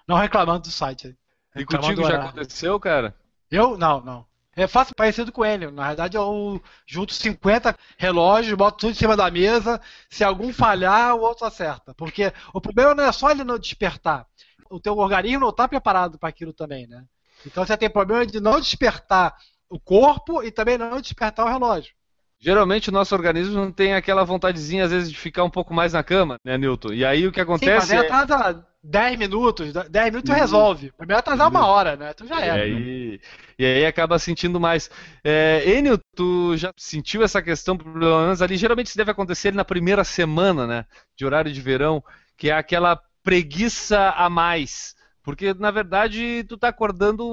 não 0.08 0.18
reclamando 0.18 0.62
do 0.62 0.72
site 0.72 1.08
aí. 1.08 1.21
E 1.56 1.66
contigo 1.66 2.04
já 2.04 2.24
aconteceu, 2.24 2.80
cara? 2.80 3.16
Eu? 3.50 3.78
Não, 3.78 4.02
não. 4.02 4.26
Eu 4.56 4.68
faço 4.68 4.94
parecido 4.94 5.32
com 5.32 5.46
ele. 5.46 5.70
Na 5.72 5.88
verdade, 5.88 6.18
eu 6.18 6.62
junto 6.86 7.14
50 7.14 7.76
relógios, 7.98 8.58
boto 8.58 8.80
tudo 8.80 8.92
em 8.92 8.96
cima 8.96 9.16
da 9.16 9.32
mesa. 9.32 9.80
Se 10.10 10.24
algum 10.24 10.52
falhar, 10.52 11.16
o 11.16 11.22
outro 11.22 11.46
acerta. 11.46 11.94
Porque 11.94 12.34
o 12.54 12.60
problema 12.60 12.94
não 12.94 13.04
é 13.06 13.12
só 13.12 13.32
ele 13.32 13.44
não 13.44 13.58
despertar. 13.58 14.26
O 14.70 14.80
teu 14.80 14.98
organismo 14.98 15.42
não 15.42 15.50
está 15.50 15.68
preparado 15.68 16.18
para 16.18 16.30
aquilo 16.30 16.54
também, 16.54 16.88
né? 16.88 17.04
Então 17.46 17.66
você 17.66 17.76
tem 17.78 17.90
problema 17.90 18.26
de 18.26 18.40
não 18.40 18.60
despertar 18.60 19.36
o 19.70 19.80
corpo 19.80 20.44
e 20.44 20.52
também 20.52 20.78
não 20.78 21.00
despertar 21.00 21.46
o 21.46 21.50
relógio. 21.50 21.94
Geralmente 22.40 22.90
o 22.90 22.92
nosso 22.92 23.14
organismo 23.16 23.54
não 23.54 23.72
tem 23.72 23.94
aquela 23.94 24.24
vontadezinha, 24.24 24.86
às 24.86 24.92
vezes, 24.92 25.12
de 25.12 25.18
ficar 25.18 25.44
um 25.44 25.50
pouco 25.50 25.74
mais 25.74 25.94
na 25.94 26.04
cama, 26.04 26.38
né, 26.44 26.58
Newton? 26.58 26.92
E 26.94 27.06
aí 27.06 27.28
o 27.28 27.32
que 27.32 27.40
Sim, 27.40 27.46
mas 27.46 27.62
acontece 27.62 27.96
é... 27.96 28.00
atrasa 28.00 28.66
10 28.84 29.18
minutos, 29.18 29.74
10 29.90 30.12
minutos 30.12 30.34
resolve. 30.36 30.92
Primeiro 30.94 31.20
atrasar 31.20 31.50
uma 31.50 31.66
hora, 31.68 31.96
né? 31.96 32.14
Tu 32.14 32.26
já 32.28 32.42
E 32.44 32.46
era. 32.46 32.58
aí, 32.58 33.22
e 33.60 33.66
aí 33.66 33.86
acaba 33.86 34.18
sentindo 34.18 34.60
mais. 34.60 34.90
É, 35.24 35.64
Enio, 35.78 36.00
tu 36.16 36.58
já 36.58 36.74
sentiu 36.76 37.22
essa 37.24 37.42
questão, 37.42 37.78
pelo 37.78 37.94
menos 38.22 38.42
ali, 38.42 38.58
geralmente 38.58 38.88
isso 38.88 38.98
deve 38.98 39.12
acontecer 39.12 39.54
na 39.54 39.64
primeira 39.64 40.04
semana, 40.04 40.66
né, 40.66 40.86
de 41.16 41.24
horário 41.26 41.52
de 41.54 41.62
verão, 41.62 42.04
que 42.36 42.50
é 42.50 42.54
aquela 42.54 43.00
preguiça 43.24 44.10
a 44.12 44.28
mais. 44.30 44.96
Porque, 45.24 45.54
na 45.54 45.70
verdade, 45.70 46.44
tu 46.46 46.58
tá 46.58 46.70
acordando 46.70 47.24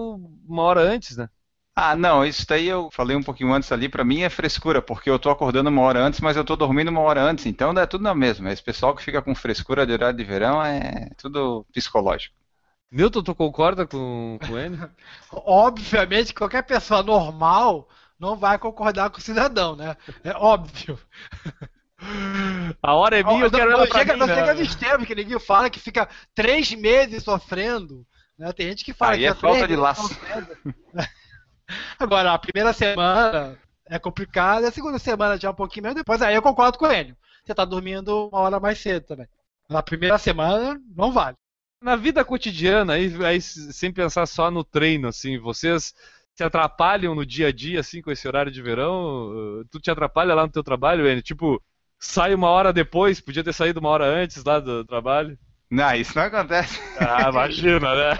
uma 0.46 0.62
hora 0.62 0.82
antes, 0.82 1.16
né? 1.16 1.28
Ah, 1.80 1.94
não, 1.94 2.24
isso 2.24 2.44
daí 2.44 2.66
eu 2.66 2.90
falei 2.90 3.16
um 3.16 3.22
pouquinho 3.22 3.52
antes 3.52 3.70
ali, 3.70 3.88
pra 3.88 4.02
mim 4.02 4.22
é 4.22 4.28
frescura, 4.28 4.82
porque 4.82 5.08
eu 5.08 5.16
tô 5.16 5.30
acordando 5.30 5.70
uma 5.70 5.82
hora 5.82 6.00
antes, 6.00 6.18
mas 6.18 6.36
eu 6.36 6.44
tô 6.44 6.56
dormindo 6.56 6.88
uma 6.88 7.02
hora 7.02 7.22
antes, 7.22 7.46
então 7.46 7.70
é 7.70 7.86
tudo 7.86 8.02
na 8.02 8.16
mesma. 8.16 8.52
Esse 8.52 8.60
pessoal 8.60 8.96
que 8.96 9.04
fica 9.04 9.22
com 9.22 9.32
frescura 9.32 9.86
de 9.86 9.92
horário 9.92 10.18
de 10.18 10.24
verão 10.24 10.60
é 10.60 11.08
tudo 11.16 11.64
psicológico. 11.72 12.34
Newton, 12.90 13.22
tu 13.22 13.32
concorda 13.32 13.86
com, 13.86 14.40
com 14.44 14.54
o 14.54 14.58
Enio? 14.58 14.90
Obviamente, 15.30 16.34
qualquer 16.34 16.62
pessoa 16.62 17.00
normal 17.00 17.88
não 18.18 18.34
vai 18.34 18.58
concordar 18.58 19.10
com 19.10 19.18
o 19.18 19.22
cidadão, 19.22 19.76
né? 19.76 19.96
É 20.24 20.32
óbvio. 20.32 20.98
A 22.82 22.94
hora 22.94 23.20
é 23.20 23.22
minha, 23.22 23.44
eu 23.44 23.50
quero 23.52 23.70
não 23.70 23.78
ela 23.78 23.86
chega, 23.86 24.14
mim, 24.14 24.18
não 24.18 24.26
né? 24.26 24.34
chega 24.34 24.54
no 24.54 24.62
extremo 24.62 25.06
que 25.06 25.14
ninguém 25.14 25.38
fala 25.38 25.70
que 25.70 25.78
fica 25.78 26.08
três 26.34 26.72
meses 26.72 27.22
sofrendo. 27.22 28.04
Né? 28.36 28.52
Tem 28.52 28.66
gente 28.66 28.84
que 28.84 28.92
fala 28.92 29.12
Aí 29.12 29.18
que 29.18 29.26
é 29.26 29.34
três 29.34 29.40
falta 29.40 29.68
de 29.68 29.76
laço. 29.76 30.18
Agora, 31.98 32.33
a 32.33 32.38
primeira 32.38 32.72
semana 32.72 33.59
é 33.87 33.98
complicada, 33.98 34.68
a 34.68 34.72
segunda 34.72 34.98
semana 34.98 35.38
já 35.38 35.48
é 35.48 35.50
um 35.50 35.54
pouquinho 35.54 35.85
menos, 35.85 35.96
depois 35.96 36.22
aí 36.22 36.35
eu 36.35 36.42
concordo 36.42 36.78
com 36.78 36.87
ele. 36.87 37.14
Você 37.44 37.54
tá 37.54 37.64
dormindo 37.64 38.28
uma 38.28 38.40
hora 38.40 38.61
mais 38.61 38.78
cedo 38.78 39.04
também. 39.07 39.26
Na 39.68 39.83
primeira 39.83 40.18
semana, 40.18 40.81
não 40.94 41.12
vale. 41.12 41.37
Na 41.83 41.94
vida 41.96 42.24
cotidiana, 42.24 42.94
aí, 42.94 43.12
aí 43.24 43.40
sem 43.40 43.92
pensar 43.92 44.26
só 44.26 44.50
no 44.50 44.64
treino, 44.64 45.09
assim, 45.09 45.38
vocês 45.38 45.94
se 46.35 46.44
atrapalham 46.44 47.14
no 47.14 47.26
dia 47.26 47.48
a 47.48 47.52
dia, 47.52 47.81
assim, 47.81 48.00
com 48.00 48.11
esse 48.11 48.26
horário 48.26 48.50
de 48.50 48.62
verão? 48.62 49.64
Tu 49.70 49.81
te 49.81 49.90
atrapalha 49.90 50.35
lá 50.35 50.42
no 50.42 50.52
teu 50.52 50.62
trabalho, 50.62 51.09
Enio? 51.09 51.22
Tipo, 51.22 51.62
sai 51.98 52.35
uma 52.35 52.48
hora 52.48 52.72
depois, 52.72 53.20
podia 53.20 53.44
ter 53.44 53.52
saído 53.52 53.81
uma 53.81 53.88
hora 53.88 54.04
antes 54.04 54.42
lá 54.44 54.61
do 54.61 54.85
trabalho? 54.85 55.38
Não, 55.70 55.94
isso 55.94 56.16
não 56.16 56.24
acontece. 56.24 56.81
Ah, 56.98 57.28
imagina, 57.28 57.94
né? 57.94 58.18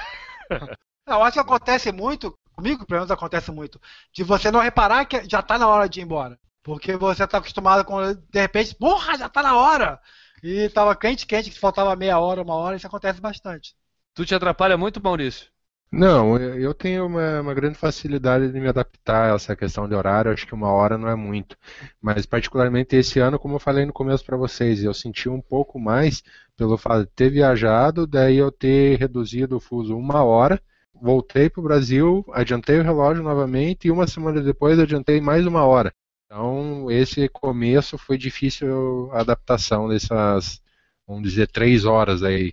Eu 1.07 1.23
acho 1.23 1.35
que 1.35 1.41
acontece 1.41 1.91
muito, 1.91 2.35
comigo 2.59 2.85
pelo 2.85 2.99
menos 2.99 3.11
acontece 3.13 3.53
muito, 3.53 3.81
de 4.13 4.25
você 4.25 4.51
não 4.51 4.59
reparar 4.61 5.05
que 5.05 5.29
já 5.31 5.41
tá 5.41 5.57
na 5.57 5.69
hora 5.69 5.89
de 5.89 6.01
ir 6.01 6.03
embora. 6.03 6.37
Porque 6.63 6.97
você 6.97 7.27
tá 7.27 7.39
acostumado 7.39 7.85
com, 7.85 8.13
de 8.13 8.41
repente, 8.41 8.75
porra, 8.75 9.17
já 9.17 9.29
tá 9.29 9.43
na 9.43 9.57
hora! 9.57 10.01
E 10.43 10.69
tava 10.71 10.95
quente, 10.95 11.27
quente, 11.27 11.51
que 11.51 11.59
faltava 11.59 11.95
meia 11.97 12.19
hora, 12.19 12.43
uma 12.43 12.55
hora, 12.55 12.77
isso 12.77 12.87
acontece 12.87 13.21
bastante. 13.21 13.75
Tu 14.13 14.27
te 14.27 14.35
atrapalha 14.35 14.77
muito, 14.77 15.03
Maurício? 15.03 15.47
Não, 15.91 16.37
eu 16.37 16.75
tenho 16.75 17.07
uma, 17.07 17.41
uma 17.41 17.55
grande 17.55 17.79
facilidade 17.79 18.53
de 18.53 18.61
me 18.61 18.69
adaptar 18.69 19.33
a 19.33 19.35
essa 19.37 19.57
questão 19.57 19.89
de 19.89 19.95
horário, 19.95 20.31
acho 20.31 20.47
que 20.47 20.55
uma 20.55 20.71
hora 20.71 20.99
não 20.99 21.09
é 21.09 21.15
muito. 21.15 21.57
Mas 22.01 22.27
particularmente 22.27 22.95
esse 22.97 23.19
ano, 23.21 23.39
como 23.39 23.55
eu 23.55 23.61
falei 23.61 23.87
no 23.87 23.93
começo 23.93 24.25
para 24.25 24.37
vocês, 24.37 24.83
eu 24.83 24.93
senti 24.93 25.29
um 25.29 25.41
pouco 25.41 25.79
mais 25.79 26.23
pelo 26.57 26.77
fato 26.77 27.07
de 27.07 27.13
ter 27.15 27.31
viajado, 27.31 28.07
daí 28.07 28.37
eu 28.37 28.53
ter 28.53 28.99
reduzido 28.99 29.57
o 29.57 29.61
fuso 29.61 29.97
uma 29.97 30.23
hora, 30.23 30.61
voltei 30.95 31.49
para 31.51 31.61
o 31.61 31.65
Brasil, 31.65 32.25
adiantei 32.33 32.79
o 32.79 32.83
relógio 32.83 33.23
novamente 33.23 33.87
e 33.87 33.91
uma 33.91 34.07
semana 34.07 34.41
depois 34.43 34.79
adiantei 34.79 35.21
mais 35.21 35.47
uma 35.47 35.65
hora. 35.65 35.93
Então 36.27 36.91
esse 36.91 37.29
começo 37.29 37.97
foi 37.99 38.19
difícil 38.19 39.11
a 39.13 39.21
adaptação 39.21 39.89
dessas, 39.89 40.61
vamos 41.07 41.23
dizer, 41.23 41.49
três 41.49 41.85
horas 41.85 42.23
aí. 42.23 42.53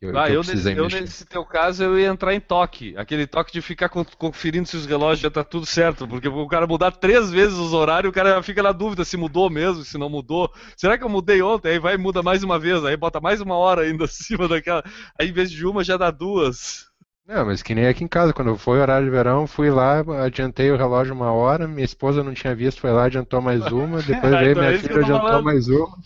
que 0.00 0.06
eu- 0.06 0.18
Ah, 0.18 0.26
que 0.26 0.32
eu 0.32 0.36
eu, 0.36 0.42
nesse, 0.42 0.68
eu 0.76 0.88
nesse 0.88 1.24
teu 1.24 1.44
caso 1.46 1.82
eu 1.84 1.98
ia 1.98 2.08
entrar 2.08 2.34
em 2.34 2.40
toque. 2.40 2.94
Aquele 2.96 3.26
toque 3.26 3.52
de 3.52 3.62
ficar 3.62 3.88
con- 3.88 4.04
conferindo 4.18 4.66
se 4.68 4.76
os 4.76 4.86
relógios 4.86 5.20
já 5.20 5.30
tá 5.30 5.42
tudo 5.44 5.64
certo. 5.64 6.06
Porque 6.06 6.28
o 6.28 6.46
cara 6.48 6.66
mudar 6.66 6.90
três 6.92 7.30
vezes 7.30 7.56
os 7.56 7.72
horários, 7.72 8.10
o 8.10 8.12
cara 8.14 8.42
fica 8.42 8.62
na 8.62 8.72
dúvida 8.72 9.04
se 9.04 9.16
mudou 9.16 9.48
mesmo, 9.48 9.84
se 9.84 9.96
não 9.96 10.10
mudou. 10.10 10.52
Será 10.76 10.98
que 10.98 11.04
eu 11.04 11.08
mudei 11.08 11.40
ontem? 11.42 11.70
Aí 11.72 11.78
vai 11.78 11.94
e 11.94 11.98
muda 11.98 12.22
mais 12.22 12.42
uma 12.42 12.58
vez, 12.58 12.84
aí 12.84 12.96
bota 12.96 13.20
mais 13.20 13.40
uma 13.40 13.56
hora 13.56 13.82
ainda 13.82 14.04
acima 14.06 14.48
daquela. 14.48 14.82
Aí 15.18 15.28
em 15.28 15.32
vez 15.32 15.50
de 15.50 15.64
uma 15.66 15.84
já 15.84 15.96
dá 15.96 16.10
duas. 16.10 16.86
Não, 17.26 17.44
mas 17.46 17.62
que 17.62 17.74
nem 17.74 17.86
aqui 17.86 18.02
em 18.02 18.08
casa, 18.08 18.32
quando 18.32 18.56
foi 18.56 18.78
horário 18.80 19.04
de 19.06 19.10
verão, 19.10 19.46
fui 19.46 19.70
lá, 19.70 20.00
adiantei 20.24 20.70
o 20.70 20.76
relógio 20.76 21.14
uma 21.14 21.32
hora, 21.32 21.68
minha 21.68 21.84
esposa 21.84 22.22
não 22.22 22.32
tinha 22.34 22.54
visto, 22.54 22.80
foi 22.80 22.92
lá, 22.92 23.04
adiantou 23.04 23.40
mais 23.42 23.70
uma, 23.70 24.00
depois 24.02 24.36
veio 24.38 24.56
Então 24.56 24.62
é 24.62 24.72
minha 24.72 24.78
que 24.78 24.88
filha, 24.88 25.00
adiantou 25.00 25.40
falando. 25.40 25.42
mais 25.42 25.68
uma. 25.68 25.96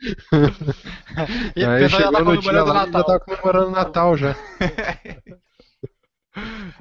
E 1.54 1.66
Aí 1.66 1.88
já 1.88 1.88
chegou 1.88 2.10
tá 2.10 2.24
no 2.24 2.36
dia 2.38 2.62
comemorando 2.62 2.70
o 2.70 2.72
lá 2.72 2.86
já 2.90 3.02
Natal. 3.02 3.04
tava 3.04 3.20
comemorando 3.20 3.68
o 3.68 3.70
Natal 3.72 4.16
já. 4.16 4.34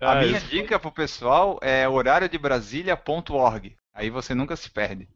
A 0.03 0.13
Ah, 0.13 0.15
minha 0.15 0.41
dica 0.41 0.79
pro 0.79 0.91
pessoal 0.91 1.59
é 1.61 1.87
horário 1.87 2.27
de 2.27 2.37
Brasília.org. 2.37 3.77
Aí 3.93 4.09
você 4.09 4.33
nunca 4.33 4.55
se 4.55 4.69
perde. 4.71 5.07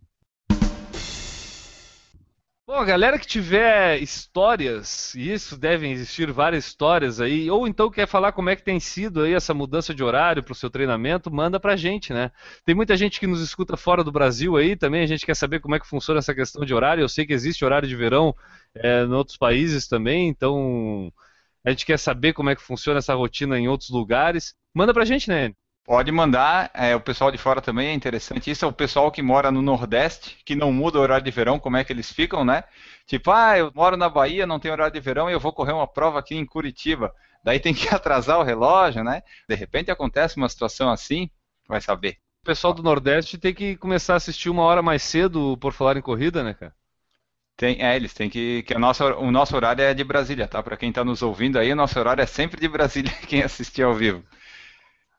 Bom, 2.71 2.77
a 2.77 2.85
galera 2.85 3.19
que 3.19 3.27
tiver 3.27 4.01
histórias, 4.01 5.13
e 5.13 5.29
isso 5.29 5.57
devem 5.57 5.91
existir 5.91 6.31
várias 6.31 6.65
histórias 6.67 7.19
aí, 7.19 7.51
ou 7.51 7.67
então 7.67 7.91
quer 7.91 8.07
falar 8.07 8.31
como 8.31 8.49
é 8.49 8.55
que 8.55 8.63
tem 8.63 8.79
sido 8.79 9.23
aí 9.23 9.33
essa 9.33 9.53
mudança 9.53 9.93
de 9.93 10.01
horário 10.01 10.41
para 10.41 10.53
o 10.53 10.55
seu 10.55 10.69
treinamento, 10.69 11.29
manda 11.29 11.59
pra 11.59 11.75
gente, 11.75 12.13
né? 12.13 12.31
Tem 12.63 12.73
muita 12.73 12.95
gente 12.95 13.19
que 13.19 13.27
nos 13.27 13.41
escuta 13.41 13.75
fora 13.75 14.05
do 14.05 14.11
Brasil 14.11 14.55
aí 14.55 14.77
também, 14.77 15.03
a 15.03 15.05
gente 15.05 15.25
quer 15.25 15.35
saber 15.35 15.59
como 15.59 15.75
é 15.75 15.81
que 15.81 15.85
funciona 15.85 16.19
essa 16.19 16.33
questão 16.33 16.63
de 16.63 16.73
horário. 16.73 17.01
Eu 17.01 17.09
sei 17.09 17.25
que 17.25 17.33
existe 17.33 17.65
horário 17.65 17.89
de 17.89 17.95
verão 17.97 18.33
é, 18.73 19.03
em 19.03 19.11
outros 19.11 19.35
países 19.35 19.85
também, 19.85 20.29
então 20.29 21.11
a 21.65 21.71
gente 21.71 21.85
quer 21.85 21.99
saber 21.99 22.31
como 22.31 22.51
é 22.51 22.55
que 22.55 22.61
funciona 22.61 22.99
essa 22.99 23.13
rotina 23.13 23.59
em 23.59 23.67
outros 23.67 23.89
lugares. 23.89 24.55
Manda 24.73 24.93
pra 24.93 25.03
gente, 25.03 25.27
né? 25.27 25.53
Pode 25.91 26.09
mandar, 26.09 26.71
é, 26.73 26.95
o 26.95 27.01
pessoal 27.01 27.29
de 27.33 27.37
fora 27.37 27.61
também 27.61 27.89
é 27.89 27.93
interessante. 27.93 28.49
Isso 28.49 28.63
é 28.63 28.67
o 28.67 28.71
pessoal 28.71 29.11
que 29.11 29.21
mora 29.21 29.51
no 29.51 29.61
Nordeste, 29.61 30.37
que 30.45 30.55
não 30.55 30.71
muda 30.71 30.97
o 30.97 31.01
horário 31.01 31.25
de 31.25 31.31
verão, 31.31 31.59
como 31.59 31.75
é 31.75 31.83
que 31.83 31.91
eles 31.91 32.09
ficam, 32.09 32.45
né? 32.45 32.63
Tipo, 33.05 33.29
ah, 33.29 33.57
eu 33.57 33.73
moro 33.75 33.97
na 33.97 34.07
Bahia, 34.07 34.47
não 34.47 34.57
tem 34.57 34.71
horário 34.71 34.93
de 34.93 35.01
verão 35.01 35.29
e 35.29 35.33
eu 35.33 35.39
vou 35.41 35.51
correr 35.51 35.73
uma 35.73 35.85
prova 35.85 36.17
aqui 36.17 36.33
em 36.33 36.45
Curitiba. 36.45 37.13
Daí 37.43 37.59
tem 37.59 37.73
que 37.73 37.89
atrasar 37.93 38.39
o 38.39 38.43
relógio, 38.43 39.03
né? 39.03 39.21
De 39.49 39.53
repente 39.53 39.91
acontece 39.91 40.37
uma 40.37 40.47
situação 40.47 40.89
assim, 40.89 41.29
vai 41.67 41.81
saber. 41.81 42.19
O 42.41 42.45
pessoal 42.45 42.73
do 42.73 42.81
Nordeste 42.81 43.37
tem 43.37 43.53
que 43.53 43.75
começar 43.75 44.13
a 44.13 44.15
assistir 44.15 44.49
uma 44.49 44.63
hora 44.63 44.81
mais 44.81 45.03
cedo 45.03 45.57
por 45.57 45.73
falar 45.73 45.97
em 45.97 46.01
corrida, 46.01 46.41
né, 46.41 46.53
cara? 46.53 46.73
Tem, 47.57 47.83
é, 47.83 47.97
eles 47.97 48.13
têm 48.13 48.29
que. 48.29 48.63
que 48.63 48.73
a 48.73 48.79
nossa, 48.79 49.13
o 49.17 49.29
nosso 49.29 49.57
horário 49.57 49.83
é 49.83 49.93
de 49.93 50.05
Brasília, 50.05 50.47
tá? 50.47 50.63
Para 50.63 50.77
quem 50.77 50.87
está 50.87 51.03
nos 51.03 51.21
ouvindo 51.21 51.59
aí, 51.59 51.73
o 51.73 51.75
nosso 51.75 51.99
horário 51.99 52.21
é 52.21 52.25
sempre 52.25 52.61
de 52.61 52.69
Brasília, 52.69 53.11
quem 53.27 53.43
assistir 53.43 53.83
ao 53.83 53.93
vivo. 53.93 54.23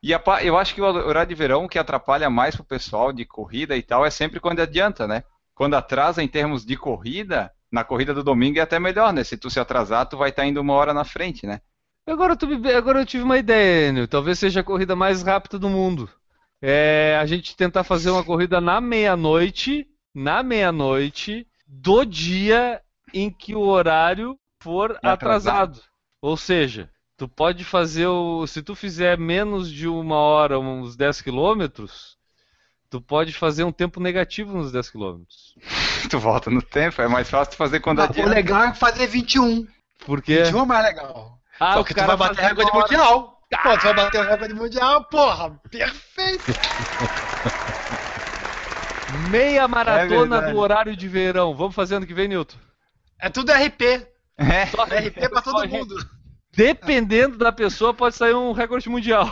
E 0.03 0.12
a 0.12 0.20
eu 0.42 0.59
acho 0.59 0.74
que 0.74 0.80
o 0.80 0.84
horário 0.84 1.28
de 1.28 1.34
verão 1.34 1.68
que 1.68 1.78
atrapalha 1.78 2.28
mais 2.28 2.57
pro 2.57 2.64
pessoal 2.64 3.12
de 3.12 3.24
corrida 3.24 3.76
e 3.76 3.82
tal 3.82 4.05
é 4.05 4.11
sempre 4.11 4.40
quando 4.40 4.61
adianta, 4.61 5.07
né? 5.07 5.22
Quando 5.55 5.74
atrasa 5.74 6.22
em 6.22 6.28
termos 6.28 6.64
de 6.64 6.76
corrida, 6.76 7.53
na 7.70 7.84
corrida 7.84 8.12
do 8.12 8.24
domingo 8.24 8.59
é 8.59 8.62
até 8.62 8.78
melhor, 8.80 9.12
né? 9.12 9.22
Se 9.22 9.36
tu 9.36 9.48
se 9.48 9.61
atrasar, 9.61 10.07
tu 10.09 10.16
vai 10.16 10.30
estar 10.30 10.44
indo 10.44 10.61
uma 10.61 10.74
hora 10.74 10.92
na 10.92 11.05
frente, 11.05 11.46
né? 11.46 11.61
Agora, 12.07 12.34
tu 12.36 12.48
me- 12.48 12.72
agora 12.72 13.00
eu 13.00 13.07
tive 13.07 13.22
uma 13.22 13.38
ideia, 13.38 13.90
Enio. 13.90 14.09
Talvez 14.09 14.38
seja 14.38 14.61
a 14.61 14.64
corrida 14.64 14.96
mais 14.96 15.22
rápida 15.22 15.59
do 15.59 15.68
mundo. 15.68 16.11
É 16.61 17.16
a 17.20 17.26
gente 17.26 17.57
tentar 17.57 17.84
fazer 17.84 18.11
uma 18.11 18.24
corrida 18.24 18.61
na 18.61 18.80
meia-noite, 18.80 19.86
na 20.14 20.42
meia-noite 20.42 21.46
do 21.66 22.05
dia 22.05 22.80
em 23.14 23.30
que 23.30 23.55
o 23.55 23.61
horário 23.61 24.36
for 24.62 24.98
atrasado. 25.03 25.12
atrasado. 25.12 25.80
Ou 26.20 26.36
seja, 26.36 26.90
Tu 27.23 27.29
pode 27.29 27.62
fazer 27.62 28.09
o. 28.09 28.45
Se 28.49 28.61
tu 28.61 28.75
fizer 28.75 29.16
menos 29.16 29.70
de 29.70 29.87
uma 29.87 30.16
hora, 30.16 30.59
uns 30.59 30.97
10 30.97 31.23
quilômetros, 31.23 32.18
tu 32.91 33.01
pode 33.01 33.33
fazer 33.33 33.62
um 33.62 33.70
tempo 33.70 34.01
negativo 34.01 34.59
nos 34.59 34.73
10 34.73 34.91
quilômetros. 34.91 35.55
tu 36.11 36.18
volta 36.18 36.51
no 36.51 36.61
tempo, 36.61 37.01
é 37.01 37.07
mais 37.07 37.31
fácil 37.31 37.53
tu 37.53 37.57
fazer 37.57 37.79
quando 37.79 38.01
o 38.01 38.03
adianta. 38.03 38.29
legal 38.29 38.64
é 38.64 38.75
fazer 38.75 39.07
21. 39.07 39.68
Por 40.05 40.20
quê? 40.20 40.43
21 40.43 40.62
é 40.62 40.66
mais 40.66 40.85
legal. 40.85 41.39
Ah, 41.61 41.75
Só 41.75 41.83
o 41.83 41.85
que 41.85 41.95
tu 41.95 42.01
cara 42.01 42.16
vai 42.16 42.29
bater 42.29 42.45
recorde 42.45 42.73
mundial. 42.73 43.41
Pô, 43.62 43.79
tu 43.79 43.83
vai 43.85 43.95
bater 43.95 44.20
o 44.20 44.29
recorde 44.29 44.55
mundial, 44.55 45.05
porra. 45.05 45.61
Perfeito. 45.70 46.43
Meia 49.31 49.68
maratona 49.68 50.39
verdade. 50.39 50.53
do 50.53 50.59
horário 50.59 50.97
de 50.97 51.07
verão. 51.07 51.55
Vamos 51.55 51.77
fazer 51.77 51.95
ano 51.95 52.07
que 52.07 52.14
vem, 52.14 52.27
Nilton? 52.27 52.57
É 53.16 53.31
tudo 53.31 53.53
RP. 53.53 54.09
É. 54.37 54.64
RP 54.64 55.31
pra 55.31 55.41
todo 55.41 55.68
mundo. 55.68 55.95
Dependendo 56.55 57.38
da 57.38 57.50
pessoa, 57.50 57.94
pode 57.94 58.14
sair 58.14 58.34
um 58.34 58.53
recorde 58.53 58.88
mundial. 58.88 59.30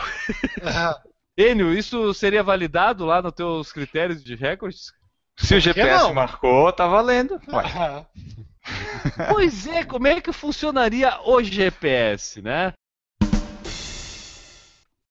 Enio, 1.36 1.72
isso 1.72 2.12
seria 2.14 2.42
validado 2.42 3.04
lá 3.04 3.20
nos 3.20 3.32
teus 3.32 3.72
critérios 3.72 4.22
de 4.24 4.34
recordes? 4.34 4.92
Se 5.36 5.54
o 5.54 5.60
GPS 5.60 6.04
não? 6.04 6.14
marcou, 6.14 6.72
tá 6.72 6.86
valendo. 6.86 7.40
Pois 9.30 9.66
é, 9.66 9.82
como 9.84 10.06
é 10.06 10.20
que 10.20 10.32
funcionaria 10.32 11.18
o 11.24 11.42
GPS, 11.42 12.42
né? 12.42 12.74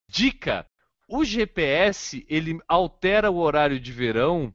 Dica: 0.08 0.64
o 1.08 1.24
GPS 1.24 2.24
ele 2.28 2.58
altera 2.68 3.30
o 3.30 3.38
horário 3.38 3.80
de 3.80 3.92
verão 3.92 4.54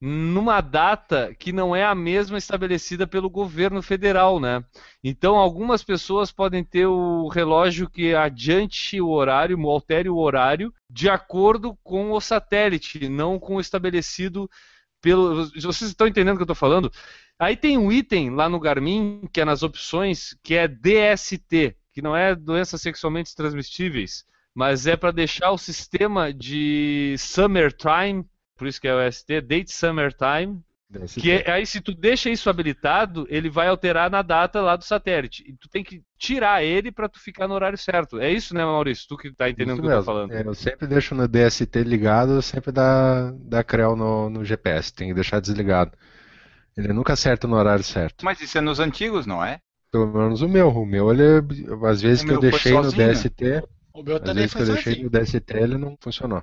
numa 0.00 0.62
data 0.62 1.34
que 1.38 1.52
não 1.52 1.76
é 1.76 1.84
a 1.84 1.94
mesma 1.94 2.38
estabelecida 2.38 3.06
pelo 3.06 3.28
governo 3.28 3.82
federal, 3.82 4.40
né? 4.40 4.64
Então, 5.04 5.36
algumas 5.36 5.84
pessoas 5.84 6.32
podem 6.32 6.64
ter 6.64 6.86
o 6.86 7.28
relógio 7.28 7.88
que 7.88 8.14
adiante 8.14 9.00
o 9.00 9.10
horário, 9.10 9.60
altere 9.68 10.08
o 10.08 10.16
horário, 10.16 10.72
de 10.88 11.10
acordo 11.10 11.76
com 11.82 12.12
o 12.12 12.20
satélite, 12.20 13.08
não 13.10 13.38
com 13.38 13.56
o 13.56 13.60
estabelecido 13.60 14.48
pelo. 15.02 15.46
Vocês 15.46 15.90
estão 15.90 16.06
entendendo 16.06 16.34
o 16.34 16.38
que 16.38 16.42
eu 16.42 16.44
estou 16.44 16.56
falando? 16.56 16.90
Aí 17.38 17.56
tem 17.56 17.76
um 17.76 17.92
item 17.92 18.30
lá 18.30 18.48
no 18.48 18.60
Garmin, 18.60 19.28
que 19.32 19.40
é 19.40 19.44
nas 19.44 19.62
opções, 19.62 20.34
que 20.42 20.54
é 20.54 20.66
DST, 20.66 21.76
que 21.92 22.02
não 22.02 22.16
é 22.16 22.34
doenças 22.34 22.80
sexualmente 22.80 23.34
transmissíveis, 23.34 24.24
mas 24.54 24.86
é 24.86 24.96
para 24.96 25.10
deixar 25.10 25.50
o 25.50 25.58
sistema 25.58 26.32
de 26.32 27.14
summertime, 27.18 28.24
por 28.60 28.68
isso 28.68 28.78
que 28.78 28.86
é 28.86 28.94
o 28.94 29.00
ST, 29.00 29.40
Date 29.40 29.72
Summertime, 29.72 30.62
que 31.18 31.30
é- 31.32 31.50
aí 31.50 31.64
se 31.64 31.80
tu 31.80 31.94
deixa 31.94 32.28
isso 32.28 32.50
habilitado, 32.50 33.26
ele 33.30 33.48
vai 33.48 33.68
alterar 33.68 34.10
na 34.10 34.20
data 34.20 34.60
lá 34.60 34.76
do 34.76 34.84
satélite. 34.84 35.42
E 35.48 35.54
tu 35.56 35.66
tem 35.70 35.82
que 35.82 36.02
tirar 36.18 36.62
ele 36.62 36.92
para 36.92 37.08
tu 37.08 37.18
ficar 37.18 37.48
no 37.48 37.54
horário 37.54 37.78
certo. 37.78 38.20
É 38.20 38.30
isso, 38.30 38.52
né, 38.54 38.62
Maurício? 38.62 39.06
Tu 39.08 39.16
que 39.16 39.32
tá 39.32 39.48
entendendo 39.48 39.78
o 39.78 39.80
que 39.80 39.86
eu 39.86 39.88
tô 39.88 39.88
mesmo. 39.88 40.04
falando. 40.04 40.32
É, 40.32 40.42
eu 40.46 40.54
sempre 40.54 40.86
deixo 40.86 41.14
no 41.14 41.26
DST 41.26 41.82
ligado, 41.82 42.42
sempre 42.42 42.70
dá, 42.70 43.32
dá 43.32 43.64
creu 43.64 43.96
no, 43.96 44.28
no 44.28 44.44
GPS, 44.44 44.92
tem 44.92 45.08
que 45.08 45.14
deixar 45.14 45.40
desligado. 45.40 45.92
Ele 46.76 46.92
nunca 46.92 47.14
acerta 47.14 47.48
no 47.48 47.56
horário 47.56 47.82
certo. 47.84 48.24
Mas 48.24 48.40
isso 48.40 48.58
é 48.58 48.60
nos 48.60 48.78
antigos, 48.78 49.26
não 49.26 49.42
é? 49.42 49.58
Pelo 49.90 50.06
menos 50.06 50.42
o 50.42 50.48
meu. 50.48 50.68
O 50.68 50.86
meu, 50.86 51.10
ele, 51.10 51.24
às 51.86 52.00
vezes 52.02 52.22
O 52.22 52.26
que 52.26 52.32
eu 52.32 52.40
deixei 52.40 52.72
no 52.72 52.82
sozinho. 52.82 53.02
DST, 53.02 53.62
o 53.92 54.02
meu 54.02 54.16
às 54.16 54.22
vezes 54.34 54.54
que 54.54 54.62
eu 54.62 54.66
deixei 54.66 54.92
assim. 54.92 55.02
no 55.04 55.10
DST, 55.10 55.56
ele 55.56 55.78
não 55.78 55.96
funcionou. 56.00 56.42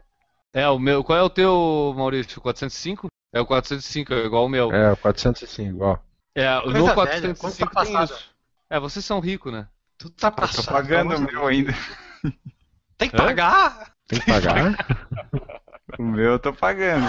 É, 0.54 0.68
o 0.70 0.80
meu. 0.80 1.04
Qual 1.04 1.18
é 1.18 1.22
o 1.24 1.30
teu, 1.30 1.94
Maurício? 1.96 2.42
405? 2.42 3.08
É 3.34 3.42
o 3.42 3.46
405, 3.46 4.14
é 4.14 4.26
igual 4.26 4.46
o 4.46 4.50
meu. 4.50 4.72
É, 4.74 4.94
o 4.94 4.98
405, 4.98 5.84
ó. 5.84 5.98
É, 6.36 6.62
Coisa 6.62 6.78
no 6.80 6.84
velha, 6.86 6.96
405 6.96 7.40
conta 7.72 7.86
tem 7.86 8.04
isso. 8.04 8.30
É, 8.70 8.80
vocês 8.80 9.04
são 9.04 9.20
ricos, 9.20 9.52
né? 9.52 9.68
Tu 9.98 10.10
tá 10.12 10.28
Eu 10.28 10.32
tô 10.32 10.42
passando. 10.42 10.66
pagando 10.68 11.08
o 11.14 11.16
vamos- 11.18 11.32
meu 11.32 11.48
ainda. 11.48 11.74
Tem 12.98 13.10
que 13.10 13.16
pagar. 13.18 13.94
Tem 14.08 14.20
que 14.20 14.26
pagar? 14.26 14.76
O 15.98 16.04
meu 16.04 16.32
eu 16.34 16.40
tô 16.40 16.52
pagando. 16.52 17.06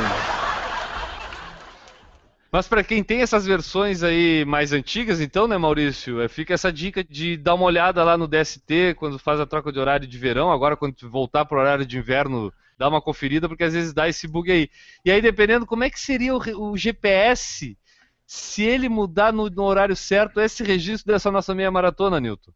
Mas 2.51 2.66
para 2.68 2.82
quem 2.84 3.03
tem 3.05 3.20
essas 3.20 3.45
versões 3.45 4.03
aí 4.03 4.45
mais 4.47 4.72
antigas, 4.72 5.20
então, 5.20 5.47
né, 5.49 5.59
Maurício, 5.59 6.20
é, 6.22 6.28
fica 6.28 6.55
essa 6.55 6.72
dica 6.72 7.03
de 7.05 7.36
dar 7.36 7.55
uma 7.55 7.64
olhada 7.64 8.03
lá 8.05 8.16
no 8.16 8.26
DST 8.28 8.95
quando 8.97 9.18
faz 9.18 9.39
a 9.41 9.47
troca 9.47 9.70
de 9.72 9.78
horário 9.78 10.07
de 10.07 10.16
verão. 10.16 10.51
Agora, 10.51 10.76
quando 10.76 10.95
voltar 11.11 11.45
para 11.45 11.59
o 11.59 11.61
horário 11.61 11.84
de 11.84 11.99
inverno, 11.99 12.53
dá 12.79 12.89
uma 12.89 13.03
conferida, 13.03 13.49
porque 13.49 13.64
às 13.64 13.74
vezes 13.74 13.93
dá 13.93 14.09
esse 14.09 14.29
bug 14.29 14.51
aí. 14.51 14.70
E 15.05 15.11
aí, 15.11 15.20
dependendo 15.20 15.66
como 15.66 15.83
é 15.85 15.91
que 15.91 15.99
seria 16.01 16.35
o, 16.35 16.70
o 16.70 16.76
GPS, 16.76 17.76
se 18.24 18.62
ele 18.62 18.89
mudar 18.89 19.33
no, 19.33 19.51
no 19.51 19.64
horário 19.64 19.97
certo, 19.97 20.41
esse 20.41 20.62
registro 20.62 21.12
dessa 21.12 21.31
nossa 21.31 21.55
meia 21.55 21.70
maratona, 21.70 22.20
Newton. 22.20 22.53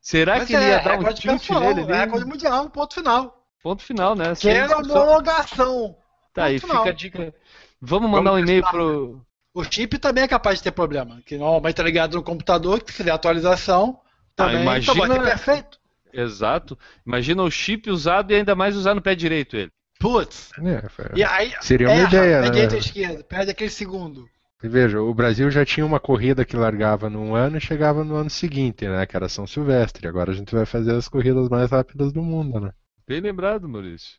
Será 0.00 0.38
Mas 0.38 0.46
que 0.46 0.54
ele 0.54 0.64
ia 0.66 0.74
é, 0.74 0.82
dar 0.84 0.94
um 0.94 0.98
recorde 0.98 1.20
tilt 1.20 1.50
nele? 1.50 1.80
é 1.92 1.96
recorde 2.04 2.24
mundial, 2.24 2.70
ponto 2.70 2.94
final. 2.94 3.44
Ponto 3.60 3.82
final, 3.82 4.14
né? 4.14 4.34
Que 4.38 4.48
era 4.48 4.68
discussão. 4.68 5.02
homologação. 5.02 5.96
Tá 6.32 6.44
aí, 6.44 6.60
final. 6.60 6.76
fica 6.76 6.90
a 6.90 6.92
dica. 6.92 7.34
Vamos 7.80 8.08
mandar 8.08 8.30
Vamos 8.30 8.42
um 8.42 8.44
e-mail 8.44 8.62
pro. 8.70 9.20
O 9.52 9.64
chip 9.64 9.98
também 9.98 10.22
é 10.22 10.28
capaz 10.28 10.58
de 10.58 10.64
ter 10.64 10.70
problema. 10.70 11.20
Que 11.26 11.36
normalmente 11.36 11.74
tá 11.74 11.82
ligado 11.82 12.14
no 12.14 12.22
computador, 12.22 12.80
que 12.82 12.92
se 12.92 12.98
fizer 12.98 13.10
atualização, 13.10 13.98
também 14.36 14.58
Ah, 14.58 14.62
imagina- 14.62 14.92
então 14.92 15.08
vai 15.08 15.18
ter 15.18 15.24
perfeito. 15.24 15.80
Exato. 16.20 16.78
Imagina 17.06 17.42
o 17.42 17.50
chip 17.50 17.90
usado 17.90 18.32
e 18.32 18.36
ainda 18.36 18.54
mais 18.54 18.76
usar 18.76 18.94
no 18.94 19.02
pé 19.02 19.14
direito 19.14 19.56
ele. 19.56 19.70
Putz. 19.98 20.50
É, 20.58 20.88
foi- 20.88 21.06
E 21.14 21.24
aí, 21.24 21.52
Seria 21.60 21.88
uma 21.88 21.96
erra, 21.96 22.08
ideia, 22.08 22.40
né? 22.42 22.50
direita 22.50 22.74
ou 22.74 22.80
esquerda, 22.80 23.24
perde 23.24 23.50
aquele 23.50 23.70
segundo. 23.70 24.28
E 24.62 24.68
veja, 24.68 25.00
o 25.00 25.12
Brasil 25.14 25.50
já 25.50 25.64
tinha 25.64 25.84
uma 25.84 26.00
corrida 26.00 26.44
que 26.44 26.56
largava 26.56 27.08
num 27.10 27.34
ano 27.34 27.58
e 27.58 27.60
chegava 27.60 28.02
no 28.02 28.16
ano 28.16 28.30
seguinte, 28.30 28.86
né? 28.88 29.04
Que 29.06 29.16
era 29.16 29.28
São 29.28 29.46
Silvestre. 29.46 30.08
Agora 30.08 30.32
a 30.32 30.34
gente 30.34 30.54
vai 30.54 30.64
fazer 30.66 30.94
as 30.94 31.08
corridas 31.08 31.48
mais 31.48 31.70
rápidas 31.70 32.12
do 32.12 32.22
mundo, 32.22 32.58
né? 32.60 32.72
Bem 33.06 33.20
lembrado, 33.20 33.68
Maurício. 33.68 34.16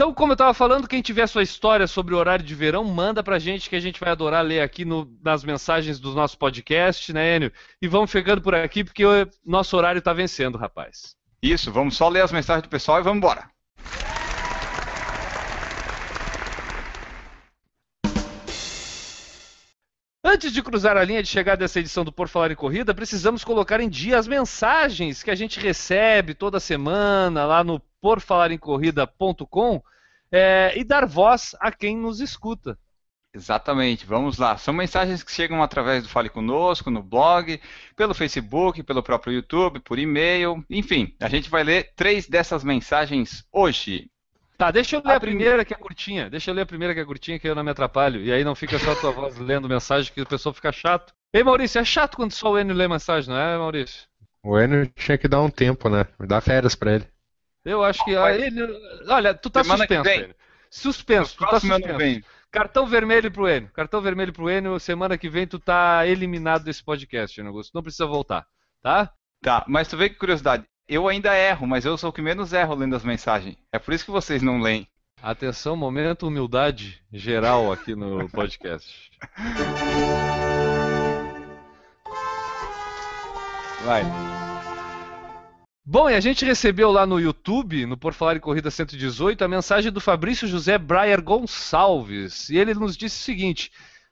Então, 0.00 0.14
como 0.14 0.32
eu 0.32 0.34
estava 0.34 0.54
falando, 0.54 0.88
quem 0.88 1.02
tiver 1.02 1.26
sua 1.26 1.42
história 1.42 1.86
sobre 1.86 2.14
o 2.14 2.16
horário 2.16 2.42
de 2.42 2.54
verão, 2.54 2.82
manda 2.82 3.22
pra 3.22 3.38
gente 3.38 3.68
que 3.68 3.76
a 3.76 3.80
gente 3.80 4.00
vai 4.00 4.08
adorar 4.08 4.42
ler 4.42 4.62
aqui 4.62 4.82
no- 4.82 5.14
nas 5.22 5.44
mensagens 5.44 6.00
do 6.00 6.14
nosso 6.14 6.38
podcast, 6.38 7.12
né, 7.12 7.36
Enio? 7.36 7.52
E 7.82 7.86
vamos 7.86 8.10
chegando 8.10 8.40
por 8.40 8.54
aqui 8.54 8.82
porque 8.82 9.04
o 9.04 9.28
nosso 9.44 9.76
horário 9.76 9.98
está 9.98 10.14
vencendo, 10.14 10.56
rapaz. 10.56 11.14
Isso, 11.42 11.70
vamos 11.70 11.98
só 11.98 12.08
ler 12.08 12.22
as 12.22 12.32
mensagens 12.32 12.62
do 12.62 12.70
pessoal 12.70 12.98
e 12.98 13.02
vamos 13.02 13.18
embora. 13.18 13.50
Antes 20.32 20.52
de 20.52 20.62
cruzar 20.62 20.96
a 20.96 21.02
linha 21.02 21.24
de 21.24 21.28
chegada 21.28 21.56
dessa 21.56 21.80
edição 21.80 22.04
do 22.04 22.12
Por 22.12 22.28
Falar 22.28 22.52
em 22.52 22.54
Corrida, 22.54 22.94
precisamos 22.94 23.42
colocar 23.42 23.80
em 23.80 23.88
dia 23.88 24.16
as 24.16 24.28
mensagens 24.28 25.24
que 25.24 25.30
a 25.32 25.34
gente 25.34 25.58
recebe 25.58 26.34
toda 26.34 26.60
semana 26.60 27.44
lá 27.44 27.64
no 27.64 27.80
porfalaremcorrida.com 28.00 29.82
é, 30.30 30.72
e 30.78 30.84
dar 30.84 31.04
voz 31.04 31.56
a 31.58 31.72
quem 31.72 31.96
nos 31.96 32.20
escuta. 32.20 32.78
Exatamente, 33.34 34.06
vamos 34.06 34.38
lá. 34.38 34.56
São 34.56 34.72
mensagens 34.72 35.24
que 35.24 35.32
chegam 35.32 35.64
através 35.64 36.04
do 36.04 36.08
Fale 36.08 36.28
Conosco, 36.30 36.92
no 36.92 37.02
blog, 37.02 37.60
pelo 37.96 38.14
Facebook, 38.14 38.84
pelo 38.84 39.02
próprio 39.02 39.32
YouTube, 39.32 39.80
por 39.80 39.98
e-mail, 39.98 40.64
enfim. 40.70 41.12
A 41.18 41.28
gente 41.28 41.50
vai 41.50 41.64
ler 41.64 41.92
três 41.96 42.28
dessas 42.28 42.62
mensagens 42.62 43.44
hoje. 43.52 44.08
Tá, 44.60 44.70
deixa 44.70 44.96
eu 44.96 45.02
ler 45.02 45.12
A 45.12 45.16
a 45.16 45.20
primeira 45.20 45.64
que 45.64 45.72
é 45.72 45.76
curtinha. 45.76 46.28
Deixa 46.28 46.50
eu 46.50 46.54
ler 46.54 46.60
a 46.60 46.66
primeira 46.66 46.92
que 46.92 47.00
é 47.00 47.04
curtinha, 47.06 47.38
que 47.38 47.48
eu 47.48 47.54
não 47.54 47.64
me 47.64 47.70
atrapalho. 47.70 48.22
E 48.22 48.30
aí 48.30 48.44
não 48.44 48.54
fica 48.54 48.78
só 48.78 48.92
a 48.92 48.96
tua 48.96 49.10
voz 49.10 49.38
lendo 49.38 49.66
mensagem, 49.66 50.12
que 50.12 50.20
o 50.20 50.26
pessoal 50.26 50.52
fica 50.52 50.70
chato. 50.70 51.14
Ei, 51.32 51.42
Maurício, 51.42 51.80
é 51.80 51.84
chato 51.84 52.16
quando 52.16 52.32
só 52.32 52.50
o 52.50 52.58
Enio 52.58 52.76
lê 52.76 52.86
mensagem, 52.86 53.30
não 53.32 53.40
é, 53.40 53.56
Maurício? 53.56 54.06
O 54.42 54.60
Enio 54.60 54.86
tinha 54.88 55.16
que 55.16 55.26
dar 55.26 55.40
um 55.40 55.48
tempo, 55.48 55.88
né? 55.88 56.04
Dar 56.28 56.42
férias 56.42 56.74
pra 56.74 56.92
ele. 56.92 57.08
Eu 57.64 57.82
acho 57.82 58.04
que. 58.04 58.14
ah, 58.14 58.36
ele- 58.36 58.68
olha, 59.08 59.32
tu 59.32 59.48
tá 59.48 59.64
Semana 59.64 59.86
que 59.86 59.94
suspenso, 59.94 60.14
vem. 60.14 60.24
Enio. 60.24 60.36
Suspenso, 60.70 61.36
tu 61.38 61.46
tá 61.46 61.58
suspenso. 61.58 62.26
Cartão 62.50 62.86
vermelho 62.86 63.30
pro 63.30 63.48
Enio. 63.48 63.70
Cartão 63.72 64.02
vermelho 64.02 64.32
pro 64.34 64.50
Enio. 64.50 64.78
Semana 64.78 65.16
que 65.16 65.30
vem 65.30 65.46
tu 65.46 65.58
tá 65.58 66.06
eliminado 66.06 66.64
desse 66.64 66.84
podcast, 66.84 67.40
Augusto. 67.40 67.72
Não 67.74 67.82
precisa 67.82 68.04
voltar, 68.04 68.46
tá? 68.82 69.10
Tá, 69.40 69.64
mas 69.66 69.88
tu 69.88 69.96
vê 69.96 70.10
que 70.10 70.16
curiosidade. 70.16 70.64
Eu 70.90 71.06
ainda 71.06 71.38
erro, 71.38 71.68
mas 71.68 71.84
eu 71.84 71.96
sou 71.96 72.10
o 72.10 72.12
que 72.12 72.20
menos 72.20 72.52
erro 72.52 72.74
lendo 72.74 72.96
as 72.96 73.04
mensagens. 73.04 73.54
É 73.72 73.78
por 73.78 73.94
isso 73.94 74.04
que 74.04 74.10
vocês 74.10 74.42
não 74.42 74.60
leem. 74.60 74.88
Atenção, 75.22 75.76
momento 75.76 76.26
humildade 76.26 77.00
geral 77.12 77.70
aqui 77.70 77.94
no 77.94 78.26
podcast. 78.34 79.08
Vai. 83.84 84.02
Bom, 85.86 86.10
e 86.10 86.14
a 86.14 86.20
gente 86.20 86.44
recebeu 86.44 86.90
lá 86.90 87.06
no 87.06 87.20
YouTube, 87.20 87.86
no 87.86 87.96
Por 87.96 88.12
Falar 88.12 88.34
em 88.34 88.40
Corrida 88.40 88.68
118, 88.68 89.44
a 89.44 89.48
mensagem 89.48 89.92
do 89.92 90.00
Fabrício 90.00 90.48
José 90.48 90.76
Breyer 90.76 91.22
Gonçalves. 91.22 92.50
E 92.50 92.56
ele 92.56 92.74
nos 92.74 92.96
disse 92.96 93.20
o 93.20 93.24
seguinte: 93.24 93.70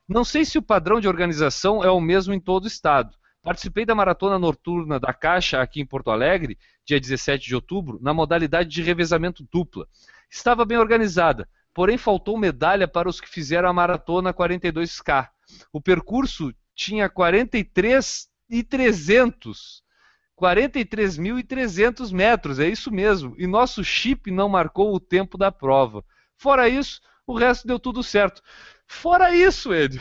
Não 0.09 0.23
sei 0.23 0.45
se 0.45 0.59
o 0.59 0.63
padrão 0.63 1.01
de 1.01 1.09
organização 1.09 1.83
é 1.83 1.91
o 1.91 2.01
mesmo 2.01 2.33
em 2.33 2.39
todo 2.39 2.67
o 2.67 2.69
estado. 2.69 3.19
Participei 3.49 3.87
da 3.87 3.95
maratona 3.95 4.39
noturna 4.39 5.01
da 5.01 5.11
Caixa 5.11 5.63
aqui 5.63 5.81
em 5.81 5.87
Porto 5.87 6.11
Alegre, 6.11 6.59
dia 6.85 7.01
17 7.01 7.47
de 7.47 7.55
outubro, 7.55 7.99
na 8.03 8.13
modalidade 8.13 8.69
de 8.69 8.83
revezamento 8.83 9.43
dupla. 9.51 9.89
Estava 10.31 10.67
bem 10.67 10.77
organizada, 10.77 11.49
porém 11.73 11.97
faltou 11.97 12.37
medalha 12.37 12.87
para 12.87 13.09
os 13.09 13.23
que 13.23 13.27
fizeram 13.27 13.67
a 13.67 13.73
maratona 13.73 14.35
42K. 14.35 15.31
O 15.73 15.81
percurso 15.81 16.53
tinha 16.75 17.09
43 17.09 18.29
e 18.51 18.63
300 18.63 19.83
43.300 20.39 22.13
metros, 22.13 22.59
é 22.59 22.69
isso 22.69 22.91
mesmo. 22.91 23.35
E 23.39 23.47
nosso 23.47 23.83
chip 23.83 24.31
não 24.31 24.51
marcou 24.51 24.95
o 24.95 25.01
tempo 25.01 25.39
da 25.39 25.51
prova. 25.51 26.05
Fora 26.37 26.69
isso, 26.69 27.01
o 27.27 27.35
resto 27.35 27.67
deu 27.67 27.79
tudo 27.79 28.03
certo. 28.03 28.43
Fora 28.87 29.35
isso, 29.35 29.73
Ed. 29.73 29.99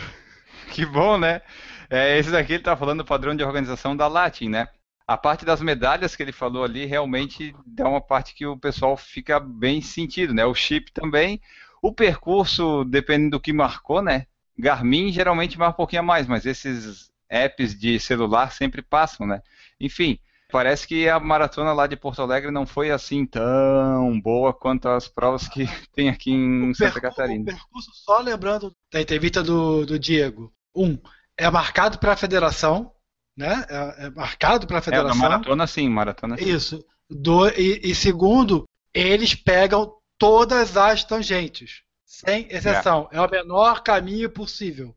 Que 0.73 0.85
bom, 0.85 1.17
né? 1.17 1.41
É, 1.89 2.17
esse 2.17 2.31
daqui 2.31 2.53
ele 2.53 2.61
está 2.61 2.75
falando 2.75 2.99
do 2.99 3.05
padrão 3.05 3.35
de 3.35 3.43
organização 3.43 3.95
da 3.95 4.07
Latin, 4.07 4.49
né? 4.49 4.67
A 5.07 5.15
parte 5.17 5.45
das 5.45 5.61
medalhas 5.61 6.15
que 6.15 6.21
ele 6.23 6.33
falou 6.33 6.63
ali 6.63 6.85
realmente 6.85 7.55
é 7.77 7.83
uma 7.83 8.01
parte 8.01 8.33
que 8.35 8.45
o 8.45 8.57
pessoal 8.57 8.97
fica 8.97 9.39
bem 9.39 9.81
sentido, 9.81 10.33
né? 10.33 10.45
O 10.45 10.53
chip 10.53 10.91
também. 10.91 11.39
O 11.81 11.93
percurso, 11.93 12.83
dependendo 12.83 13.37
do 13.37 13.39
que 13.39 13.53
marcou, 13.53 14.01
né? 14.01 14.25
Garmin 14.59 15.11
geralmente 15.11 15.57
marca 15.57 15.75
um 15.75 15.77
pouquinho 15.77 16.01
a 16.01 16.05
mais, 16.05 16.27
mas 16.27 16.45
esses 16.45 17.09
apps 17.29 17.77
de 17.77 17.99
celular 17.99 18.51
sempre 18.51 18.81
passam, 18.81 19.25
né? 19.25 19.41
Enfim, 19.79 20.19
parece 20.51 20.85
que 20.87 21.07
a 21.07 21.19
maratona 21.19 21.71
lá 21.71 21.87
de 21.87 21.95
Porto 21.95 22.21
Alegre 22.21 22.51
não 22.51 22.65
foi 22.65 22.89
assim 22.91 23.25
tão 23.25 24.19
boa 24.19 24.53
quanto 24.53 24.89
as 24.89 25.07
provas 25.07 25.47
que 25.47 25.65
tem 25.93 26.09
aqui 26.09 26.31
em 26.31 26.69
O 26.71 26.75
Santa 26.75 26.93
percu- 26.99 27.07
Catarina. 27.09 27.43
O 27.43 27.45
percurso, 27.45 27.91
só 27.93 28.19
lembrando 28.19 28.75
da 28.91 28.99
entrevista 28.99 29.41
do, 29.41 29.85
do 29.85 29.97
Diego. 29.97 30.51
Um, 30.75 30.97
é 31.37 31.49
marcado 31.49 31.99
para 31.99 32.13
a 32.13 32.17
federação, 32.17 32.91
né? 33.35 33.65
É, 33.69 34.05
é 34.05 34.09
marcado 34.09 34.65
para 34.65 34.77
a 34.77 34.79
É, 34.79 34.79
na 34.79 34.81
federação. 34.81 35.21
maratona 35.21 35.67
sim, 35.67 35.87
maratona 35.89 36.37
sim. 36.37 36.49
Isso. 36.49 36.83
Do, 37.09 37.47
e, 37.49 37.79
e 37.83 37.95
segundo, 37.95 38.65
eles 38.93 39.35
pegam 39.35 39.93
todas 40.17 40.75
as 40.75 41.03
tangentes, 41.03 41.83
sem 42.05 42.47
exceção. 42.49 43.07
É, 43.11 43.21
o 43.21 43.29
menor 43.29 43.83
caminho 43.83 44.29
possível. 44.29 44.95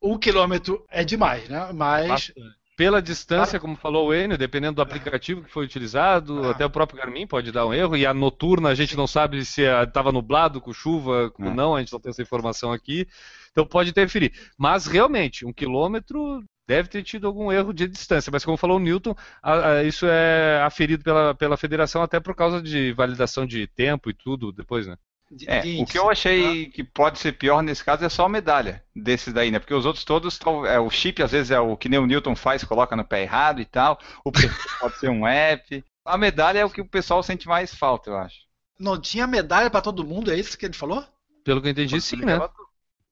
Um 0.00 0.18
quilômetro 0.18 0.84
é 0.88 1.04
demais, 1.04 1.48
né? 1.48 1.70
Mas 1.72 2.32
Pela 2.74 3.02
distância, 3.02 3.60
como 3.60 3.76
falou 3.76 4.08
o 4.08 4.14
Enio, 4.14 4.38
dependendo 4.38 4.76
do 4.76 4.82
aplicativo 4.82 5.42
que 5.42 5.50
foi 5.50 5.64
utilizado, 5.64 6.42
Ah. 6.44 6.50
até 6.52 6.64
o 6.64 6.70
próprio 6.70 6.98
Garmin 6.98 7.26
pode 7.26 7.52
dar 7.52 7.66
um 7.66 7.74
erro. 7.74 7.96
E 7.96 8.06
a 8.06 8.14
noturna 8.14 8.70
a 8.70 8.74
gente 8.74 8.96
não 8.96 9.06
sabe 9.06 9.44
se 9.44 9.62
estava 9.62 10.10
nublado, 10.10 10.60
com 10.60 10.72
chuva, 10.72 11.30
com 11.30 11.46
É. 11.46 11.54
não, 11.54 11.76
a 11.76 11.80
gente 11.80 11.92
não 11.92 12.00
tem 12.00 12.10
essa 12.10 12.22
informação 12.22 12.72
aqui. 12.72 13.06
Então 13.50 13.66
pode 13.66 13.90
interferir. 13.90 14.32
Mas 14.58 14.86
realmente, 14.86 15.44
um 15.44 15.52
quilômetro 15.52 16.42
deve 16.66 16.88
ter 16.88 17.02
tido 17.02 17.26
algum 17.26 17.52
erro 17.52 17.74
de 17.74 17.86
distância. 17.86 18.30
Mas 18.32 18.44
como 18.44 18.56
falou 18.56 18.78
o 18.78 18.80
Newton, 18.80 19.14
a- 19.42 19.68
a- 19.72 19.84
isso 19.84 20.06
é 20.08 20.62
aferido 20.62 21.04
pela, 21.04 21.34
pela 21.34 21.56
federação 21.58 22.02
até 22.02 22.18
por 22.20 22.34
causa 22.34 22.62
de 22.62 22.92
validação 22.94 23.44
de 23.44 23.66
tempo 23.66 24.08
e 24.08 24.14
tudo 24.14 24.50
depois, 24.50 24.86
né? 24.86 24.96
De- 25.36 25.48
É, 25.48 25.60
de 25.60 25.82
o 25.82 25.86
que 25.86 25.98
eu 25.98 26.10
achei 26.10 26.66
que 26.70 26.84
pode 26.84 27.18
ser 27.18 27.32
pior 27.32 27.62
nesse 27.62 27.84
caso 27.84 28.04
é 28.04 28.08
só 28.08 28.26
a 28.26 28.28
medalha 28.28 28.84
desses 28.94 29.32
daí, 29.32 29.50
né? 29.50 29.58
Porque 29.58 29.74
os 29.74 29.86
outros 29.86 30.04
todos, 30.04 30.38
é, 30.68 30.78
o 30.78 30.90
chip 30.90 31.22
às 31.22 31.32
vezes 31.32 31.50
é 31.50 31.58
o 31.58 31.76
que 31.76 31.88
nem 31.88 31.98
o 31.98 32.06
Newton 32.06 32.36
faz, 32.36 32.62
coloca 32.64 32.94
no 32.94 33.04
pé 33.04 33.22
errado 33.22 33.60
e 33.60 33.64
tal. 33.64 33.98
O 34.24 34.30
pode 34.80 34.98
ser 34.98 35.08
um 35.08 35.26
app. 35.26 35.84
A 36.04 36.18
medalha 36.18 36.58
é 36.58 36.64
o 36.64 36.70
que 36.70 36.80
o 36.80 36.88
pessoal 36.88 37.22
sente 37.22 37.48
mais 37.48 37.74
falta, 37.74 38.10
eu 38.10 38.16
acho. 38.16 38.40
Não 38.78 39.00
tinha 39.00 39.26
medalha 39.26 39.70
para 39.70 39.80
todo 39.80 40.04
mundo, 40.04 40.32
é 40.32 40.36
isso 40.36 40.58
que 40.58 40.66
ele 40.66 40.74
falou? 40.74 41.04
Pelo 41.44 41.60
que 41.60 41.68
eu 41.68 41.72
entendi, 41.72 42.00
sim, 42.00 42.16
né? 42.16 42.40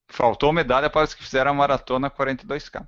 Faltou 0.09 0.53
medalha 0.53 0.91
para 0.91 1.05
os 1.05 1.14
que 1.14 1.23
fizeram 1.23 1.53
a 1.53 1.55
maratona 1.55 2.11
42K. 2.11 2.87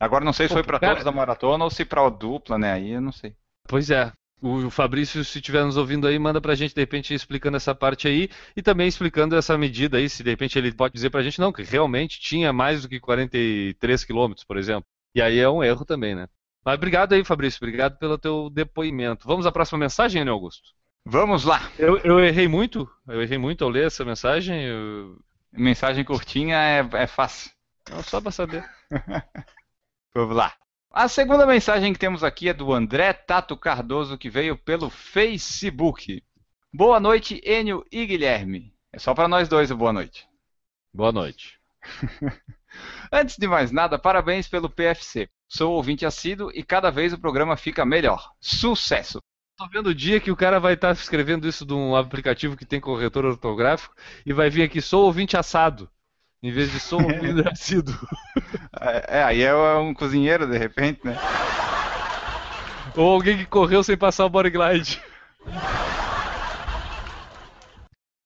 Agora 0.00 0.24
não 0.24 0.32
sei 0.32 0.48
se 0.48 0.54
Pô, 0.54 0.62
foi 0.62 0.64
para 0.64 0.80
todos 0.80 1.04
da 1.04 1.12
maratona 1.12 1.64
ou 1.64 1.70
se 1.70 1.84
para 1.84 2.04
a 2.04 2.10
dupla, 2.10 2.58
né? 2.58 2.72
Aí 2.72 2.90
eu 2.90 3.00
não 3.00 3.12
sei. 3.12 3.36
Pois 3.68 3.90
é. 3.90 4.12
O 4.42 4.68
Fabrício, 4.68 5.24
se 5.24 5.38
estiver 5.38 5.64
nos 5.64 5.76
ouvindo 5.76 6.06
aí, 6.06 6.18
manda 6.18 6.40
pra 6.40 6.54
gente, 6.54 6.74
de 6.74 6.80
repente, 6.80 7.14
explicando 7.14 7.56
essa 7.56 7.74
parte 7.74 8.06
aí 8.06 8.28
e 8.54 8.62
também 8.62 8.86
explicando 8.86 9.34
essa 9.36 9.56
medida 9.56 9.96
aí, 9.96 10.08
se 10.08 10.22
de 10.22 10.30
repente 10.30 10.58
ele 10.58 10.72
pode 10.72 10.92
dizer 10.92 11.08
pra 11.08 11.22
gente, 11.22 11.40
não, 11.40 11.52
que 11.52 11.62
realmente 11.62 12.20
tinha 12.20 12.52
mais 12.52 12.82
do 12.82 12.88
que 12.88 13.00
43 13.00 14.04
quilômetros, 14.04 14.44
por 14.44 14.58
exemplo. 14.58 14.84
E 15.14 15.22
aí 15.22 15.38
é 15.38 15.48
um 15.48 15.64
erro 15.64 15.84
também, 15.84 16.14
né? 16.14 16.28
Mas 16.64 16.74
obrigado 16.74 17.12
aí, 17.14 17.24
Fabrício, 17.24 17.58
obrigado 17.62 17.98
pelo 17.98 18.18
teu 18.18 18.50
depoimento. 18.50 19.26
Vamos 19.26 19.46
à 19.46 19.52
próxima 19.52 19.78
mensagem, 19.78 20.20
Enio 20.20 20.34
Augusto? 20.34 20.62
Vamos 21.06 21.44
lá. 21.44 21.70
Eu, 21.78 21.98
eu 21.98 22.20
errei 22.20 22.48
muito, 22.48 22.90
eu 23.06 23.22
errei 23.22 23.38
muito 23.38 23.64
ao 23.64 23.70
ler 23.70 23.86
essa 23.86 24.04
mensagem, 24.04 24.64
eu... 24.64 25.18
Mensagem 25.52 26.04
curtinha 26.04 26.56
é, 26.56 26.88
é 26.94 27.06
fácil. 27.06 27.50
não, 27.88 28.02
só 28.02 28.20
pra 28.20 28.32
saber. 28.32 28.64
Vamos 30.14 30.36
lá. 30.36 30.52
A 30.96 31.08
segunda 31.08 31.44
mensagem 31.44 31.92
que 31.92 31.98
temos 31.98 32.22
aqui 32.22 32.48
é 32.48 32.54
do 32.54 32.72
André 32.72 33.12
Tato 33.12 33.56
Cardoso, 33.56 34.16
que 34.16 34.30
veio 34.30 34.56
pelo 34.56 34.88
Facebook. 34.88 36.22
Boa 36.72 37.00
noite, 37.00 37.42
Enio 37.44 37.84
e 37.90 38.06
Guilherme. 38.06 38.72
É 38.92 39.00
só 39.00 39.12
para 39.12 39.26
nós 39.26 39.48
dois 39.48 39.72
o 39.72 39.76
boa 39.76 39.92
noite. 39.92 40.24
Boa 40.94 41.10
noite. 41.10 41.58
Antes 43.10 43.36
de 43.36 43.48
mais 43.48 43.72
nada, 43.72 43.98
parabéns 43.98 44.46
pelo 44.46 44.70
PFC. 44.70 45.28
Sou 45.48 45.72
ouvinte 45.72 46.06
assíduo 46.06 46.52
e 46.54 46.62
cada 46.62 46.92
vez 46.92 47.12
o 47.12 47.18
programa 47.18 47.56
fica 47.56 47.84
melhor. 47.84 48.30
Sucesso! 48.40 49.18
Tô 49.56 49.68
vendo 49.68 49.88
o 49.88 49.94
dia 49.94 50.20
que 50.20 50.30
o 50.30 50.36
cara 50.36 50.60
vai 50.60 50.74
estar 50.74 50.92
escrevendo 50.92 51.48
isso 51.48 51.66
de 51.66 51.74
um 51.74 51.96
aplicativo 51.96 52.56
que 52.56 52.64
tem 52.64 52.80
corretor 52.80 53.24
ortográfico 53.24 53.96
e 54.24 54.32
vai 54.32 54.48
vir 54.48 54.62
aqui, 54.62 54.80
sou 54.80 55.06
ouvinte 55.06 55.36
assado, 55.36 55.90
em 56.44 56.52
vez 56.52 56.70
de 56.70 56.78
sou 56.78 57.00
ouvinte 57.02 57.42
assíduo. 57.50 57.94
É, 58.78 59.18
é, 59.20 59.24
aí 59.24 59.42
é 59.42 59.54
um 59.76 59.94
cozinheiro, 59.94 60.46
de 60.46 60.58
repente, 60.58 61.00
né? 61.02 61.16
Ou 62.94 63.14
alguém 63.14 63.38
que 63.38 63.46
correu 63.46 63.82
sem 63.82 63.96
passar 63.96 64.26
o 64.26 64.28
body 64.28 64.50
glide. 64.50 65.02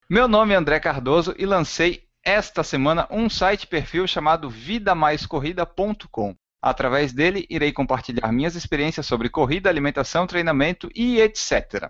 Meu 0.09 0.27
nome 0.27 0.53
é 0.53 0.57
André 0.57 0.81
Cardoso 0.81 1.33
e 1.37 1.45
lancei 1.45 2.03
esta 2.21 2.61
semana 2.61 3.07
um 3.09 3.29
site 3.29 3.65
perfil 3.65 4.05
chamado 4.05 4.49
vidamaiscorrida.com. 4.49 6.35
Através 6.61 7.13
dele, 7.13 7.47
irei 7.49 7.71
compartilhar 7.71 8.33
minhas 8.33 8.53
experiências 8.53 9.05
sobre 9.05 9.29
corrida, 9.29 9.69
alimentação, 9.69 10.27
treinamento 10.27 10.89
e 10.93 11.21
etc. 11.21 11.89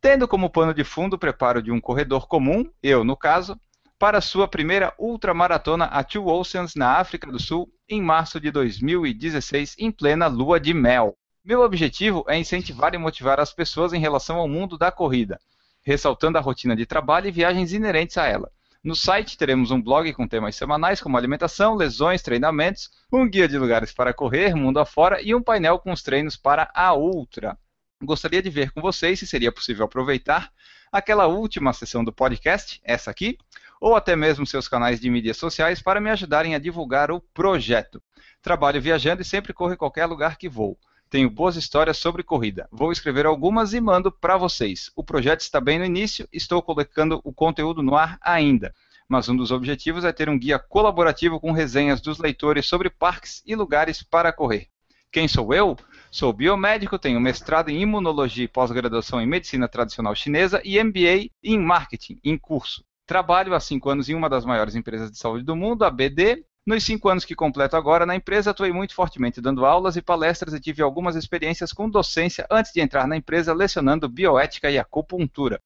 Tendo 0.00 0.26
como 0.26 0.48
pano 0.48 0.72
de 0.72 0.84
fundo 0.84 1.16
o 1.16 1.18
preparo 1.18 1.62
de 1.62 1.70
um 1.70 1.82
corredor 1.82 2.26
comum, 2.26 2.64
eu 2.82 3.04
no 3.04 3.14
caso, 3.14 3.60
para 3.98 4.20
sua 4.20 4.46
primeira 4.46 4.92
ultramaratona 4.98 5.86
a 5.86 6.04
Two 6.04 6.26
Oceans 6.26 6.74
na 6.74 6.98
África 6.98 7.30
do 7.30 7.40
Sul 7.40 7.70
em 7.88 8.02
março 8.02 8.38
de 8.38 8.50
2016, 8.50 9.76
em 9.78 9.90
plena 9.90 10.26
lua 10.26 10.60
de 10.60 10.74
mel. 10.74 11.16
Meu 11.44 11.62
objetivo 11.62 12.24
é 12.28 12.36
incentivar 12.36 12.94
e 12.94 12.98
motivar 12.98 13.40
as 13.40 13.52
pessoas 13.52 13.92
em 13.92 14.00
relação 14.00 14.36
ao 14.36 14.48
mundo 14.48 14.76
da 14.76 14.90
corrida, 14.90 15.40
ressaltando 15.82 16.36
a 16.36 16.40
rotina 16.40 16.76
de 16.76 16.84
trabalho 16.84 17.28
e 17.28 17.30
viagens 17.30 17.72
inerentes 17.72 18.18
a 18.18 18.26
ela. 18.26 18.50
No 18.84 18.94
site 18.94 19.38
teremos 19.38 19.70
um 19.70 19.80
blog 19.80 20.12
com 20.12 20.28
temas 20.28 20.56
semanais 20.56 21.00
como 21.00 21.16
alimentação, 21.16 21.74
lesões, 21.74 22.22
treinamentos, 22.22 22.90
um 23.12 23.28
guia 23.28 23.48
de 23.48 23.58
lugares 23.58 23.92
para 23.92 24.12
correr, 24.12 24.54
mundo 24.54 24.78
afora 24.78 25.22
e 25.22 25.34
um 25.34 25.42
painel 25.42 25.78
com 25.78 25.90
os 25.90 26.02
treinos 26.02 26.36
para 26.36 26.70
a 26.74 26.94
Ultra. 26.94 27.58
Gostaria 28.02 28.42
de 28.42 28.50
ver 28.50 28.70
com 28.72 28.80
vocês 28.82 29.18
se 29.18 29.26
seria 29.26 29.50
possível 29.50 29.86
aproveitar 29.86 30.52
aquela 30.92 31.26
última 31.26 31.72
sessão 31.72 32.04
do 32.04 32.12
podcast, 32.12 32.80
essa 32.84 33.10
aqui, 33.10 33.38
ou 33.80 33.94
até 33.94 34.16
mesmo 34.16 34.46
seus 34.46 34.68
canais 34.68 35.00
de 35.00 35.10
mídias 35.10 35.36
sociais 35.36 35.82
para 35.82 36.00
me 36.00 36.10
ajudarem 36.10 36.54
a 36.54 36.58
divulgar 36.58 37.10
o 37.10 37.20
projeto. 37.20 38.02
Trabalho 38.42 38.80
viajando 38.80 39.22
e 39.22 39.24
sempre 39.24 39.52
corro 39.52 39.72
em 39.72 39.76
qualquer 39.76 40.06
lugar 40.06 40.36
que 40.36 40.48
vou. 40.48 40.78
Tenho 41.08 41.30
boas 41.30 41.56
histórias 41.56 41.98
sobre 41.98 42.22
corrida. 42.22 42.68
Vou 42.70 42.90
escrever 42.90 43.26
algumas 43.26 43.72
e 43.72 43.80
mando 43.80 44.10
para 44.10 44.36
vocês. 44.36 44.90
O 44.96 45.04
projeto 45.04 45.40
está 45.40 45.60
bem 45.60 45.78
no 45.78 45.84
início, 45.84 46.28
estou 46.32 46.60
colocando 46.60 47.20
o 47.22 47.32
conteúdo 47.32 47.82
no 47.82 47.94
ar 47.94 48.18
ainda. 48.20 48.74
Mas 49.08 49.28
um 49.28 49.36
dos 49.36 49.52
objetivos 49.52 50.04
é 50.04 50.12
ter 50.12 50.28
um 50.28 50.38
guia 50.38 50.58
colaborativo 50.58 51.38
com 51.38 51.52
resenhas 51.52 52.00
dos 52.00 52.18
leitores 52.18 52.66
sobre 52.66 52.90
parques 52.90 53.40
e 53.46 53.54
lugares 53.54 54.02
para 54.02 54.32
correr. 54.32 54.68
Quem 55.12 55.28
sou 55.28 55.54
eu? 55.54 55.76
Sou 56.10 56.32
biomédico, 56.32 56.98
tenho 56.98 57.20
mestrado 57.20 57.68
em 57.68 57.80
imunologia 57.80 58.44
e 58.44 58.48
pós-graduação 58.48 59.20
em 59.20 59.26
medicina 59.26 59.68
tradicional 59.68 60.14
chinesa 60.14 60.60
e 60.64 60.82
MBA 60.82 61.30
em 61.42 61.58
marketing, 61.58 62.18
em 62.22 62.36
curso. 62.36 62.84
Trabalho 63.06 63.54
há 63.54 63.60
cinco 63.60 63.88
anos 63.88 64.08
em 64.08 64.14
uma 64.14 64.28
das 64.28 64.44
maiores 64.44 64.74
empresas 64.74 65.10
de 65.10 65.16
saúde 65.16 65.44
do 65.44 65.54
mundo, 65.54 65.84
a 65.84 65.90
BD. 65.90 66.44
Nos 66.66 66.82
cinco 66.82 67.08
anos 67.08 67.24
que 67.24 67.36
completo 67.36 67.76
agora 67.76 68.04
na 68.04 68.16
empresa, 68.16 68.50
atuei 68.50 68.72
muito 68.72 68.92
fortemente 68.92 69.40
dando 69.40 69.64
aulas 69.64 69.96
e 69.96 70.02
palestras 70.02 70.52
e 70.52 70.58
tive 70.58 70.82
algumas 70.82 71.14
experiências 71.14 71.72
com 71.72 71.88
docência 71.88 72.44
antes 72.50 72.72
de 72.72 72.80
entrar 72.80 73.06
na 73.06 73.16
empresa 73.16 73.54
lecionando 73.54 74.08
bioética 74.08 74.68
e 74.68 74.76
acupuntura. 74.76 75.62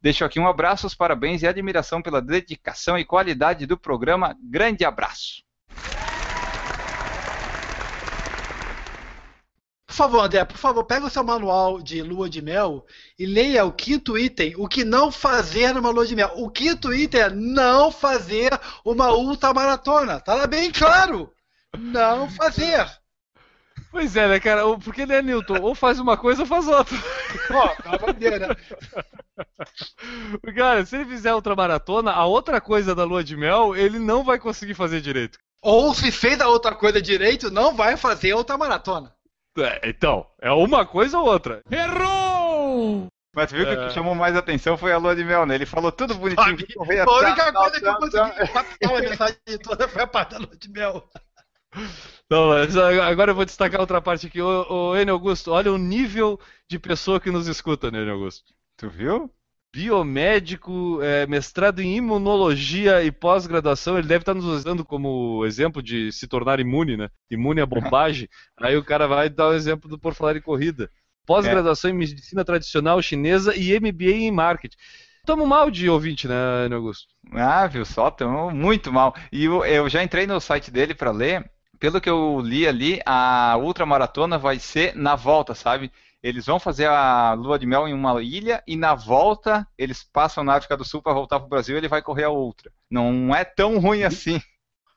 Deixo 0.00 0.24
aqui 0.24 0.38
um 0.38 0.46
abraço, 0.46 0.86
os 0.86 0.94
parabéns 0.94 1.42
e 1.42 1.46
admiração 1.48 2.00
pela 2.00 2.22
dedicação 2.22 2.96
e 2.96 3.04
qualidade 3.04 3.66
do 3.66 3.76
programa. 3.76 4.36
Grande 4.40 4.84
abraço. 4.84 5.42
Por 9.94 9.98
favor, 9.98 10.24
André, 10.24 10.44
por 10.44 10.56
favor, 10.56 10.82
pega 10.82 11.06
o 11.06 11.10
seu 11.10 11.22
manual 11.22 11.80
de 11.80 12.02
lua 12.02 12.28
de 12.28 12.42
mel 12.42 12.84
e 13.16 13.24
leia 13.24 13.64
o 13.64 13.70
quinto 13.70 14.18
item, 14.18 14.52
o 14.58 14.66
que 14.66 14.84
não 14.84 15.12
fazer 15.12 15.72
numa 15.72 15.90
lua 15.90 16.04
de 16.04 16.16
mel. 16.16 16.32
O 16.34 16.50
quinto 16.50 16.92
item 16.92 17.20
é 17.20 17.30
não 17.30 17.92
fazer 17.92 18.50
uma 18.84 19.12
ultramaratona. 19.14 20.18
Tá 20.18 20.34
lá 20.34 20.48
bem 20.48 20.72
claro. 20.72 21.32
Não 21.78 22.28
fazer. 22.28 22.84
Pois 23.92 24.16
é, 24.16 24.26
né, 24.26 24.40
cara? 24.40 24.62
Porque, 24.78 25.06
né, 25.06 25.22
Newton? 25.22 25.60
Ou 25.60 25.76
faz 25.76 26.00
uma 26.00 26.16
coisa 26.16 26.42
ou 26.42 26.48
faz 26.48 26.66
outra. 26.66 26.98
Ó, 27.52 27.68
tá 27.80 27.96
bandeira. 27.96 28.56
Cara, 30.56 30.84
se 30.84 30.96
ele 30.96 31.04
fizer 31.04 31.32
outra 31.32 31.54
maratona, 31.54 32.10
a 32.10 32.26
outra 32.26 32.60
coisa 32.60 32.96
da 32.96 33.04
lua 33.04 33.22
de 33.22 33.36
mel, 33.36 33.76
ele 33.76 34.00
não 34.00 34.24
vai 34.24 34.40
conseguir 34.40 34.74
fazer 34.74 35.00
direito. 35.00 35.38
Ou 35.62 35.94
se 35.94 36.10
fez 36.10 36.40
a 36.40 36.48
outra 36.48 36.74
coisa 36.74 37.00
direito, 37.00 37.48
não 37.48 37.76
vai 37.76 37.96
fazer 37.96 38.34
outra 38.34 38.58
maratona. 38.58 39.14
É, 39.58 39.88
então, 39.88 40.26
é 40.40 40.50
uma 40.50 40.84
coisa 40.84 41.18
ou 41.18 41.26
outra. 41.26 41.62
Errou! 41.70 43.06
Mas 43.34 43.50
viu 43.50 43.64
que 43.64 43.72
É. 43.72 43.84
o 43.84 43.88
que 43.88 43.94
chamou 43.94 44.14
mais 44.14 44.36
atenção 44.36 44.76
foi 44.76 44.92
a 44.92 44.98
lua 44.98 45.14
de 45.14 45.24
mel, 45.24 45.44
né? 45.46 45.54
Ele 45.56 45.66
falou 45.66 45.90
tudo 45.90 46.14
bonitinho. 46.14 46.58
Sabe? 46.58 46.74
correr, 46.74 47.00
A 47.00 47.10
única 47.10 47.52
tal, 47.52 47.62
coisa 47.62 47.80
que 47.80 47.86
eu 47.88 47.94
consegui 47.96 48.52
captar 48.52 48.90
a 48.96 49.00
mensagem 49.00 49.38
toda 49.62 49.88
foi 49.88 50.02
a 50.02 50.06
parte 50.06 50.30
da 50.32 50.38
lua 50.38 50.56
de 50.56 50.70
mel. 50.70 51.08
Não, 52.30 52.48
mas 52.50 52.76
agora 52.76 53.32
eu 53.32 53.34
vou 53.34 53.44
destacar 53.44 53.80
outra 53.80 54.00
parte 54.00 54.28
aqui. 54.28 54.40
Ô, 54.40 54.90
ô 54.92 54.96
Enio 54.96 55.14
Augusto, 55.14 55.50
olha 55.50 55.72
o 55.72 55.78
nível 55.78 56.38
de 56.68 56.78
pessoa 56.78 57.18
que 57.20 57.30
nos 57.30 57.48
escuta, 57.48 57.90
né, 57.90 58.00
Enio 58.00 58.14
Augusto? 58.14 58.54
Tu 58.76 58.88
viu? 58.88 59.30
Biomédico, 59.74 61.00
é, 61.02 61.26
mestrado 61.26 61.80
em 61.80 61.96
imunologia 61.96 63.02
e 63.02 63.10
pós-graduação, 63.10 63.98
ele 63.98 64.06
deve 64.06 64.22
estar 64.22 64.32
nos 64.32 64.44
usando 64.44 64.84
como 64.84 65.44
exemplo 65.44 65.82
de 65.82 66.12
se 66.12 66.28
tornar 66.28 66.60
imune, 66.60 66.96
né? 66.96 67.08
Imune 67.28 67.60
à 67.60 67.66
bombagem. 67.66 68.28
Aí 68.62 68.76
o 68.76 68.84
cara 68.84 69.08
vai 69.08 69.28
dar 69.28 69.48
o 69.48 69.52
exemplo 69.52 69.90
do 69.90 69.98
Por 69.98 70.14
Falar 70.14 70.36
em 70.36 70.40
Corrida. 70.40 70.88
Pós-graduação 71.26 71.90
em 71.90 71.94
medicina 71.94 72.44
tradicional 72.44 73.02
chinesa 73.02 73.52
e 73.56 73.76
MBA 73.80 74.12
em 74.12 74.30
marketing. 74.30 74.76
Tamo 75.26 75.44
mal 75.44 75.68
de 75.72 75.88
ouvinte, 75.88 76.28
né, 76.28 76.66
Enio 76.66 76.76
Augusto? 76.76 77.08
Ah, 77.32 77.66
viu 77.66 77.84
só, 77.84 78.12
tão 78.12 78.52
muito 78.52 78.92
mal. 78.92 79.12
E 79.32 79.46
eu, 79.46 79.64
eu 79.64 79.88
já 79.88 80.04
entrei 80.04 80.24
no 80.24 80.38
site 80.40 80.70
dele 80.70 80.94
para 80.94 81.10
ler. 81.10 81.50
Pelo 81.80 82.00
que 82.00 82.08
eu 82.08 82.40
li 82.40 82.64
ali, 82.68 83.00
a 83.04 83.56
ultramaratona 83.58 84.38
vai 84.38 84.60
ser 84.60 84.94
na 84.94 85.16
volta, 85.16 85.52
sabe? 85.52 85.90
Eles 86.24 86.46
vão 86.46 86.58
fazer 86.58 86.86
a 86.86 87.34
lua 87.34 87.58
de 87.58 87.66
mel 87.66 87.86
em 87.86 87.92
uma 87.92 88.22
ilha 88.22 88.62
e 88.66 88.76
na 88.76 88.94
volta 88.94 89.66
eles 89.76 90.02
passam 90.02 90.42
na 90.42 90.54
África 90.54 90.74
do 90.74 90.82
Sul 90.82 91.02
para 91.02 91.12
voltar 91.12 91.38
pro 91.38 91.50
Brasil 91.50 91.74
e 91.76 91.78
ele 91.78 91.86
vai 91.88 92.00
correr 92.00 92.24
a 92.24 92.30
outra. 92.30 92.72
Não 92.90 93.36
é 93.36 93.44
tão 93.44 93.78
ruim 93.78 94.04
assim. 94.04 94.40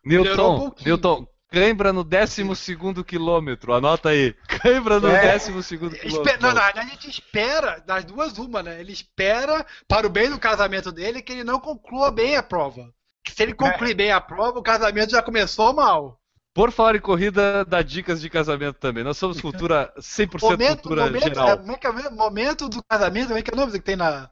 Melhorou 0.06 0.56
um 0.56 0.60
Newton. 0.64 0.84
Newton, 0.86 1.28
cãibra 1.52 1.92
no 1.92 2.02
12 2.02 3.04
quilômetro, 3.06 3.74
anota 3.74 4.08
aí. 4.08 4.34
Cãibra 4.48 5.02
no 5.02 5.10
É. 5.10 5.34
12 5.34 5.52
Espe- 5.52 5.78
quilômetro. 5.78 6.42
Não, 6.42 6.54
na 6.54 6.62
verdade, 6.64 6.80
a 6.80 6.84
gente 6.92 7.10
espera, 7.10 7.84
das 7.86 8.06
duas, 8.06 8.38
uma, 8.38 8.64
né? 8.64 8.80
Ele 8.80 8.94
espera, 8.94 9.66
para 9.86 10.08
o 10.08 10.10
bem 10.10 10.30
do 10.30 10.40
casamento 10.40 10.94
dele, 10.94 11.22
que 11.22 11.34
ele 11.34 11.44
não 11.44 11.60
conclua 11.60 12.10
bem 12.10 12.38
a 12.38 12.44
prova. 12.44 12.90
Que 13.22 13.34
Se 13.34 13.44
ele 13.44 13.54
concluir 13.54 13.94
bem 13.94 14.14
a 14.14 14.22
prova, 14.22 14.60
o 14.60 14.64
casamento 14.64 15.12
já 15.12 15.22
começou 15.22 15.74
mal. 15.74 16.18
Por 16.58 16.72
falar 16.72 16.96
em 16.96 17.00
corrida, 17.00 17.64
dá 17.64 17.84
dicas 17.84 18.20
de 18.20 18.32
casamento 18.32 18.80
também. 18.80 19.04
Nós 19.04 19.16
somos 19.16 19.40
cultura 19.40 19.94
100% 20.00 20.42
Momento, 20.42 20.82
cultura 20.82 21.06
momento, 21.06 21.24
geral. 21.24 21.50
é, 21.50 21.58
como 21.58 21.72
é 21.72 21.78
que 21.78 21.86
é 21.86 22.10
momento 22.10 22.68
do 22.68 22.84
casamento, 22.84 23.28
como 23.28 23.38
é 23.38 23.44
que 23.44 23.52
é 23.52 23.54
o 23.54 23.58
nome 23.58 23.74
que 23.74 23.80
tem 23.80 23.96
na, 23.96 24.28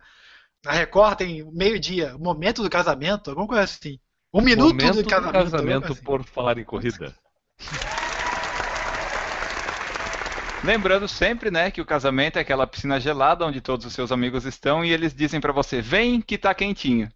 na 0.65 0.71
Record? 0.71 1.19
Tem 1.19 1.47
meio-dia. 1.53 2.17
Momento 2.17 2.63
do 2.63 2.69
casamento, 2.69 3.29
alguma 3.29 3.45
coisa 3.45 3.61
assim. 3.61 3.99
Um 4.33 4.41
minuto 4.41 4.69
Momento 4.69 5.03
do 5.03 5.07
casamento. 5.07 5.55
alguma 5.55 5.81
coisa 5.81 5.93
assim. 5.93 6.03
por 6.03 6.23
falar 6.23 6.57
em 6.57 6.63
corrida. 6.63 7.15
Lembrando 10.63 11.07
sempre, 11.07 11.51
né, 11.51 11.69
que 11.69 11.79
o 11.79 11.85
casamento 11.85 12.37
é 12.37 12.41
aquela 12.41 12.65
piscina 12.65 12.99
gelada 12.99 13.45
onde 13.45 13.61
todos 13.61 13.85
os 13.85 13.93
seus 13.93 14.11
amigos 14.11 14.45
estão 14.45 14.83
e 14.83 14.91
eles 14.91 15.13
dizem 15.13 15.39
para 15.39 15.53
você: 15.53 15.79
"Vem 15.79 16.21
que 16.21 16.39
tá 16.39 16.55
quentinho". 16.55 17.07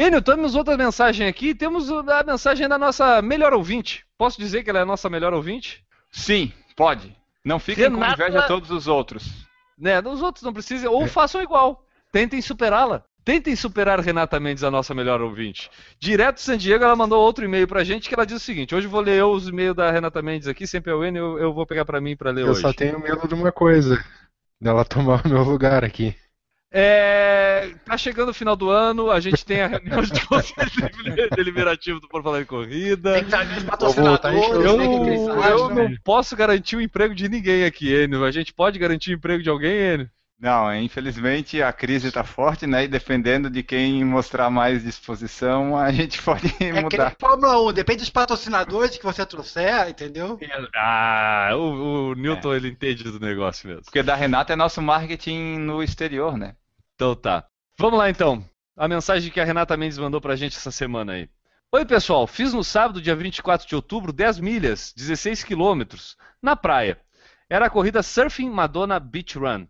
Enio, 0.00 0.22
temos 0.22 0.54
outra 0.54 0.76
mensagem 0.76 1.26
aqui. 1.26 1.56
Temos 1.56 1.90
a 1.90 2.22
mensagem 2.22 2.68
da 2.68 2.78
nossa 2.78 3.20
melhor 3.20 3.52
ouvinte. 3.52 4.04
Posso 4.16 4.38
dizer 4.38 4.62
que 4.62 4.70
ela 4.70 4.78
é 4.78 4.82
a 4.82 4.86
nossa 4.86 5.10
melhor 5.10 5.34
ouvinte? 5.34 5.84
Sim, 6.12 6.52
pode. 6.76 7.16
Não 7.44 7.58
fiquem 7.58 7.90
com 7.90 7.98
Renata- 7.98 8.22
inveja 8.28 8.46
todos 8.46 8.70
os 8.70 8.86
outros. 8.86 9.24
Né? 9.76 9.98
Os 10.00 10.22
outros 10.22 10.44
não 10.44 10.52
precisam, 10.52 10.92
ou 10.92 11.08
façam 11.08 11.42
igual. 11.42 11.84
Tentem 12.12 12.40
superá-la. 12.40 13.02
Tentem 13.24 13.54
superar 13.56 13.98
Renata 14.00 14.38
Mendes, 14.40 14.62
a 14.64 14.70
nossa 14.70 14.94
melhor 14.94 15.20
ouvinte. 15.20 15.68
Direto 16.00 16.36
de 16.36 16.42
San 16.42 16.56
Diego, 16.56 16.84
ela 16.84 16.96
mandou 16.96 17.20
outro 17.20 17.44
e-mail 17.44 17.66
pra 17.66 17.84
gente 17.84 18.08
que 18.08 18.14
ela 18.14 18.24
diz 18.24 18.36
o 18.36 18.44
seguinte: 18.44 18.74
hoje 18.74 18.86
eu 18.86 18.90
vou 18.90 19.00
ler 19.00 19.18
eu 19.18 19.30
os 19.32 19.48
e-mails 19.48 19.74
da 19.76 19.90
Renata 19.90 20.22
Mendes 20.22 20.46
aqui, 20.48 20.66
sempre 20.66 20.92
é 20.92 20.94
o 20.94 21.04
Enio, 21.04 21.22
eu, 21.36 21.38
eu 21.38 21.52
vou 21.52 21.66
pegar 21.66 21.84
pra 21.84 22.00
mim 22.00 22.16
pra 22.16 22.30
ler 22.30 22.44
Eu 22.44 22.50
hoje. 22.52 22.62
só 22.62 22.72
tenho 22.72 22.98
medo 23.00 23.26
de 23.28 23.34
uma 23.34 23.52
coisa, 23.52 24.02
dela 24.60 24.84
tomar 24.84 25.26
o 25.26 25.28
meu 25.28 25.42
lugar 25.42 25.84
aqui. 25.84 26.16
É, 26.70 27.74
tá 27.86 27.96
chegando 27.96 28.28
o 28.28 28.34
final 28.34 28.54
do 28.54 28.68
ano, 28.68 29.10
a 29.10 29.20
gente 29.20 29.42
tem 29.44 29.62
a 29.62 29.66
reunião 29.68 30.02
de 30.02 30.26
conselho 30.26 30.70
deliberativo 31.34 31.98
do 31.98 32.08
Por 32.08 32.22
Falar 32.22 32.42
em 32.42 32.44
Corrida. 32.44 33.14
Tem 33.14 33.24
que 33.24 33.64
patrocinadores, 33.64 34.48
o 34.50 34.62
Eu, 34.62 34.76
né, 34.76 35.50
eu 35.50 35.70
não 35.70 35.96
posso 36.04 36.36
garantir 36.36 36.76
o 36.76 36.80
emprego 36.80 37.14
de 37.14 37.28
ninguém 37.28 37.64
aqui, 37.64 37.94
Enio. 37.94 38.22
A 38.24 38.30
gente 38.30 38.52
pode 38.52 38.78
garantir 38.78 39.12
o 39.12 39.14
emprego 39.14 39.42
de 39.42 39.48
alguém, 39.48 39.94
Enio? 39.94 40.10
Não, 40.40 40.72
infelizmente 40.72 41.60
a 41.60 41.72
crise 41.72 42.08
está 42.08 42.22
forte, 42.22 42.64
né? 42.64 42.84
E 42.84 42.88
dependendo 42.88 43.50
de 43.50 43.62
quem 43.62 44.04
mostrar 44.04 44.48
mais 44.48 44.84
disposição, 44.84 45.76
a 45.76 45.90
gente 45.92 46.22
pode 46.22 46.54
É 46.60 46.80
mudar. 46.80 47.16
Fórmula 47.18 47.60
1, 47.68 47.72
depende 47.72 48.00
dos 48.00 48.10
patrocinadores 48.10 48.96
que 48.96 49.04
você 49.04 49.26
trouxer, 49.26 49.88
entendeu? 49.88 50.38
Ah, 50.76 51.50
o, 51.54 52.10
o 52.10 52.14
Newton 52.14 52.54
ele 52.54 52.68
entende 52.68 53.02
do 53.02 53.18
negócio 53.18 53.68
mesmo. 53.68 53.82
Porque 53.82 54.02
da 54.02 54.14
Renata 54.14 54.52
é 54.52 54.56
nosso 54.56 54.80
marketing 54.80 55.58
no 55.58 55.82
exterior, 55.82 56.36
né? 56.36 56.54
Então 56.94 57.16
tá. 57.16 57.44
Vamos 57.76 57.98
lá 57.98 58.08
então. 58.08 58.44
A 58.76 58.86
mensagem 58.86 59.32
que 59.32 59.40
a 59.40 59.44
Renata 59.44 59.76
Mendes 59.76 59.98
mandou 59.98 60.20
pra 60.20 60.36
gente 60.36 60.56
essa 60.56 60.70
semana 60.70 61.14
aí. 61.14 61.28
Oi 61.72 61.84
pessoal, 61.84 62.28
fiz 62.28 62.54
no 62.54 62.62
sábado, 62.62 63.02
dia 63.02 63.14
24 63.14 63.66
de 63.66 63.74
outubro, 63.74 64.12
10 64.12 64.38
milhas, 64.38 64.92
16 64.96 65.42
quilômetros, 65.42 66.16
na 66.40 66.54
praia. 66.54 66.98
Era 67.50 67.66
a 67.66 67.70
corrida 67.70 68.02
Surfing 68.02 68.48
Madonna 68.48 69.00
Beach 69.00 69.36
Run. 69.36 69.66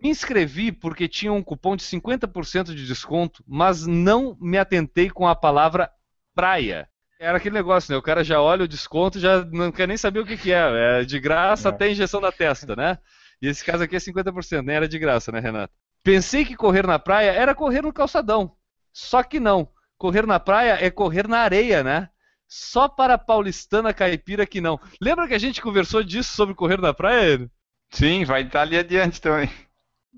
Me 0.00 0.08
inscrevi 0.08 0.70
porque 0.70 1.08
tinha 1.08 1.32
um 1.32 1.42
cupom 1.42 1.74
de 1.74 1.82
50% 1.82 2.74
de 2.74 2.86
desconto, 2.86 3.42
mas 3.46 3.86
não 3.86 4.36
me 4.40 4.56
atentei 4.56 5.10
com 5.10 5.26
a 5.26 5.34
palavra 5.34 5.90
praia. 6.34 6.88
Era 7.18 7.38
aquele 7.38 7.56
negócio, 7.56 7.90
né? 7.90 7.98
O 7.98 8.02
cara 8.02 8.22
já 8.22 8.40
olha 8.40 8.64
o 8.64 8.68
desconto, 8.68 9.18
já 9.18 9.44
não 9.46 9.72
quer 9.72 9.88
nem 9.88 9.96
saber 9.96 10.20
o 10.20 10.26
que, 10.26 10.36
que 10.36 10.52
é. 10.52 11.00
É 11.00 11.04
de 11.04 11.18
graça 11.18 11.68
até 11.68 11.90
injeção 11.90 12.20
na 12.20 12.30
testa, 12.30 12.76
né? 12.76 12.98
E 13.42 13.48
esse 13.48 13.64
caso 13.64 13.82
aqui 13.82 13.96
é 13.96 13.98
50%, 13.98 14.62
nem 14.62 14.76
era 14.76 14.88
de 14.88 14.98
graça, 14.98 15.32
né, 15.32 15.40
Renato? 15.40 15.72
Pensei 16.04 16.44
que 16.44 16.56
correr 16.56 16.86
na 16.86 16.98
praia 16.98 17.32
era 17.32 17.54
correr 17.54 17.82
no 17.82 17.92
calçadão. 17.92 18.54
Só 18.92 19.22
que 19.24 19.40
não. 19.40 19.68
Correr 19.96 20.26
na 20.26 20.38
praia 20.38 20.78
é 20.80 20.90
correr 20.90 21.26
na 21.26 21.40
areia, 21.40 21.82
né? 21.82 22.08
Só 22.46 22.88
para 22.88 23.14
a 23.14 23.18
paulistana 23.18 23.92
caipira 23.92 24.46
que 24.46 24.60
não. 24.60 24.80
Lembra 25.00 25.26
que 25.26 25.34
a 25.34 25.38
gente 25.38 25.60
conversou 25.60 26.04
disso 26.04 26.34
sobre 26.34 26.54
correr 26.54 26.80
na 26.80 26.94
praia? 26.94 27.50
Sim, 27.90 28.24
vai 28.24 28.42
estar 28.42 28.62
ali 28.62 28.78
adiante 28.78 29.20
também. 29.20 29.50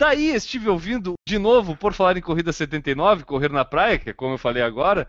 Daí 0.01 0.31
estive 0.31 0.71
ouvindo 0.71 1.13
de 1.29 1.39
novo, 1.39 1.77
por 1.77 1.93
falar 1.93 2.17
em 2.17 2.23
corrida 2.23 2.55
79, 2.55 3.23
correr 3.25 3.53
na 3.53 3.67
praia, 3.67 3.99
que 3.99 4.09
é 4.09 4.15
como 4.15 4.33
eu 4.33 4.39
falei 4.39 4.63
agora. 4.63 5.07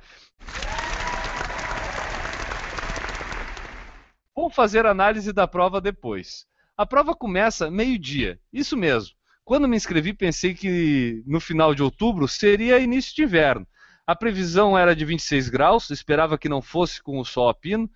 Vou 4.36 4.50
fazer 4.50 4.86
análise 4.86 5.32
da 5.32 5.48
prova 5.48 5.80
depois. 5.80 6.46
A 6.76 6.86
prova 6.86 7.16
começa 7.16 7.72
meio-dia, 7.72 8.38
isso 8.52 8.76
mesmo. 8.76 9.16
Quando 9.46 9.66
me 9.66 9.78
inscrevi, 9.78 10.12
pensei 10.12 10.54
que 10.54 11.24
no 11.26 11.40
final 11.40 11.74
de 11.74 11.82
outubro 11.82 12.28
seria 12.28 12.78
início 12.78 13.16
de 13.16 13.24
inverno. 13.24 13.66
A 14.06 14.14
previsão 14.14 14.78
era 14.78 14.94
de 14.94 15.06
26 15.06 15.48
graus, 15.48 15.90
esperava 15.90 16.38
que 16.38 16.50
não 16.50 16.62
fosse 16.62 17.02
com 17.02 17.18
o 17.18 17.24
sol 17.24 17.48
a 17.48 17.54
pino. 17.54 17.90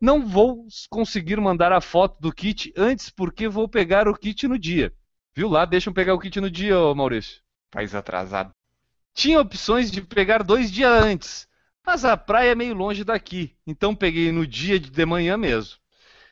Não 0.00 0.24
vou 0.24 0.64
conseguir 0.88 1.40
mandar 1.40 1.72
a 1.72 1.80
foto 1.80 2.20
do 2.20 2.32
kit 2.32 2.72
antes 2.76 3.10
porque 3.10 3.48
vou 3.48 3.68
pegar 3.68 4.06
o 4.06 4.14
kit 4.14 4.46
no 4.46 4.56
dia. 4.56 4.94
Viu 5.38 5.48
lá? 5.48 5.64
Deixa 5.64 5.88
eu 5.88 5.94
pegar 5.94 6.14
o 6.14 6.18
kit 6.18 6.40
no 6.40 6.50
dia, 6.50 6.76
ô 6.76 6.92
Maurício. 6.96 7.40
País 7.70 7.94
atrasado. 7.94 8.50
Tinha 9.14 9.40
opções 9.40 9.88
de 9.88 10.02
pegar 10.02 10.42
dois 10.42 10.68
dias 10.68 10.90
antes, 10.90 11.46
mas 11.86 12.04
a 12.04 12.16
praia 12.16 12.50
é 12.50 12.54
meio 12.56 12.74
longe 12.74 13.04
daqui, 13.04 13.56
então 13.64 13.94
peguei 13.94 14.32
no 14.32 14.44
dia 14.44 14.80
de 14.80 15.06
manhã 15.06 15.36
mesmo. 15.36 15.78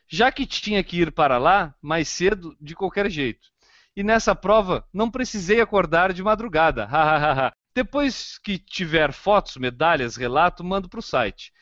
Já 0.09 0.33
que 0.33 0.45
tinha 0.45 0.83
que 0.83 1.01
ir 1.03 1.13
para 1.13 1.39
lá 1.39 1.73
mais 1.81 2.09
cedo, 2.09 2.57
de 2.61 2.75
qualquer 2.75 3.09
jeito. 3.09 3.47
E 3.95 4.03
nessa 4.03 4.35
prova 4.35 4.85
não 4.93 5.09
precisei 5.09 5.61
acordar 5.61 6.13
de 6.13 6.21
madrugada. 6.21 6.89
Depois 7.73 8.39
que 8.39 8.59
tiver 8.59 9.13
fotos, 9.13 9.57
medalhas, 9.57 10.17
relato, 10.17 10.65
mando 10.65 10.89
para 10.89 10.99
o 10.99 11.03
site. 11.03 11.53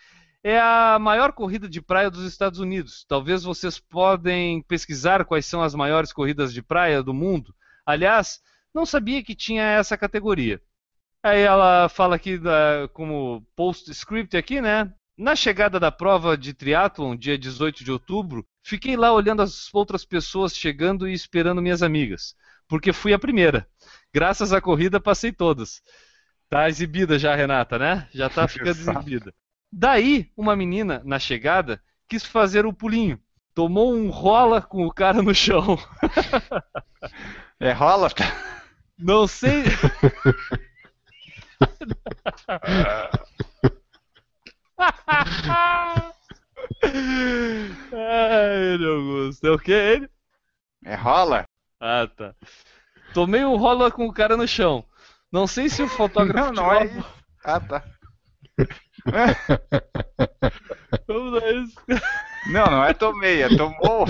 É 0.46 0.60
a 0.60 0.98
maior 1.00 1.32
corrida 1.32 1.66
de 1.68 1.80
praia 1.80 2.10
dos 2.10 2.24
Estados 2.24 2.58
Unidos. 2.60 3.06
Talvez 3.08 3.42
vocês 3.44 3.78
podem 3.80 4.60
pesquisar 4.62 5.24
quais 5.24 5.46
são 5.46 5.62
as 5.62 5.74
maiores 5.74 6.12
corridas 6.12 6.52
de 6.52 6.62
praia 6.62 7.02
do 7.02 7.14
mundo. 7.14 7.54
Aliás, 7.86 8.40
não 8.74 8.84
sabia 8.84 9.22
que 9.24 9.34
tinha 9.34 9.62
essa 9.64 9.96
categoria. 9.96 10.60
Aí 11.22 11.40
ela 11.40 11.88
fala 11.88 12.16
aqui 12.16 12.36
da- 12.36 12.88
como 12.92 13.42
postscript 13.56 14.36
aqui, 14.36 14.60
né? 14.60 14.92
Na 15.16 15.34
chegada 15.34 15.80
da 15.80 15.90
prova 15.90 16.36
de 16.36 16.52
triatlon, 16.52 17.16
dia 17.16 17.38
18 17.38 17.82
de 17.82 17.90
outubro, 17.90 18.46
fiquei 18.62 18.96
lá 18.96 19.12
olhando 19.12 19.40
as 19.40 19.72
outras 19.72 20.04
pessoas 20.04 20.54
chegando 20.54 21.08
e 21.08 21.14
esperando 21.14 21.62
minhas 21.62 21.82
amigas, 21.82 22.34
porque 22.68 22.92
fui 22.92 23.14
a 23.14 23.18
primeira. 23.18 23.66
Graças 24.12 24.52
à 24.52 24.60
corrida 24.60 25.00
passei 25.00 25.32
todas. 25.32 25.80
Tá 26.50 26.68
exibida 26.68 27.18
já, 27.18 27.34
Renata, 27.34 27.78
né? 27.78 28.08
Já 28.12 28.28
tá 28.28 28.46
ficando 28.46 28.76
exibida. 29.00 29.34
Daí, 29.76 30.30
uma 30.36 30.54
menina, 30.54 31.02
na 31.04 31.18
chegada, 31.18 31.82
quis 32.08 32.24
fazer 32.24 32.64
o 32.64 32.72
pulinho. 32.72 33.20
Tomou 33.52 33.92
um 33.92 34.08
rola 34.08 34.62
com 34.62 34.86
o 34.86 34.92
cara 34.92 35.20
no 35.20 35.34
chão. 35.34 35.76
É 37.58 37.72
rola? 37.72 38.08
Não 38.96 39.26
sei. 39.26 39.64
Ai, 47.92 48.74
ele 48.74 48.86
Augusto. 48.86 49.46
É 49.46 49.50
o 49.50 49.58
que 49.58 49.72
ele? 49.72 50.08
É 50.84 50.94
rola? 50.94 51.44
Ah, 51.80 52.06
tá. 52.06 52.32
Tomei 53.12 53.44
um 53.44 53.56
rola 53.56 53.90
com 53.90 54.06
o 54.06 54.12
cara 54.12 54.36
no 54.36 54.46
chão. 54.46 54.84
Não 55.32 55.48
sei 55.48 55.68
se 55.68 55.82
o 55.82 55.88
fotógrafo 55.88 56.52
Não, 56.52 56.64
não 56.64 56.72
é 56.72 56.86
tirou. 56.86 57.04
Ah, 57.44 57.60
tá. 57.60 57.84
Vamos 61.06 61.42
isso. 61.42 61.76
Não, 62.50 62.66
não 62.66 62.84
é 62.84 62.92
tomei, 62.94 63.42
é 63.42 63.56
tomou. 63.56 64.06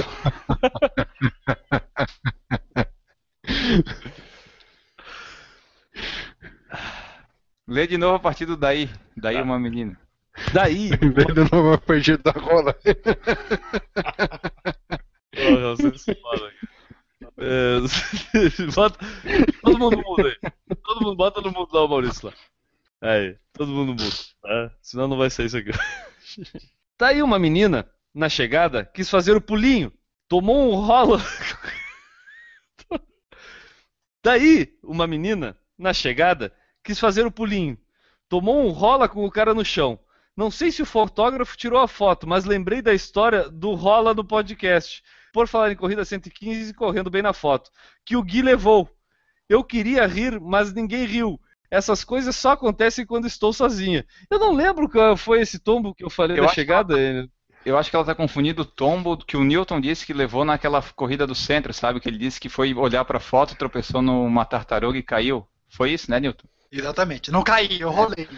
Lê 7.67 7.87
de 7.87 7.97
novo 7.97 8.17
a 8.17 8.21
partir 8.21 8.45
do 8.47 8.57
daí. 8.57 8.91
Daí 9.17 9.41
uma 9.41 9.57
menina. 9.59 9.99
Daí, 10.53 10.91
Vendo 10.91 11.49
numa 11.51 11.79
partida 11.79 12.19
da 12.19 12.33
rola. 12.33 12.75
Porra, 15.33 15.77
vocês 15.77 16.05
falam 16.21 16.47
aqui. 16.47 16.69
É, 17.37 17.81
bota, 18.75 18.99
todo 19.63 19.79
mundo 19.79 20.03
muda 20.05 20.29
aí. 20.29 20.37
Todo 20.83 21.03
mundo 21.03 21.17
bota 21.17 21.41
no 21.41 21.51
mundo 21.51 21.69
lá 21.73 21.85
o 21.85 21.89
Maurício 21.89 22.29
lá. 22.29 22.35
Aí, 23.01 23.37
todo 23.53 23.69
mundo 23.69 23.93
muda, 23.93 24.05
tá? 24.45 24.71
Senão 24.83 25.09
não 25.09 25.17
vai 25.17 25.31
sair 25.31 25.47
isso 25.47 25.57
aqui. 25.57 25.71
Tá 26.97 27.09
aí 27.09 27.21
uma 27.21 27.41
menina, 27.41 27.91
na 28.15 28.29
chegada, 28.29 28.85
quis 28.85 29.11
fazer 29.11 29.37
o 29.37 29.41
pulinho. 29.41 29.93
Tomou 30.29 30.71
um 30.71 30.77
rolo. 30.77 31.19
Daí, 34.23 34.79
uma 34.81 35.05
menina, 35.05 35.59
na 35.77 35.93
chegada, 35.93 36.55
quis 36.85 37.01
fazer 37.01 37.27
o 37.27 37.33
pulinho. 37.33 37.77
Tomou 38.29 38.65
um 38.65 38.71
rola 38.71 39.09
com 39.09 39.25
o 39.25 39.31
cara 39.31 39.53
no 39.53 39.65
chão. 39.65 39.99
Não 40.37 40.53
sei 40.53 40.71
se 40.71 40.83
o 40.83 40.87
fotógrafo 40.87 41.57
tirou 41.57 41.81
a 41.81 41.89
foto, 41.89 42.29
mas 42.29 42.45
lembrei 42.45 42.81
da 42.81 42.95
história 42.95 43.51
do 43.51 43.75
rola 43.75 44.15
do 44.15 44.25
podcast. 44.25 45.03
Por 45.33 45.49
falar 45.49 45.73
em 45.73 45.77
corrida 45.77 46.05
115 46.05 46.71
e 46.71 46.75
correndo 46.75 47.11
bem 47.11 47.23
na 47.23 47.33
foto. 47.33 47.73
Que 48.05 48.17
o 48.17 48.23
Gui 48.23 48.41
levou. 48.41 48.89
Eu 49.49 49.65
queria 49.65 50.07
rir, 50.07 50.41
mas 50.41 50.73
ninguém 50.73 51.05
riu. 51.05 51.41
Essas 51.75 52.05
coisas 52.05 52.37
só 52.37 52.53
acontecem 52.53 53.05
quando 53.05 53.27
estou 53.27 53.53
sozinha. 53.53 54.07
Eu 54.31 54.39
não 54.39 54.55
lembro 54.55 54.89
qual 54.89 55.17
foi 55.17 55.41
esse 55.41 55.59
tombo 55.59 55.95
que 55.95 56.05
eu 56.05 56.11
falei 56.11 56.39
Eu 56.39 56.47
da 56.47 56.53
chegada. 56.53 56.99
ele- 56.99 57.29
Eu 57.67 57.77
acho 57.77 57.91
que 57.91 57.97
ela 57.97 58.05
tá 58.05 58.15
confundindo 58.15 58.63
o 58.63 58.67
tombo 58.67 59.17
que 59.17 59.37
o 59.37 59.43
Newton 59.43 59.81
disse 59.81 60.07
que 60.07 60.13
levou 60.13 60.45
naquela 60.45 60.81
corrida 60.95 61.27
do 61.27 61.35
centro, 61.35 61.73
sabe? 61.73 61.99
Que 61.99 62.09
ele 62.09 62.19
disse 62.19 62.39
que 62.39 62.49
foi 62.49 62.73
olhar 62.75 63.05
pra 63.05 63.19
foto, 63.19 63.57
tropeçou 63.57 64.01
numa 64.03 64.45
tartaruga 64.45 64.99
e 64.99 65.03
caiu. 65.03 65.49
Foi 65.69 65.91
isso, 65.91 66.11
né, 66.11 66.21
Newton? 66.21 66.47
Exatamente. 66.71 67.33
Não 67.33 67.43
caí, 67.43 67.81
eu 67.81 67.91
rolei. 67.91 68.29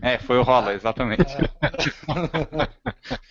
É, 0.00 0.18
foi 0.18 0.38
o 0.38 0.42
rola, 0.42 0.72
exatamente. 0.72 1.26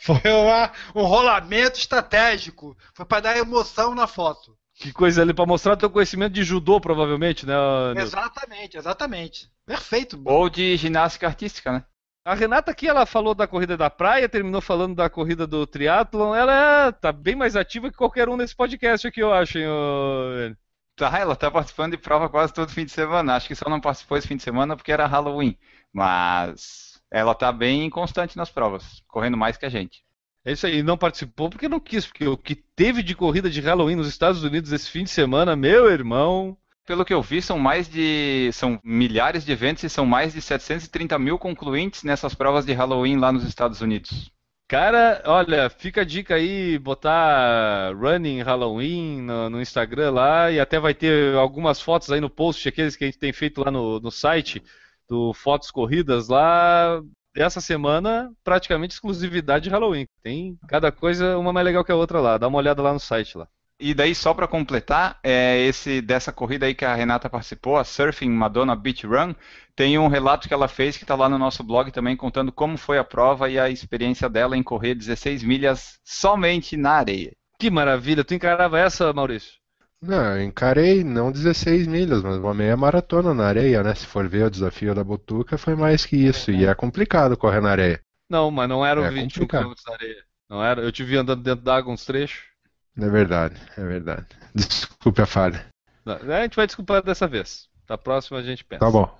Foi 0.01 0.21
uma- 0.31 0.71
um 0.95 1.03
rolamento 1.03 1.79
estratégico. 1.79 2.77
Foi 2.93 3.05
para 3.05 3.21
dar 3.21 3.37
emoção 3.37 3.95
na 3.95 4.07
foto. 4.07 4.55
Que 4.79 4.93
coisa 4.93 5.21
ali, 5.21 5.33
pra 5.33 5.45
mostrar 5.45 5.75
teu 5.75 5.89
conhecimento 5.89 6.31
de 6.31 6.41
judô, 6.41 6.79
provavelmente, 6.79 7.45
né, 7.45 7.53
Nilson? 7.95 8.17
Exatamente, 8.17 8.77
exatamente. 8.77 9.51
Perfeito. 9.65 10.21
Ou 10.23 10.49
de 10.49 10.77
ginástica 10.77 11.27
artística, 11.27 11.69
né? 11.69 11.83
A 12.23 12.33
Renata 12.33 12.71
aqui, 12.71 12.87
ela 12.87 13.05
falou 13.05 13.35
da 13.35 13.45
corrida 13.45 13.75
da 13.75 13.89
praia, 13.89 14.29
terminou 14.29 14.61
falando 14.61 14.95
da 14.95 15.09
corrida 15.09 15.45
do 15.45 15.67
triatlon. 15.67 16.33
Ela 16.33 16.87
é, 16.87 16.91
tá 16.93 17.11
bem 17.11 17.35
mais 17.35 17.57
ativa 17.57 17.91
que 17.91 17.97
qualquer 17.97 18.29
um 18.29 18.37
nesse 18.37 18.55
podcast 18.55 19.05
aqui, 19.05 19.19
eu 19.19 19.33
acho, 19.33 19.57
hein, 19.57 19.67
ô? 19.67 20.55
Tá, 20.95 21.17
ela 21.19 21.35
tá 21.35 21.51
participando 21.51 21.91
de 21.91 21.97
prova 21.97 22.29
quase 22.29 22.53
todo 22.53 22.71
fim 22.71 22.85
de 22.85 22.91
semana. 22.91 23.35
Acho 23.35 23.47
que 23.49 23.55
só 23.55 23.69
não 23.69 23.81
participou 23.81 24.17
esse 24.17 24.27
fim 24.27 24.37
de 24.37 24.43
semana 24.43 24.77
porque 24.77 24.93
era 24.93 25.07
Halloween. 25.07 25.57
Mas 25.91 27.01
ela 27.11 27.35
tá 27.35 27.51
bem 27.51 27.89
constante 27.89 28.37
nas 28.37 28.49
provas, 28.49 29.03
correndo 29.07 29.35
mais 29.35 29.57
que 29.57 29.65
a 29.65 29.69
gente. 29.69 30.03
É 30.45 30.53
isso 30.53 30.65
aí, 30.65 30.81
não 30.81 30.97
participou 30.97 31.49
porque 31.49 31.67
não 31.67 31.79
quis, 31.79 32.05
porque 32.07 32.25
o 32.27 32.37
que 32.37 32.55
teve 32.55 33.03
de 33.03 33.13
corrida 33.15 33.49
de 33.49 33.59
Halloween 33.59 33.95
nos 33.95 34.07
Estados 34.07 34.43
Unidos 34.43 34.71
esse 34.71 34.89
fim 34.89 35.03
de 35.03 35.09
semana, 35.09 35.55
meu 35.55 35.89
irmão. 35.89 36.57
Pelo 36.85 37.05
que 37.05 37.13
eu 37.13 37.21
vi, 37.21 37.41
são 37.41 37.59
mais 37.59 37.87
de. 37.87 38.49
são 38.51 38.79
milhares 38.83 39.45
de 39.45 39.51
eventos 39.51 39.83
e 39.83 39.89
são 39.89 40.05
mais 40.05 40.33
de 40.33 40.41
730 40.41 41.19
mil 41.19 41.37
concluintes 41.37 42.03
nessas 42.03 42.33
provas 42.33 42.65
de 42.65 42.73
Halloween 42.73 43.17
lá 43.17 43.31
nos 43.31 43.43
Estados 43.43 43.79
Unidos. 43.81 44.31
Cara, 44.67 45.21
olha, 45.25 45.69
fica 45.69 46.01
a 46.01 46.03
dica 46.03 46.35
aí, 46.35 46.77
botar 46.77 47.91
Running 47.95 48.43
Halloween 48.43 49.21
no, 49.21 49.49
no 49.49 49.61
Instagram 49.61 50.11
lá 50.11 50.51
e 50.51 50.59
até 50.59 50.79
vai 50.79 50.93
ter 50.93 51.35
algumas 51.35 51.81
fotos 51.81 52.11
aí 52.11 52.21
no 52.21 52.29
post, 52.29 52.67
aqueles 52.67 52.95
que 52.95 53.03
a 53.03 53.07
gente 53.07 53.17
tem 53.17 53.33
feito 53.33 53.61
lá 53.63 53.71
no, 53.71 53.99
no 53.99 54.11
site, 54.11 54.63
do 55.07 55.33
Fotos 55.33 55.71
Corridas 55.71 56.27
lá. 56.27 57.01
Essa 57.39 57.61
semana, 57.61 58.33
praticamente 58.43 58.93
exclusividade 58.93 59.63
de 59.63 59.69
Halloween. 59.69 60.05
Tem 60.21 60.57
cada 60.67 60.91
coisa 60.91 61.37
uma 61.37 61.53
mais 61.53 61.65
legal 61.65 61.85
que 61.85 61.91
a 61.91 61.95
outra 61.95 62.19
lá. 62.19 62.37
Dá 62.37 62.49
uma 62.49 62.57
olhada 62.57 62.81
lá 62.81 62.91
no 62.91 62.99
site 62.99 63.37
lá. 63.37 63.47
E 63.79 63.93
daí, 63.93 64.13
só 64.13 64.33
para 64.33 64.45
completar, 64.45 65.17
é 65.23 65.57
esse 65.61 66.01
dessa 66.01 66.33
corrida 66.33 66.65
aí 66.65 66.75
que 66.75 66.83
a 66.83 66.93
Renata 66.93 67.29
participou, 67.29 67.77
a 67.77 67.85
Surfing 67.85 68.29
Madonna 68.29 68.75
Beach 68.75 69.07
Run, 69.07 69.33
tem 69.73 69.97
um 69.97 70.09
relato 70.09 70.49
que 70.49 70.53
ela 70.53 70.67
fez 70.67 70.97
que 70.97 71.05
está 71.05 71.15
lá 71.15 71.29
no 71.29 71.37
nosso 71.37 71.63
blog 71.63 71.89
também, 71.89 72.17
contando 72.17 72.51
como 72.51 72.77
foi 72.77 72.97
a 72.97 73.05
prova 73.05 73.49
e 73.49 73.57
a 73.57 73.69
experiência 73.69 74.27
dela 74.27 74.57
em 74.57 74.61
correr 74.61 74.95
16 74.95 75.41
milhas 75.43 75.97
somente 76.03 76.75
na 76.75 76.91
areia. 76.91 77.31
Que 77.57 77.69
maravilha. 77.69 78.25
Tu 78.25 78.33
encarava 78.33 78.77
essa, 78.77 79.13
Maurício? 79.13 79.58
Não, 80.01 80.37
eu 80.37 80.43
encarei 80.43 81.03
não 81.03 81.31
16 81.31 81.85
milhas, 81.85 82.21
mas 82.23 82.37
uma 82.37 82.53
meia 82.53 82.77
maratona 82.77 83.33
na 83.33 83.45
areia, 83.45 83.83
né? 83.83 83.93
Se 83.93 84.05
for 84.05 84.27
ver 84.29 84.45
o 84.45 84.49
desafio 84.49 84.95
da 84.95 85.03
Botuca, 85.03 85.57
foi 85.57 85.75
mais 85.75 86.05
que 86.05 86.15
isso. 86.15 86.51
E 86.51 86.65
é 86.65 86.73
complicado 86.73 87.35
correr 87.37 87.59
na 87.61 87.71
areia. 87.71 87.99
Não, 88.29 88.49
mas 88.49 88.69
não 88.69 88.85
era 88.85 89.01
É 89.05 89.09
21 89.09 89.45
complicado. 89.45 89.75
km 89.75 89.83
da 89.85 89.93
areia. 89.93 90.23
Não 90.49 90.63
era? 90.63 90.81
Eu 90.81 90.91
te 90.91 91.03
vi 91.03 91.17
andando 91.17 91.43
dentro 91.43 91.63
d'água 91.65 91.93
uns 91.93 92.05
trechos. 92.05 92.43
É 92.97 93.09
verdade, 93.09 93.55
é 93.77 93.83
verdade. 93.83 94.25
Desculpe 94.55 95.21
a 95.21 95.25
falha. 95.25 95.65
Não, 96.05 96.15
A 96.15 96.41
gente 96.43 96.55
vai 96.55 96.65
desculpar 96.65 97.03
dessa 97.03 97.27
vez. 97.27 97.67
Da 97.87 97.97
próxima 97.97 98.39
a 98.39 98.43
gente 98.43 98.63
pensa. 98.63 98.79
Tá 98.79 98.89
bom. 98.91 99.13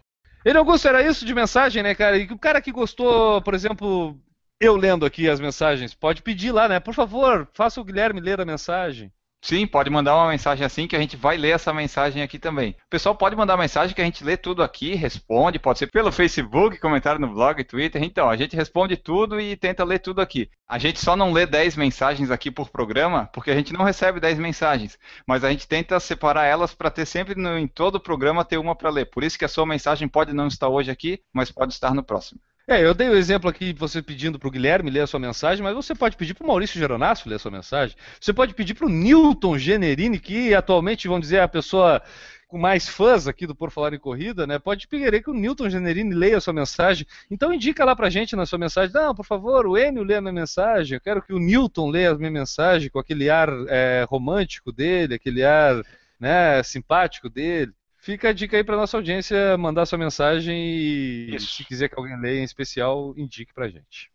Ele 0.45 0.57
Augusto, 0.57 0.87
era 0.87 1.01
isso 1.05 1.25
de 1.25 1.33
mensagem, 1.35 1.83
né, 1.83 1.93
cara? 1.93 2.17
E 2.17 2.23
o 2.31 2.39
cara 2.39 2.61
que 2.61 2.71
gostou, 2.71 3.41
por 3.41 3.53
exemplo, 3.53 4.17
eu 4.59 4.75
lendo 4.77 5.05
aqui 5.05 5.27
as 5.29 5.39
mensagens, 5.39 5.93
pode 5.93 6.21
pedir 6.21 6.51
lá, 6.51 6.67
né? 6.69 6.79
Por 6.79 6.93
favor, 6.93 7.47
faça 7.53 7.81
o 7.81 7.83
Guilherme 7.83 8.21
ler 8.21 8.39
a 8.39 8.45
mensagem. 8.45 9.11
Sim, 9.41 9.65
pode 9.65 9.89
mandar 9.89 10.15
uma 10.17 10.29
mensagem 10.29 10.65
assim 10.65 10.85
que 10.85 10.95
a 10.95 10.99
gente 10.99 11.15
vai 11.15 11.37
ler 11.37 11.51
essa 11.51 11.73
mensagem 11.73 12.21
aqui 12.21 12.37
também. 12.37 12.71
O 12.71 12.89
pessoal 12.89 13.15
pode 13.15 13.35
mandar 13.37 13.55
mensagem 13.57 13.95
que 13.95 14.01
a 14.01 14.05
gente 14.05 14.23
lê 14.23 14.35
tudo 14.35 14.61
aqui, 14.61 14.95
responde, 14.95 15.57
pode 15.57 15.79
ser 15.79 15.87
pelo 15.87 16.11
Facebook, 16.11 16.77
comentário 16.77 17.21
no 17.21 17.33
blog, 17.33 17.63
Twitter. 17.63 18.03
Então, 18.03 18.29
a 18.29 18.35
gente 18.35 18.55
responde 18.55 18.97
tudo 18.97 19.39
e 19.39 19.55
tenta 19.55 19.83
ler 19.85 19.99
tudo 19.99 20.19
aqui. 20.21 20.49
A 20.67 20.77
gente 20.77 20.99
só 20.99 21.15
não 21.15 21.31
lê 21.31 21.45
10 21.45 21.77
mensagens 21.77 22.29
aqui 22.29 22.51
por 22.51 22.69
programa, 22.69 23.29
porque 23.33 23.49
a 23.49 23.55
gente 23.55 23.71
não 23.73 23.85
recebe 23.85 24.19
10 24.19 24.37
mensagens, 24.37 24.99
mas 25.25 25.43
a 25.43 25.49
gente 25.49 25.67
tenta 25.67 25.97
separar 26.01 26.43
elas 26.45 26.73
para 26.75 26.91
ter 26.91 27.05
sempre 27.05 27.33
no- 27.35 27.57
em 27.57 27.67
todo 27.67 27.95
o 27.95 27.99
programa 28.01 28.43
ter 28.45 28.57
uma 28.57 28.75
para 28.75 28.89
ler. 28.89 29.05
Por 29.05 29.23
isso 29.23 29.39
que 29.39 29.45
a 29.45 29.49
sua 29.49 29.65
mensagem 29.65 30.07
pode 30.07 30.33
não 30.33 30.47
estar 30.47 30.67
hoje 30.67 30.91
aqui, 30.91 31.21
mas 31.33 31.49
pode 31.49 31.73
estar 31.73 31.93
no 31.93 32.03
próximo. 32.03 32.41
É, 32.69 32.85
eu 32.85 32.93
dei 32.93 33.09
o 33.09 33.15
exemplo 33.15 33.49
aqui 33.49 33.73
de 33.73 33.79
você 33.79 33.99
pedindo 33.99 34.37
para 34.37 34.47
o 34.47 34.51
Guilherme 34.51 34.91
ler 34.91 34.99
a 34.99 35.07
sua 35.07 35.19
mensagem, 35.19 35.63
mas 35.63 35.73
você 35.73 35.95
pode 35.95 36.15
pedir 36.15 36.35
para 36.35 36.43
o 36.43 36.47
Maurício 36.47 36.79
Geronasso 36.79 37.27
ler 37.27 37.37
a 37.37 37.39
sua 37.39 37.49
mensagem. 37.49 37.97
Você 38.21 38.31
pode 38.31 38.53
pedir 38.53 38.75
para 38.75 38.85
o 38.85 38.89
Newton 38.89 39.57
Generini, 39.57 40.19
que 40.19 40.53
atualmente, 40.53 41.07
vamos 41.07 41.21
dizer, 41.21 41.37
é 41.37 41.41
a 41.41 41.47
pessoa 41.47 41.99
com 42.47 42.59
mais 42.59 42.87
fãs 42.87 43.27
aqui 43.27 43.47
do 43.47 43.55
Por 43.55 43.71
Falar 43.71 43.95
em 43.95 43.99
Corrida, 43.99 44.45
né? 44.45 44.59
Pode 44.59 44.87
pedir 44.87 45.23
que 45.23 45.31
o 45.31 45.33
Newton 45.33 45.67
Generini 45.67 46.13
leia 46.13 46.37
a 46.37 46.41
sua 46.41 46.53
mensagem. 46.53 47.07
Então 47.31 47.51
indica 47.51 47.83
lá 47.83 47.95
pra 47.95 48.07
gente 48.07 48.35
na 48.35 48.45
sua 48.45 48.59
mensagem, 48.59 48.93
não, 48.93 49.15
por 49.15 49.25
favor, 49.25 49.65
o 49.65 49.75
Enio 49.75 50.03
lê 50.03 50.17
a 50.17 50.21
minha 50.21 50.33
mensagem, 50.33 50.95
eu 50.95 51.01
quero 51.01 51.23
que 51.23 51.33
o 51.33 51.39
Newton 51.39 51.89
leia 51.89 52.11
a 52.11 52.17
minha 52.19 52.29
mensagem 52.29 52.91
com 52.91 52.99
aquele 52.99 53.31
ar 53.31 53.49
é, 53.67 54.05
romântico 54.07 54.71
dele, 54.71 55.15
aquele 55.15 55.43
ar 55.43 55.83
né, 56.19 56.61
simpático 56.61 57.31
dele. 57.31 57.73
Fica 58.09 58.29
a 58.29 58.33
dica 58.33 58.57
aí 58.57 58.63
para 58.63 58.75
nossa 58.75 58.97
audiência 58.97 59.55
mandar 59.55 59.85
sua 59.85 59.99
mensagem 59.99 60.57
e 60.57 61.35
Isso. 61.35 61.57
se 61.57 61.63
quiser 61.63 61.89
que 61.89 61.93
alguém 61.95 62.19
leia 62.19 62.39
em 62.39 62.43
especial, 62.43 63.13
indique 63.15 63.53
pra 63.53 63.69
gente. 63.69 64.09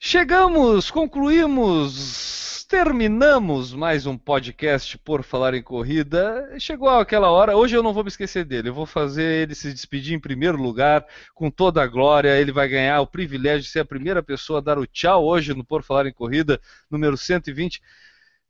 Chegamos, 0.00 0.90
concluímos, 0.90 2.64
terminamos 2.66 3.74
mais 3.74 4.06
um 4.06 4.16
podcast 4.16 4.96
por 4.96 5.22
falar 5.22 5.52
em 5.52 5.62
corrida. 5.62 6.58
Chegou 6.58 6.88
aquela 6.88 7.30
hora, 7.30 7.54
hoje 7.54 7.76
eu 7.76 7.82
não 7.82 7.92
vou 7.92 8.02
me 8.02 8.08
esquecer 8.08 8.42
dele, 8.42 8.70
eu 8.70 8.74
vou 8.74 8.86
fazer 8.86 9.42
ele 9.42 9.54
se 9.54 9.70
despedir 9.70 10.14
em 10.14 10.18
primeiro 10.18 10.56
lugar, 10.56 11.04
com 11.34 11.50
toda 11.50 11.82
a 11.82 11.86
glória. 11.86 12.40
Ele 12.40 12.50
vai 12.50 12.66
ganhar 12.66 12.98
o 13.02 13.06
privilégio 13.06 13.60
de 13.60 13.68
ser 13.68 13.80
a 13.80 13.84
primeira 13.84 14.22
pessoa 14.22 14.60
a 14.60 14.62
dar 14.62 14.78
o 14.78 14.86
tchau 14.86 15.26
hoje 15.26 15.52
no 15.52 15.62
Por 15.62 15.82
Falar 15.82 16.06
em 16.06 16.14
Corrida, 16.14 16.58
número 16.90 17.14
120. 17.14 17.82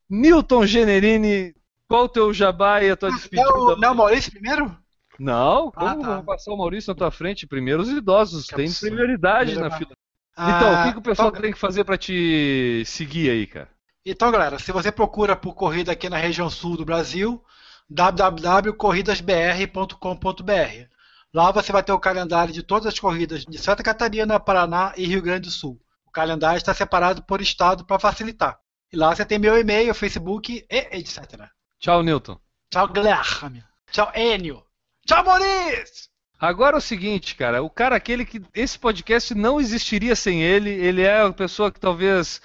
Newton 0.09 0.64
Generini, 0.64 1.53
qual 1.89 2.05
o 2.05 2.09
teu 2.09 2.32
jabá 2.32 2.82
e 2.82 2.91
a 2.91 2.97
tua 2.97 3.11
despedida? 3.11 3.49
Não, 3.51 3.76
não, 3.76 3.95
Maurício 3.95 4.30
primeiro? 4.32 4.76
Não, 5.18 5.72
Ah, 5.74 5.91
como 5.95 6.03
tá. 6.03 6.14
vou 6.16 6.24
passar 6.24 6.53
o 6.53 6.57
Maurício 6.59 6.93
na 6.93 6.99
tua 6.99 7.11
frente? 7.11 7.47
Primeiro 7.47 7.82
os 7.82 7.89
idosos, 7.89 8.53
absurdo. 8.53 8.97
prioridade 8.97 9.59
na 9.59 9.70
fila. 9.70 9.91
Então, 10.39 10.74
o 10.74 10.82
que, 10.84 10.91
que 10.93 10.99
o 10.99 11.01
Ah, 11.01 11.03
pessoal 11.03 11.28
então- 11.28 11.41
tem 11.41 11.53
que 11.53 11.59
fazer 11.59 11.84
pra 11.84 11.97
te 11.97 12.82
seguir 12.84 13.30
aí, 13.30 13.47
cara? 13.47 13.70
Então, 14.05 14.30
galera, 14.30 14.59
se 14.59 14.70
você 14.70 14.93
procura 14.93 15.34
por 15.34 15.55
corrida 15.55 15.91
aqui 15.93 16.11
na 16.11 16.18
região 16.18 16.51
sul 16.51 16.76
do 16.76 16.84
Brasil, 16.84 17.43
www.corridasbr.com.br. 17.89 20.89
Lá 21.34 21.51
você 21.51 21.72
vai 21.72 21.82
ter 21.82 21.93
o 21.93 21.99
calendário 21.99 22.53
de 22.53 22.62
todas 22.62 22.87
as 22.87 22.99
corridas 22.99 23.45
de 23.45 23.59
Santa 23.59 23.82
Catarina, 23.82 24.39
Paraná 24.41 24.93
e 24.97 25.07
Rio 25.07 25.22
Grande 25.22 25.49
do 25.49 25.51
Sul. 25.51 25.80
O 26.07 26.11
calendário 26.11 26.57
está 26.59 26.72
separado 26.72 27.22
por 27.22 27.41
estado 27.41 27.84
para 27.84 27.99
facilitar. 27.99 28.59
E 28.93 28.97
lá 28.97 29.14
você 29.14 29.24
tem 29.24 29.39
meu 29.39 29.59
e-mail, 29.59 29.95
Facebook 29.95 30.64
e 30.70 30.76
etc. 30.97 31.49
Tchau, 31.79 32.03
Newton. 32.03 32.39
Tchau, 32.70 32.89
Guilherme. 32.89 33.64
Tchau, 33.91 34.12
Enio. 34.14 34.62
Tchau, 35.07 35.24
Maurício. 35.24 36.09
Agora 36.39 36.77
é 36.77 36.79
o 36.79 36.83
seguinte, 36.83 37.35
cara, 37.35 37.62
o 37.62 37.70
cara 37.70 37.97
aquele 37.97 38.24
que 38.24 38.43
esse 38.55 38.79
podcast 38.79 39.35
não 39.35 39.59
existiria 39.59 40.14
sem 40.14 40.43
ele, 40.43 40.68
ele 40.68 41.01
é 41.01 41.22
a 41.22 41.33
pessoa 41.33 41.72
que 41.72 41.81
talvez 41.81 42.43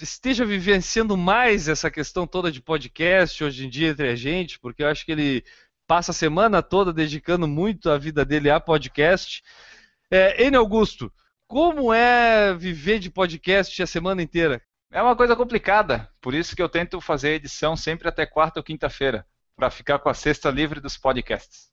esteja 0.00 0.46
vivenciando 0.46 1.14
mais 1.16 1.68
essa 1.68 1.90
questão 1.90 2.26
toda 2.26 2.50
de 2.50 2.62
podcast 2.62 3.44
hoje 3.44 3.66
em 3.66 3.68
dia 3.68 3.90
entre 3.90 4.08
a 4.08 4.16
gente, 4.16 4.58
porque 4.58 4.82
eu 4.82 4.88
acho 4.88 5.04
que 5.04 5.12
ele 5.12 5.44
passa 5.86 6.10
a 6.10 6.14
semana 6.14 6.62
toda 6.62 6.92
dedicando 6.92 7.46
muito 7.46 7.90
a 7.90 7.98
vida 7.98 8.24
dele 8.24 8.48
a 8.48 8.58
podcast. 8.58 9.42
É, 10.10 10.46
Enio 10.46 10.60
Augusto, 10.60 11.12
como 11.46 11.92
é 11.92 12.54
viver 12.54 12.98
de 12.98 13.10
podcast 13.10 13.82
a 13.82 13.86
semana 13.86 14.22
inteira? 14.22 14.62
É 14.94 15.02
uma 15.02 15.16
coisa 15.16 15.34
complicada, 15.34 16.08
por 16.20 16.34
isso 16.34 16.54
que 16.54 16.62
eu 16.62 16.68
tento 16.68 17.00
fazer 17.00 17.30
a 17.30 17.32
edição 17.32 17.76
sempre 17.76 18.06
até 18.06 18.24
quarta 18.24 18.60
ou 18.60 18.64
quinta-feira, 18.64 19.26
para 19.56 19.68
ficar 19.68 19.98
com 19.98 20.08
a 20.08 20.14
sexta 20.14 20.48
livre 20.52 20.78
dos 20.78 20.96
podcasts. 20.96 21.68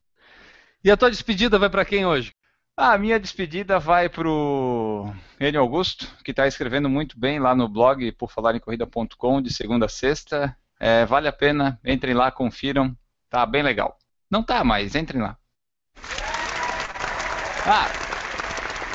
E 0.84 0.90
a 0.90 0.98
tua 0.98 1.12
despedida 1.12 1.60
vai 1.60 1.70
para 1.70 1.86
quem 1.86 2.04
hoje? 2.04 2.34
A 2.76 2.98
minha 2.98 3.20
despedida 3.20 3.78
vai 3.78 4.10
para 4.10 4.28
o 4.28 5.14
Enio 5.40 5.62
Augusto, 5.62 6.08
que 6.26 6.32
está 6.32 6.48
escrevendo 6.48 6.90
muito 6.90 7.20
bem 7.20 7.38
lá 7.38 7.54
no 7.54 7.70
blog 7.70 8.12
por 8.14 8.32
falar 8.32 8.56
em 8.56 8.60
corrida.com 8.60 9.40
de 9.40 9.54
segunda 9.54 9.86
a 9.86 9.90
sexta. 9.90 10.58
É, 10.80 11.06
vale 11.06 11.28
a 11.28 11.32
pena, 11.32 11.80
entrem 11.86 12.16
lá, 12.16 12.32
confiram, 12.32 12.98
tá 13.30 13.46
bem 13.46 13.62
legal. 13.62 14.00
Não 14.32 14.42
tá, 14.42 14.64
mas 14.64 14.96
entrem 14.96 15.22
lá. 15.22 15.38
Ah, 17.68 18.11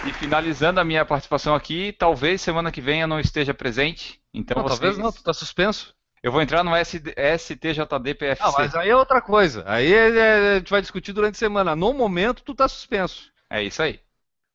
e 0.07 0.12
finalizando 0.12 0.78
a 0.78 0.84
minha 0.84 1.04
participação 1.04 1.54
aqui, 1.54 1.92
talvez 1.92 2.40
semana 2.40 2.70
que 2.70 2.80
vem 2.80 3.00
eu 3.00 3.09
não 3.09 3.18
esteja 3.18 3.52
presente. 3.52 4.20
Então 4.32 4.57
não, 4.57 4.62
vocês... 4.62 4.78
talvez 4.78 4.98
não, 4.98 5.12
tu 5.12 5.22
tá 5.22 5.32
suspenso. 5.32 5.94
Eu 6.22 6.32
vou 6.32 6.40
entrar 6.40 6.64
no 6.64 6.72
STJD-PFC. 6.76 8.42
Não, 8.42 8.52
mas 8.52 8.74
aí 8.74 8.88
é 8.88 8.96
outra 8.96 9.20
coisa. 9.20 9.64
Aí 9.66 9.92
é, 9.92 10.16
é, 10.16 10.52
a 10.52 10.59
gente 10.59 10.70
vai 10.70 10.80
discutir 10.80 11.12
durante 11.12 11.34
a 11.34 11.38
semana. 11.38 11.76
No 11.76 11.92
momento, 11.92 12.42
tu 12.42 12.54
tá 12.54 12.66
suspenso. 12.68 13.30
É 13.50 13.62
isso 13.62 13.82
aí. 13.82 14.00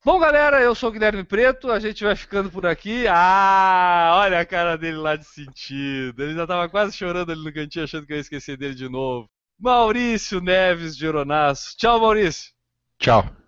Bom, 0.04 0.20
galera, 0.20 0.60
eu 0.62 0.74
sou 0.74 0.90
o 0.90 0.92
Guilherme 0.92 1.24
Preto, 1.24 1.72
a 1.72 1.80
gente 1.80 2.04
vai 2.04 2.16
ficando 2.16 2.50
por 2.50 2.66
aqui. 2.66 3.06
Ah, 3.08 4.14
olha 4.16 4.40
a 4.40 4.46
cara 4.46 4.76
dele 4.76 4.98
lá 4.98 5.16
de 5.16 5.26
sentido. 5.26 6.24
Ele 6.24 6.34
já 6.34 6.48
tava 6.48 6.68
quase 6.68 6.98
chorando 6.98 7.32
ali 7.32 7.44
no 7.44 7.54
cantinho, 7.54 7.86
achando 7.86 8.06
que 8.06 8.14
eu 8.14 8.18
ia 8.18 8.22
esquecer 8.22 8.58
dele 8.58 8.74
de 8.74 8.90
novo. 8.90 9.30
Maurício 9.60 10.42
Neves 10.42 10.98
de 10.98 11.08
Oronaço. 11.08 11.78
Tchau, 11.78 12.00
Maurício. 12.00 12.52
Tchau. 12.98 13.41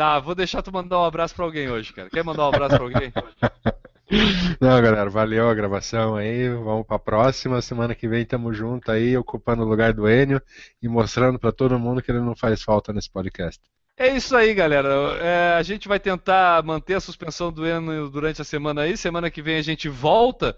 Tá, 0.00 0.18
vou 0.18 0.34
deixar 0.34 0.62
tu 0.62 0.72
mandar 0.72 0.98
um 0.98 1.04
abraço 1.04 1.34
pra 1.34 1.44
alguém 1.44 1.68
hoje, 1.70 1.92
cara. 1.92 2.08
Quer 2.08 2.24
mandar 2.24 2.46
um 2.46 2.48
abraço 2.48 2.74
pra 2.74 2.84
alguém? 2.84 3.12
Não, 4.58 4.80
galera, 4.80 5.10
valeu 5.10 5.46
a 5.46 5.52
gravação 5.52 6.16
aí. 6.16 6.48
Vamos 6.48 6.86
pra 6.86 6.98
próxima. 6.98 7.60
Semana 7.60 7.94
que 7.94 8.08
vem 8.08 8.24
tamo 8.24 8.50
junto 8.50 8.90
aí, 8.90 9.14
ocupando 9.14 9.62
o 9.62 9.68
lugar 9.68 9.92
do 9.92 10.08
Enio 10.08 10.40
e 10.82 10.88
mostrando 10.88 11.38
pra 11.38 11.52
todo 11.52 11.78
mundo 11.78 12.00
que 12.00 12.10
ele 12.10 12.20
não 12.20 12.34
faz 12.34 12.62
falta 12.62 12.94
nesse 12.94 13.10
podcast. 13.10 13.60
É 13.94 14.08
isso 14.16 14.34
aí, 14.34 14.54
galera. 14.54 14.88
É, 15.20 15.52
a 15.58 15.62
gente 15.62 15.86
vai 15.86 16.00
tentar 16.00 16.64
manter 16.64 16.94
a 16.94 17.00
suspensão 17.00 17.52
do 17.52 17.66
Enio 17.66 18.08
durante 18.08 18.40
a 18.40 18.44
semana 18.44 18.80
aí. 18.80 18.96
Semana 18.96 19.30
que 19.30 19.42
vem 19.42 19.58
a 19.58 19.62
gente 19.62 19.86
volta 19.86 20.56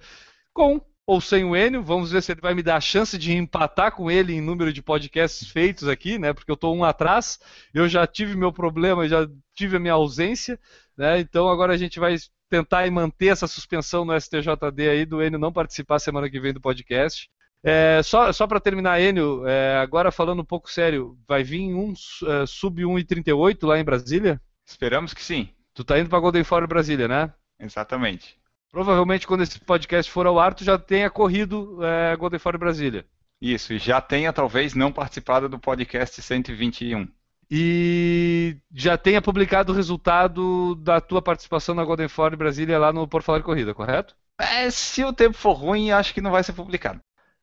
com 0.55 0.80
ou 1.12 1.20
sem 1.20 1.44
o 1.44 1.54
Enio. 1.54 1.82
Vamos 1.82 2.10
ver 2.10 2.22
se 2.22 2.32
ele 2.32 2.40
vai 2.40 2.54
me 2.54 2.62
dar 2.62 2.76
a 2.76 2.80
chance 2.80 3.18
de 3.18 3.36
empatar 3.36 3.92
com 3.92 4.10
ele 4.10 4.32
em 4.32 4.40
número 4.40 4.72
de 4.72 4.82
podcasts 4.82 5.46
feitos 5.48 5.86
aqui, 5.86 6.18
né? 6.18 6.32
Porque 6.32 6.50
eu 6.50 6.54
estou 6.54 6.74
um 6.74 6.84
atrás. 6.84 7.38
Eu 7.74 7.86
já 7.86 8.06
tive 8.06 8.34
meu 8.34 8.50
problema, 8.50 9.06
já 9.06 9.28
tive 9.54 9.76
a 9.76 9.80
minha 9.80 9.92
ausência, 9.92 10.58
né? 10.96 11.20
Então 11.20 11.48
agora 11.48 11.74
a 11.74 11.76
gente 11.76 12.00
vai 12.00 12.16
tentar 12.48 12.90
manter 12.90 13.26
essa 13.26 13.46
suspensão 13.46 14.06
no 14.06 14.18
STJD 14.18 14.88
aí 14.88 15.04
do 15.04 15.22
Enio 15.22 15.38
não 15.38 15.52
participar 15.52 15.98
semana 15.98 16.30
que 16.30 16.40
vem 16.40 16.54
do 16.54 16.60
podcast. 16.60 17.28
É, 17.62 18.02
só 18.02 18.32
só 18.32 18.46
para 18.46 18.58
terminar, 18.58 19.00
Enio, 19.00 19.46
é, 19.46 19.76
agora 19.76 20.10
falando 20.10 20.40
um 20.40 20.46
pouco 20.46 20.70
sério, 20.70 21.18
vai 21.28 21.44
vir 21.44 21.74
um 21.74 21.92
é, 21.92 22.46
sub 22.46 22.82
1,38 22.82 23.66
lá 23.66 23.78
em 23.78 23.84
Brasília? 23.84 24.40
Esperamos 24.66 25.12
que 25.12 25.22
sim. 25.22 25.50
Tu 25.74 25.84
tá 25.84 25.98
indo 25.98 26.08
para 26.08 26.20
Golden 26.20 26.42
Fora 26.42 26.66
Brasília, 26.66 27.06
né? 27.06 27.32
Exatamente. 27.60 28.41
Provavelmente 28.72 29.26
quando 29.26 29.42
esse 29.42 29.60
podcast 29.60 30.10
for 30.10 30.26
ao 30.26 30.38
ar, 30.38 30.54
tu 30.54 30.64
já 30.64 30.78
tenha 30.78 31.10
corrido 31.10 31.78
é, 31.84 32.16
Golden 32.16 32.38
Fora 32.38 32.56
Brasília. 32.56 33.04
Isso, 33.40 33.74
e 33.74 33.78
já 33.78 34.00
tenha 34.00 34.32
talvez 34.32 34.72
não 34.72 34.90
participado 34.90 35.46
do 35.48 35.58
podcast 35.58 36.22
121. 36.22 37.06
E 37.50 38.56
já 38.72 38.96
tenha 38.96 39.20
publicado 39.20 39.72
o 39.72 39.76
resultado 39.76 40.74
da 40.76 41.02
tua 41.02 41.20
participação 41.20 41.74
na 41.74 41.84
Golden 41.84 42.08
Fora 42.08 42.34
Brasília 42.34 42.78
lá 42.78 42.94
no 42.94 43.06
Por 43.06 43.22
Falar 43.22 43.40
em 43.40 43.42
Corrida, 43.42 43.74
correto? 43.74 44.16
É, 44.40 44.70
se 44.70 45.04
o 45.04 45.12
tempo 45.12 45.36
for 45.36 45.52
ruim, 45.52 45.90
acho 45.90 46.14
que 46.14 46.22
não 46.22 46.30
vai 46.30 46.42
ser 46.42 46.54
publicado. 46.54 47.00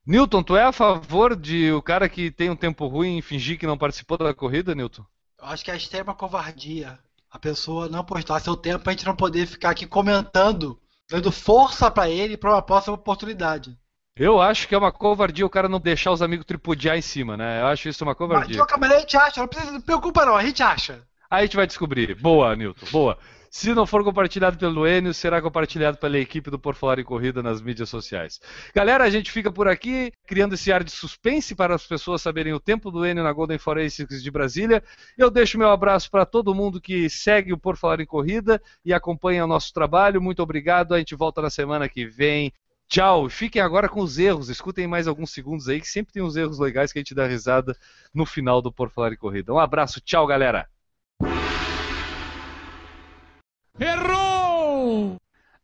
Newton, 0.08 0.42
tu 0.42 0.58
é 0.58 0.64
a 0.64 0.72
favor 0.72 1.36
de 1.36 1.72
o 1.72 1.82
cara 1.82 2.10
que 2.10 2.32
tem 2.32 2.50
um 2.50 2.56
tempo 2.56 2.88
ruim 2.88 3.22
fingir 3.22 3.60
que 3.60 3.68
não 3.68 3.78
participou 3.78 4.18
da 4.18 4.34
corrida, 4.34 4.74
Newton? 4.74 5.06
Eu 5.40 5.46
acho 5.46 5.64
que 5.64 5.70
é 5.70 5.78
extrema 5.78 6.16
covardia 6.16 6.98
a 7.30 7.38
pessoa 7.38 7.88
não 7.88 8.04
postar 8.04 8.40
seu 8.40 8.58
tempo 8.58 8.84
pra 8.84 8.94
gente 8.94 9.06
não 9.06 9.16
poder 9.16 9.46
ficar 9.46 9.70
aqui 9.70 9.86
comentando, 9.86 10.80
dando 11.10 11.32
força 11.32 11.90
para 11.90 12.10
ele 12.10 12.38
para 12.38 12.52
uma 12.52 12.62
próxima 12.62 12.96
oportunidade. 12.96 13.78
Eu 14.16 14.42
acho 14.42 14.68
que 14.68 14.76
é 14.76 14.78
uma 14.78 14.92
covardia 14.92 15.46
o 15.46 15.50
cara 15.50 15.70
não 15.70 15.80
deixar 15.80 16.12
os 16.12 16.22
amigos 16.22 16.46
tripudiar 16.46 16.98
em 16.98 17.02
cima, 17.02 17.38
né? 17.38 17.62
Eu 17.62 17.68
acho 17.68 17.88
isso 17.88 18.04
uma 18.04 18.12
Mas 18.12 18.18
covardia. 18.18 18.52
de 18.52 18.58
qualquer 18.58 18.78
maneira 18.78 18.98
a 18.98 19.02
gente 19.02 19.18
acha, 19.18 19.40
não 19.40 19.48
precisa, 19.48 19.72
não 19.72 19.82
preocupa 19.82 20.26
não, 20.26 20.36
a 20.36 20.44
gente 20.44 20.62
acha. 20.62 21.02
Aí 21.30 21.40
a 21.40 21.46
gente 21.46 21.56
vai 21.56 21.66
descobrir. 21.66 22.16
Boa, 22.16 22.56
Newton, 22.56 22.86
boa. 22.92 23.18
Se 23.52 23.74
não 23.74 23.86
for 23.86 24.04
compartilhado 24.04 24.58
pelo 24.58 24.88
Enio, 24.88 25.14
será 25.14 25.42
compartilhado 25.42 25.98
pela 25.98 26.20
equipe 26.20 26.52
do 26.52 26.60
Por 26.60 26.76
Falar 26.76 27.00
em 27.00 27.04
Corrida 27.04 27.42
nas 27.42 27.62
mídias 27.62 27.90
sociais. 27.90 28.40
Galera, 28.76 29.04
a 29.04 29.10
gente 29.10 29.32
fica 29.32 29.52
por 29.52 29.68
aqui, 29.68 30.12
criando 30.28 30.54
esse 30.54 30.72
ar 30.72 30.84
de 30.84 30.92
suspense 30.92 31.56
para 31.56 31.74
as 31.74 31.86
pessoas 31.86 32.22
saberem 32.22 32.54
o 32.54 32.60
tempo 32.60 32.92
do 32.92 33.06
Enio 33.06 33.24
na 33.24 33.34
Golden 33.34 33.58
Forensics 33.58 34.22
de 34.22 34.30
Brasília. 34.30 34.84
Eu 35.18 35.32
deixo 35.32 35.58
meu 35.58 35.70
abraço 35.70 36.12
para 36.12 36.26
todo 36.26 36.54
mundo 36.54 36.80
que 36.80 37.10
segue 37.10 37.52
o 37.52 37.58
Por 37.58 37.76
Falar 37.76 38.00
em 38.00 38.06
Corrida 38.06 38.62
e 38.86 38.94
acompanha 38.94 39.44
o 39.44 39.48
nosso 39.48 39.74
trabalho. 39.74 40.22
Muito 40.22 40.44
obrigado. 40.44 40.94
A 40.94 41.00
gente 41.00 41.16
volta 41.16 41.42
na 41.42 41.50
semana 41.50 41.90
que 41.90 42.06
vem. 42.06 42.54
Tchau. 42.88 43.30
Fiquem 43.30 43.62
agora 43.62 43.90
com 43.90 44.02
os 44.02 44.20
erros. 44.20 44.50
Escutem 44.50 44.88
mais 44.88 45.08
alguns 45.08 45.32
segundos 45.32 45.68
aí, 45.68 45.82
que 45.82 45.88
sempre 45.88 46.14
tem 46.14 46.22
uns 46.22 46.36
erros 46.36 46.60
legais 46.60 46.92
que 46.92 47.00
a 47.00 47.02
gente 47.02 47.16
dá 47.16 47.26
risada 47.26 47.76
no 48.14 48.26
final 48.26 48.62
do 48.62 48.72
Por 48.72 48.92
Falar 48.92 49.14
em 49.14 49.18
Corrida. 49.18 49.54
Um 49.54 49.60
abraço. 49.60 50.00
Tchau, 50.02 50.28
galera. 50.28 50.68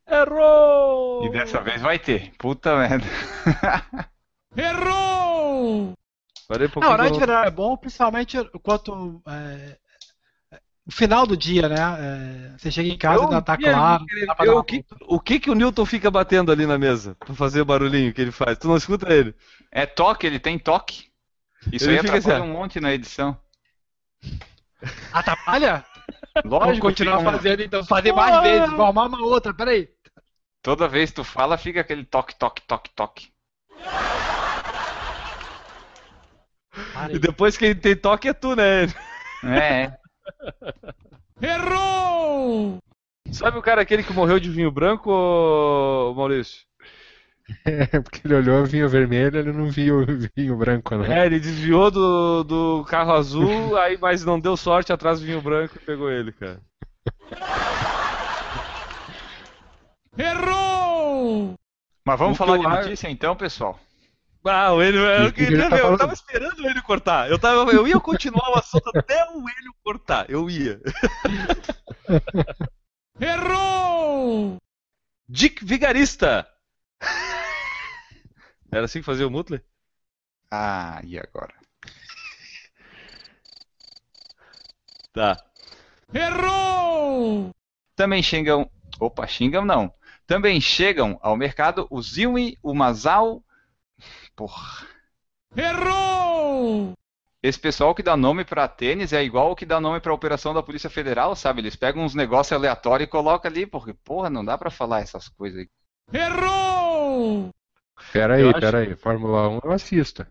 Errou! 0.07 1.25
E 1.25 1.29
dessa 1.31 1.61
vez 1.61 1.81
vai 1.81 1.97
ter. 1.99 2.31
Puta 2.37 2.75
merda. 2.77 3.05
Errou! 4.55 5.93
Parei 6.47 6.67
um 6.67 6.69
pouquinho 6.69 6.83
Não, 6.83 6.89
o 6.91 6.93
horário 6.93 7.13
que 7.13 7.19
de 7.19 7.25
verão 7.25 7.43
é 7.43 7.49
bom, 7.51 7.75
principalmente 7.75 8.37
quanto 8.61 9.21
é, 9.27 9.77
o 10.87 10.91
final 10.91 11.25
do 11.25 11.35
dia, 11.35 11.67
né? 11.67 11.75
É, 12.53 12.57
você 12.57 12.69
chega 12.69 12.87
em 12.89 12.97
casa 12.97 13.23
e 13.23 13.25
ainda 13.25 13.41
tá 13.41 13.57
claro. 13.57 14.05
eu- 14.41 14.53
uma 14.53 14.59
o, 14.59 14.63
que, 14.63 14.85
o 15.07 15.19
que 15.19 15.39
que 15.39 15.49
o 15.49 15.55
Newton 15.55 15.85
fica 15.85 16.11
batendo 16.11 16.51
ali 16.51 16.67
na 16.67 16.77
mesa 16.77 17.15
pra 17.19 17.33
fazer 17.33 17.61
o 17.61 17.65
barulhinho 17.65 18.13
que 18.13 18.21
ele 18.21 18.31
faz? 18.31 18.57
Tu 18.59 18.67
não 18.67 18.77
escuta 18.77 19.11
ele? 19.11 19.33
É 19.71 19.85
toque, 19.87 20.27
ele 20.27 20.39
tem 20.39 20.59
toque. 20.59 21.05
Isso 21.71 21.85
Ele 21.85 21.93
aí 21.97 22.03
fica 22.05 22.17
atrapalha 22.17 22.43
assim, 22.43 22.51
um 22.51 22.53
monte 22.53 22.79
na 22.79 22.93
edição. 22.93 23.35
Atrapalha? 25.11 25.83
Vamos 26.43 26.67
Lógico, 26.67 26.87
continuar 26.87 27.17
fica 27.17 27.29
um- 27.29 27.33
fazendo 27.33 27.63
então, 27.63 27.83
fazer 27.85 28.11
mais 28.13 28.41
vezes, 28.43 28.69
vou 28.69 28.83
arrumar 28.85 29.05
uma 29.07 29.21
outra, 29.25 29.51
peraí. 29.51 29.89
Toda 30.65 30.87
vez 30.87 31.11
que 31.11 31.17
tu 31.17 31.23
fala, 31.23 31.59
fica 31.59 31.81
aquele 31.81 32.03
toque, 32.03 32.35
toque, 32.35 32.59
toque, 32.63 32.89
toque. 32.95 33.29
E 37.11 37.19
depois 37.19 37.55
quem 37.55 37.75
tem 37.75 37.95
toque 37.95 38.29
é 38.29 38.33
tu, 38.33 38.55
né? 38.55 38.85
É, 39.43 39.83
é. 39.83 39.97
Errou! 41.39 42.79
Sabe 43.31 43.59
o 43.59 43.61
cara 43.61 43.83
aquele 43.83 44.01
que 44.01 44.11
morreu 44.11 44.39
de 44.39 44.49
vinho 44.49 44.71
branco, 44.71 45.11
ô, 45.11 46.15
Maurício? 46.15 46.61
É, 47.63 47.85
porque 48.01 48.21
ele 48.25 48.33
olhou 48.33 48.63
o 48.63 48.65
vinho 48.65 48.89
vermelho, 48.89 49.37
ele 49.37 49.51
não 49.51 49.69
viu 49.69 49.99
o 49.99 50.05
vinho 50.35 50.57
branco, 50.57 50.95
né? 50.95 51.19
É, 51.21 51.25
ele 51.27 51.39
desviou 51.39 51.91
do, 51.91 52.43
do 52.43 52.85
carro 52.85 53.11
azul, 53.11 53.77
aí 53.77 53.99
mas 54.01 54.25
não 54.25 54.39
deu 54.39 54.57
sorte, 54.57 54.91
atrás 54.91 55.19
do 55.19 55.27
vinho 55.27 55.41
branco 55.41 55.75
e 55.77 55.85
pegou 55.85 56.09
ele, 56.09 56.31
cara. 56.31 56.59
Errou! 60.17 61.55
Mas 62.05 62.19
vamos 62.19 62.35
o 62.35 62.37
falar 62.37 62.57
de 62.57 62.65
ar... 62.65 62.83
notícia 62.83 63.09
então, 63.09 63.35
pessoal? 63.35 63.79
Ah, 64.47 64.73
o 64.73 64.83
Enio, 64.83 65.05
é 65.07 65.25
eu, 65.25 65.33
queria, 65.33 65.67
eu 65.69 65.97
tava 65.97 66.13
esperando 66.13 66.59
o 66.59 66.69
Enio 66.69 66.83
cortar. 66.83 67.29
Eu, 67.29 67.39
tava, 67.39 67.71
eu 67.71 67.87
ia 67.87 67.99
continuar 67.99 68.51
o 68.51 68.59
assunto 68.59 68.89
até 68.95 69.25
o 69.31 69.39
Enio 69.39 69.73
cortar. 69.83 70.29
Eu 70.29 70.49
ia. 70.49 70.79
Errou! 73.19 74.57
Dick 75.27 75.65
Vigarista. 75.65 76.47
Era 78.71 78.85
assim 78.85 78.99
que 78.99 79.05
fazia 79.05 79.27
o 79.27 79.31
Mutler? 79.31 79.63
Ah, 80.51 81.01
e 81.03 81.17
agora? 81.17 81.53
Tá. 85.11 85.43
Errou! 86.13 87.49
Também 87.95 88.21
xingam. 88.21 88.69
Opa, 88.99 89.25
xingam 89.25 89.65
não. 89.65 89.91
Também 90.27 90.59
chegam 90.59 91.19
ao 91.21 91.37
mercado 91.37 91.87
o 91.89 92.01
Zilmi, 92.01 92.57
o 92.63 92.73
Masal. 92.73 93.43
Porra. 94.35 94.87
Errou! 95.55 96.93
Esse 97.41 97.59
pessoal 97.59 97.93
que 97.93 98.01
dá 98.01 98.17
nome 98.17 98.43
pra 98.43 98.67
tênis 98.67 99.13
é 99.13 99.23
igual 99.23 99.51
o 99.51 99.55
que 99.55 99.65
dá 99.67 99.79
nome 99.79 99.99
pra 99.99 100.13
operação 100.13 100.51
da 100.53 100.63
Polícia 100.63 100.89
Federal, 100.89 101.35
sabe? 101.35 101.61
Eles 101.61 101.75
pegam 101.75 102.03
uns 102.03 102.15
negócios 102.15 102.51
aleatórios 102.53 103.07
e 103.07 103.11
colocam 103.11 103.49
ali, 103.51 103.67
porque, 103.67 103.93
porra, 103.93 104.29
não 104.29 104.43
dá 104.43 104.57
pra 104.57 104.71
falar 104.71 105.01
essas 105.01 105.29
coisas 105.29 105.59
aí. 105.59 105.69
Errou! 106.11 107.49
Pera 108.11 108.39
Eu 108.39 108.47
aí, 108.47 108.51
acho- 108.51 108.59
pera 108.61 108.79
aí. 108.79 108.95
Fórmula 108.95 109.47
1 109.49 109.59
eu 109.63 109.71
assisto. 109.71 110.25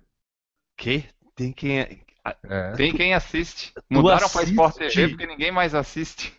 Que? 0.76 1.04
Tem 1.36 1.52
quem 1.52 1.80
é. 1.80 1.98
É. 2.42 2.72
Tem 2.72 2.92
quem 2.92 3.14
assiste. 3.14 3.72
Mudaram 3.88 4.28
pra 4.28 4.42
Sport 4.42 4.76
TV 4.76 5.08
porque 5.10 5.26
ninguém 5.26 5.52
mais 5.52 5.74
assiste. 5.74 6.34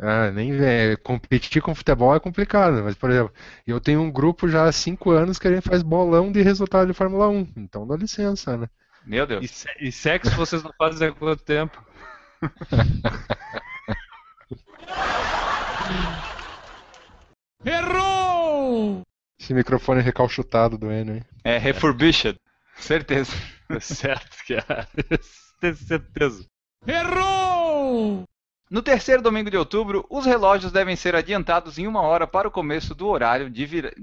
Ah, 0.00 0.30
nem 0.30 0.52
é, 0.60 0.96
competir 0.96 1.62
com 1.62 1.74
futebol 1.74 2.14
é 2.14 2.20
complicado, 2.20 2.82
mas 2.82 2.94
por 2.96 3.10
exemplo, 3.10 3.32
eu 3.66 3.80
tenho 3.80 4.00
um 4.00 4.10
grupo 4.10 4.48
já 4.48 4.64
há 4.64 4.72
cinco 4.72 5.10
anos 5.10 5.38
que 5.38 5.46
a 5.48 5.54
gente 5.54 5.68
faz 5.68 5.82
bolão 5.82 6.32
de 6.32 6.42
resultado 6.42 6.86
de 6.88 6.94
Fórmula 6.94 7.28
1, 7.28 7.48
então 7.56 7.86
dá 7.86 7.96
licença, 7.96 8.56
né? 8.56 8.68
Meu 9.06 9.26
Deus. 9.26 9.44
E, 9.44 9.48
se- 9.48 9.68
e 9.80 9.92
sexo 9.92 10.30
vocês 10.36 10.62
não 10.62 10.72
fazem 10.78 11.08
há 11.08 11.12
quanto 11.12 11.42
tempo? 11.44 11.82
Errou! 17.64 19.02
Esse 19.38 19.52
microfone 19.54 20.00
recalchutado 20.00 20.78
do 20.78 20.90
Enio, 20.92 21.16
hein? 21.16 21.24
É 21.42 21.58
refurbished. 21.58 22.36
Certeza. 22.76 23.32
Certo 23.80 24.36
que 24.46 24.54
é. 24.54 24.62
Tenho 25.60 25.76
certeza. 25.76 26.44
Errou! 26.86 28.24
No 28.74 28.82
terceiro 28.82 29.22
domingo 29.22 29.48
de 29.52 29.56
outubro, 29.56 30.04
os 30.10 30.26
relógios 30.26 30.72
devem 30.72 30.96
ser 30.96 31.14
adiantados 31.14 31.78
em 31.78 31.86
uma 31.86 32.00
hora 32.00 32.26
para 32.26 32.48
o 32.48 32.50
começo 32.50 32.92
do 32.92 33.06
horário 33.06 33.48
de 33.48 33.64
vir... 33.64 33.94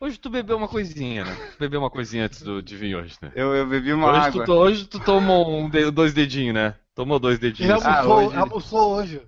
Hoje 0.00 0.18
tu 0.18 0.28
bebeu 0.28 0.56
uma 0.56 0.66
coisinha, 0.66 1.24
né? 1.24 1.32
Tu 1.52 1.60
bebeu 1.60 1.78
uma 1.78 1.88
coisinha 1.88 2.24
antes 2.24 2.42
do, 2.42 2.60
de 2.60 2.76
vir 2.76 2.96
hoje, 2.96 3.14
né? 3.22 3.30
Eu, 3.36 3.54
eu 3.54 3.68
bebi 3.68 3.92
uma 3.92 4.10
Hoje 4.10 4.26
água. 4.26 4.44
tu, 4.44 4.52
hoje 4.52 4.84
tu 4.86 4.98
tomou 4.98 5.60
um 5.60 5.70
de- 5.70 5.92
dois 5.92 6.12
dedinhos, 6.12 6.54
né? 6.56 6.74
Tomou 6.92 7.20
dois 7.20 7.38
Ele 7.38 7.52
dedinhos. 7.52 7.84
Ah, 7.84 8.00
almoçou, 8.00 8.26
hoje- 8.26 8.36
almoçou 8.36 8.94
hoje. 8.96 9.22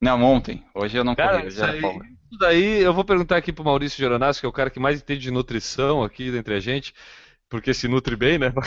Não, 0.00 0.22
ontem. 0.22 0.62
Hoje 0.72 0.96
eu 0.96 1.02
não 1.02 1.16
Cara, 1.16 1.32
comi, 1.32 1.46
hoje 1.46 1.54
isso 1.56 1.64
era 1.64 1.72
aí, 1.72 1.80
folga. 1.80 2.06
isso 2.06 2.38
daí 2.38 2.80
eu 2.80 2.94
vou 2.94 3.02
perguntar 3.04 3.38
aqui 3.38 3.52
pro 3.52 3.64
Maurício 3.64 3.98
Geronasso, 3.98 4.38
que 4.38 4.46
é 4.46 4.48
o 4.48 4.52
cara 4.52 4.70
que 4.70 4.78
mais 4.78 5.00
entende 5.00 5.22
de 5.22 5.32
nutrição 5.32 6.04
aqui 6.04 6.28
entre 6.28 6.54
a 6.54 6.60
gente, 6.60 6.94
porque 7.50 7.74
se 7.74 7.88
nutre 7.88 8.14
bem, 8.16 8.38
né? 8.38 8.52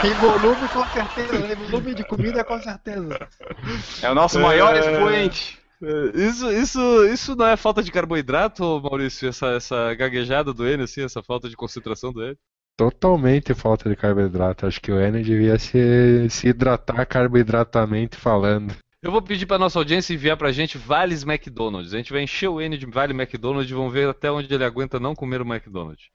Tem 0.00 0.12
volume 0.14 0.68
com 0.68 0.84
certeza, 0.86 1.38
né? 1.40 1.54
Volume 1.56 1.94
de 1.94 2.04
comida 2.04 2.44
com 2.44 2.58
certeza. 2.62 3.28
É 4.00 4.10
o 4.10 4.14
nosso 4.14 4.38
maior 4.38 4.74
É. 4.74 4.78
expoente. 4.80 5.58
Isso, 6.14 6.50
isso, 6.52 7.04
isso 7.06 7.36
não 7.36 7.48
é 7.48 7.56
falta 7.56 7.82
de 7.82 7.92
carboidrato, 7.92 8.80
Maurício? 8.80 9.28
Essa, 9.28 9.48
essa 9.48 9.92
gaguejada 9.94 10.54
do 10.54 10.66
Enio, 10.66 10.84
assim, 10.84 11.02
essa 11.02 11.22
falta 11.22 11.50
de 11.50 11.56
concentração 11.56 12.12
do 12.12 12.22
Enio? 12.22 12.38
Totalmente 12.78 13.52
falta 13.54 13.88
de 13.90 13.96
carboidrato. 13.96 14.66
Acho 14.66 14.80
que 14.80 14.92
o 14.92 15.00
Enio 15.00 15.22
devia 15.24 15.58
se, 15.58 16.28
se 16.30 16.48
hidratar 16.48 17.04
carboidratamente 17.06 18.16
falando. 18.16 18.74
Eu 19.06 19.12
vou 19.12 19.22
pedir 19.22 19.46
pra 19.46 19.56
nossa 19.56 19.78
audiência 19.78 20.12
enviar 20.12 20.36
pra 20.36 20.50
gente 20.50 20.76
vales 20.76 21.22
McDonald's. 21.22 21.94
A 21.94 21.96
gente 21.96 22.12
vai 22.12 22.22
encher 22.22 22.48
o 22.48 22.60
Enio 22.60 22.76
de 22.76 22.86
vale 22.86 23.12
McDonald's 23.12 23.70
e 23.70 23.72
vamos 23.72 23.92
ver 23.92 24.08
até 24.08 24.32
onde 24.32 24.52
ele 24.52 24.64
aguenta 24.64 24.98
não 24.98 25.14
comer 25.14 25.40
o 25.40 25.46
McDonald's. 25.46 26.08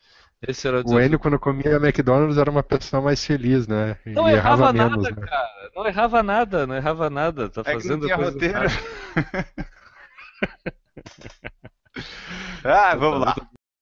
Esse 0.46 0.68
era 0.68 0.84
o. 0.86 1.00
Enio, 1.00 1.18
quando 1.18 1.40
comia 1.40 1.78
McDonald's, 1.78 2.38
era 2.38 2.52
uma 2.52 2.62
pessoa 2.62 3.02
mais 3.02 3.26
feliz, 3.26 3.66
né? 3.66 3.98
E 4.06 4.10
Não 4.10 4.28
errava 4.28 4.66
errava 4.66 4.74
nada, 4.74 4.98
menos, 4.98 5.06
né? 5.06 5.26
cara. 5.26 5.48
Não 5.74 5.88
errava 5.88 6.22
nada, 6.22 6.68
não 6.68 6.76
errava 6.76 7.10
nada. 7.10 7.48
Tá 7.48 7.62
É 7.62 7.64
que 7.64 7.72
não 7.72 7.80
fazendo 7.80 8.06
tinha 8.08 8.18
coisa 8.18 8.32
roteiro. 8.32 8.60
ah, 12.66 12.94
vamos 12.98 13.22
lá. 13.22 13.36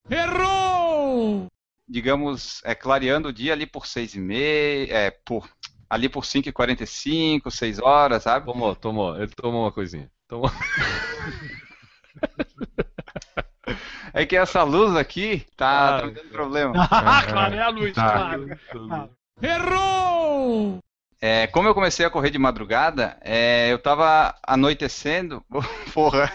Errou! 0.08 1.48
Digamos, 1.88 2.62
é, 2.64 2.76
clareando 2.76 3.30
o 3.30 3.34
dia 3.34 3.54
ali 3.54 3.66
por 3.66 3.88
seis 3.88 4.14
e 4.14 4.20
meia, 4.20 4.94
é, 4.94 5.10
por, 5.10 5.50
ali 5.90 6.08
por 6.10 6.26
5 6.26 6.48
e 6.50 6.52
45 6.52 7.50
6 7.52 7.80
horas, 7.80 8.24
sabe? 8.24 8.46
Tomou, 8.46 8.76
tomou. 8.76 9.16
Ele 9.18 9.28
tomou 9.28 9.64
uma 9.64 9.72
coisinha. 9.72 10.10
Tomou. 10.28 10.52
É 14.12 14.26
que 14.26 14.36
essa 14.36 14.64
luz 14.64 14.96
aqui 14.96 15.46
tá, 15.56 15.98
Ah, 15.98 16.00
tá 16.02 16.08
me 16.08 16.14
dando 16.14 16.30
problema. 16.30 16.74
Ah, 16.92 17.24
claro, 17.24 17.54
é 17.56 17.62
a 17.62 17.70
luz, 17.70 17.94
Tá. 17.94 18.12
claro. 18.72 19.10
Errou! 19.42 20.80
É, 21.22 21.48
como 21.48 21.68
eu 21.68 21.74
comecei 21.76 22.06
a 22.06 22.10
correr 22.10 22.30
de 22.32 22.40
madrugada, 22.40 23.18
é, 23.22 23.72
eu 23.72 23.78
tava 23.78 24.34
anoitecendo. 24.46 25.44
Porra. 25.94 26.32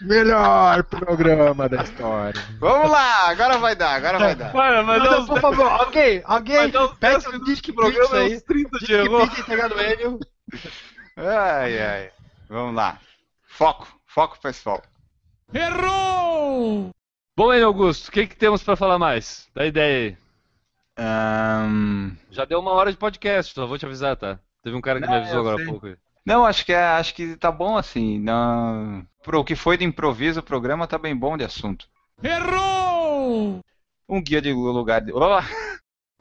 Melhor 0.00 0.84
programa 0.84 1.68
da 1.68 1.82
história. 1.82 2.40
Vamos 2.60 2.90
lá, 2.90 3.28
agora 3.30 3.58
vai 3.58 3.74
dar, 3.74 3.94
agora 3.96 4.18
vai 4.18 4.34
dar. 4.36 4.52
Para, 4.52 4.82
mas 4.82 5.02
Não, 5.02 5.10
não, 5.10 5.26
por 5.26 5.40
favor, 5.40 5.66
alguém, 5.66 6.22
alguém, 6.24 6.70
pega 6.70 6.88
10 7.00 7.26
o 7.26 7.30
minutos 7.32 7.48
disque 7.52 7.72
programa, 7.72 8.16
aí. 8.16 8.36
uns 8.36 8.42
30 8.42 8.78
de 8.78 8.92
erro. 8.94 9.18
Enio. 9.92 10.18
Ai, 11.16 11.78
ai. 11.80 12.10
Vamos 12.48 12.74
lá. 12.76 12.98
Foco, 13.46 13.88
foco, 14.06 14.38
pessoal. 14.40 14.82
Errou! 15.52 16.90
Bom, 17.36 17.52
Enio 17.52 17.66
Augusto, 17.66 18.08
o 18.08 18.12
que, 18.12 18.26
que 18.26 18.36
temos 18.36 18.62
pra 18.62 18.76
falar 18.76 18.98
mais? 18.98 19.48
Dá 19.54 19.66
ideia 19.66 20.08
aí. 20.10 20.16
Ahn, 20.96 22.12
Já 22.30 22.44
deu 22.44 22.58
uma 22.60 22.72
hora 22.72 22.90
de 22.90 22.98
podcast, 22.98 23.54
só 23.54 23.66
vou 23.66 23.78
te 23.78 23.86
avisar, 23.86 24.16
tá? 24.16 24.38
Teve 24.62 24.76
um 24.76 24.80
cara 24.80 25.00
que 25.00 25.06
Não, 25.06 25.12
me 25.14 25.20
avisou 25.20 25.40
agora 25.40 25.62
há 25.62 25.66
pouco 25.66 25.86
aí. 25.86 25.96
Não, 26.28 26.44
acho 26.44 26.66
que 26.66 26.74
é, 26.74 26.82
acho 26.82 27.14
que 27.14 27.36
tá 27.36 27.50
bom 27.50 27.78
assim. 27.78 28.18
Não... 28.18 29.02
Pro 29.22 29.42
que 29.42 29.56
foi 29.56 29.78
de 29.78 29.84
improviso, 29.86 30.40
o 30.40 30.42
programa 30.42 30.86
tá 30.86 30.98
bem 30.98 31.16
bom 31.16 31.38
de 31.38 31.44
assunto. 31.44 31.88
Errou! 32.22 33.64
Um 34.06 34.22
guia 34.22 34.42
de 34.42 34.52
lugar 34.52 35.00
de. 35.00 35.10
Olá! 35.10 35.42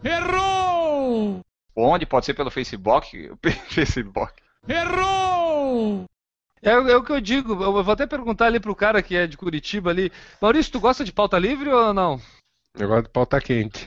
Errou! 0.01 1.41
Onde? 1.75 2.05
Pode 2.05 2.25
ser 2.25 2.33
pelo 2.33 2.49
Facebook? 2.49 3.31
Facebook. 3.67 4.31
Errou! 4.65 6.05
É, 6.61 6.71
é 6.71 6.95
o 6.95 7.03
que 7.03 7.11
eu 7.11 7.19
digo, 7.19 7.61
eu 7.61 7.83
vou 7.83 7.91
até 7.91 8.07
perguntar 8.07 8.45
ali 8.45 8.61
pro 8.61 8.73
cara 8.73 9.01
que 9.01 9.13
é 9.13 9.27
de 9.27 9.35
Curitiba 9.35 9.89
ali. 9.89 10.09
Maurício, 10.41 10.71
tu 10.71 10.79
gosta 10.79 11.03
de 11.03 11.11
pauta 11.11 11.37
livre 11.37 11.69
ou 11.69 11.93
não? 11.93 12.17
Negócio 12.79 13.03
de 13.03 13.09
pauta 13.09 13.41
quente. 13.41 13.85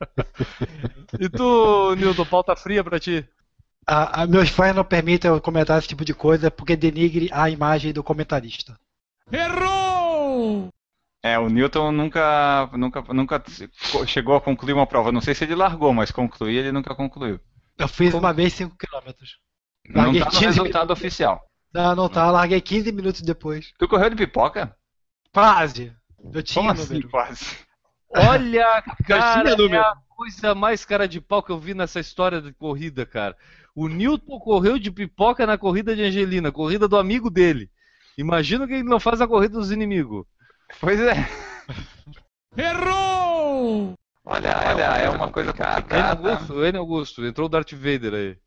E 1.20 1.28
tu, 1.28 1.94
Nilton, 1.94 2.24
pauta 2.24 2.56
fria 2.56 2.82
pra 2.82 2.98
ti? 2.98 3.28
Ah, 3.86 4.22
ah, 4.22 4.26
meus 4.26 4.50
pais 4.50 4.74
não 4.74 4.84
permitem 4.84 5.30
eu 5.30 5.40
comentar 5.40 5.78
esse 5.78 5.88
tipo 5.88 6.04
de 6.04 6.14
coisa 6.14 6.50
porque 6.50 6.76
denigre 6.76 7.28
a 7.32 7.50
imagem 7.50 7.92
do 7.92 8.02
comentarista. 8.02 8.78
Errou! 9.30 10.68
É, 11.22 11.38
o 11.38 11.48
Newton 11.48 11.92
nunca, 11.92 12.68
nunca, 12.72 13.00
nunca 13.12 13.42
chegou 14.06 14.36
a 14.36 14.40
concluir 14.40 14.72
uma 14.72 14.86
prova. 14.86 15.12
Não 15.12 15.20
sei 15.20 15.34
se 15.34 15.44
ele 15.44 15.54
largou, 15.54 15.92
mas 15.92 16.10
concluir 16.10 16.56
ele 16.58 16.72
nunca 16.72 16.94
concluiu. 16.94 17.40
Eu 17.78 17.88
fiz 17.88 18.12
uma 18.14 18.32
vez 18.32 18.52
5 18.54 18.76
km. 18.76 19.12
Não 19.88 20.02
Larguei 20.04 20.20
tá 20.20 20.26
no 20.26 20.32
15 20.32 20.44
resultado 20.46 20.92
oficial. 20.92 21.40
Não, 21.72 21.94
não 21.94 22.08
tá, 22.08 22.30
larguei 22.30 22.60
15 22.60 22.92
minutos 22.92 23.22
depois. 23.22 23.72
Tu 23.78 23.88
correu 23.88 24.10
de 24.10 24.16
pipoca? 24.16 24.76
Quase. 25.32 25.92
Eu 26.32 26.42
tinha 26.42 26.62
Como 26.62 26.74
número. 26.74 26.98
assim, 26.98 27.08
quase? 27.08 27.56
Olha, 28.14 28.82
cara, 29.06 29.42
tinha 29.42 29.56
número. 29.56 29.84
Coisa 30.22 30.54
mais 30.54 30.84
cara 30.84 31.08
de 31.08 31.20
pau 31.20 31.42
que 31.42 31.50
eu 31.50 31.58
vi 31.58 31.74
nessa 31.74 31.98
história 31.98 32.40
de 32.40 32.52
corrida, 32.52 33.04
cara. 33.04 33.36
O 33.74 33.88
Newton 33.88 34.38
correu 34.38 34.78
de 34.78 34.88
pipoca 34.88 35.44
na 35.44 35.58
corrida 35.58 35.96
de 35.96 36.02
Angelina, 36.02 36.52
corrida 36.52 36.86
do 36.86 36.96
amigo 36.96 37.28
dele. 37.28 37.68
Imagina 38.16 38.64
que 38.64 38.74
ele 38.74 38.84
não 38.84 39.00
faz 39.00 39.20
a 39.20 39.26
corrida 39.26 39.58
dos 39.58 39.72
inimigos. 39.72 40.24
Pois 40.78 41.00
é. 41.00 41.14
Errou! 42.56 43.94
Olha, 44.24 44.50
olha, 44.68 44.84
é 44.98 45.10
uma 45.10 45.28
coisa 45.28 45.50
N 45.50 45.56
complicada. 45.56 46.30
Augusto, 46.30 46.64
N 46.64 46.78
Augusto, 46.78 47.26
entrou 47.26 47.46
o 47.46 47.50
Darth 47.50 47.72
Vader 47.72 48.14
aí. 48.14 48.38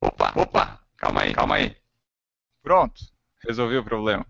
Opa, 0.00 0.32
opa, 0.34 0.80
calma 0.96 1.22
aí, 1.22 1.32
calma 1.32 1.54
aí. 1.56 1.76
Pronto, 2.60 3.00
resolvi 3.46 3.76
o 3.76 3.84
problema. 3.84 4.26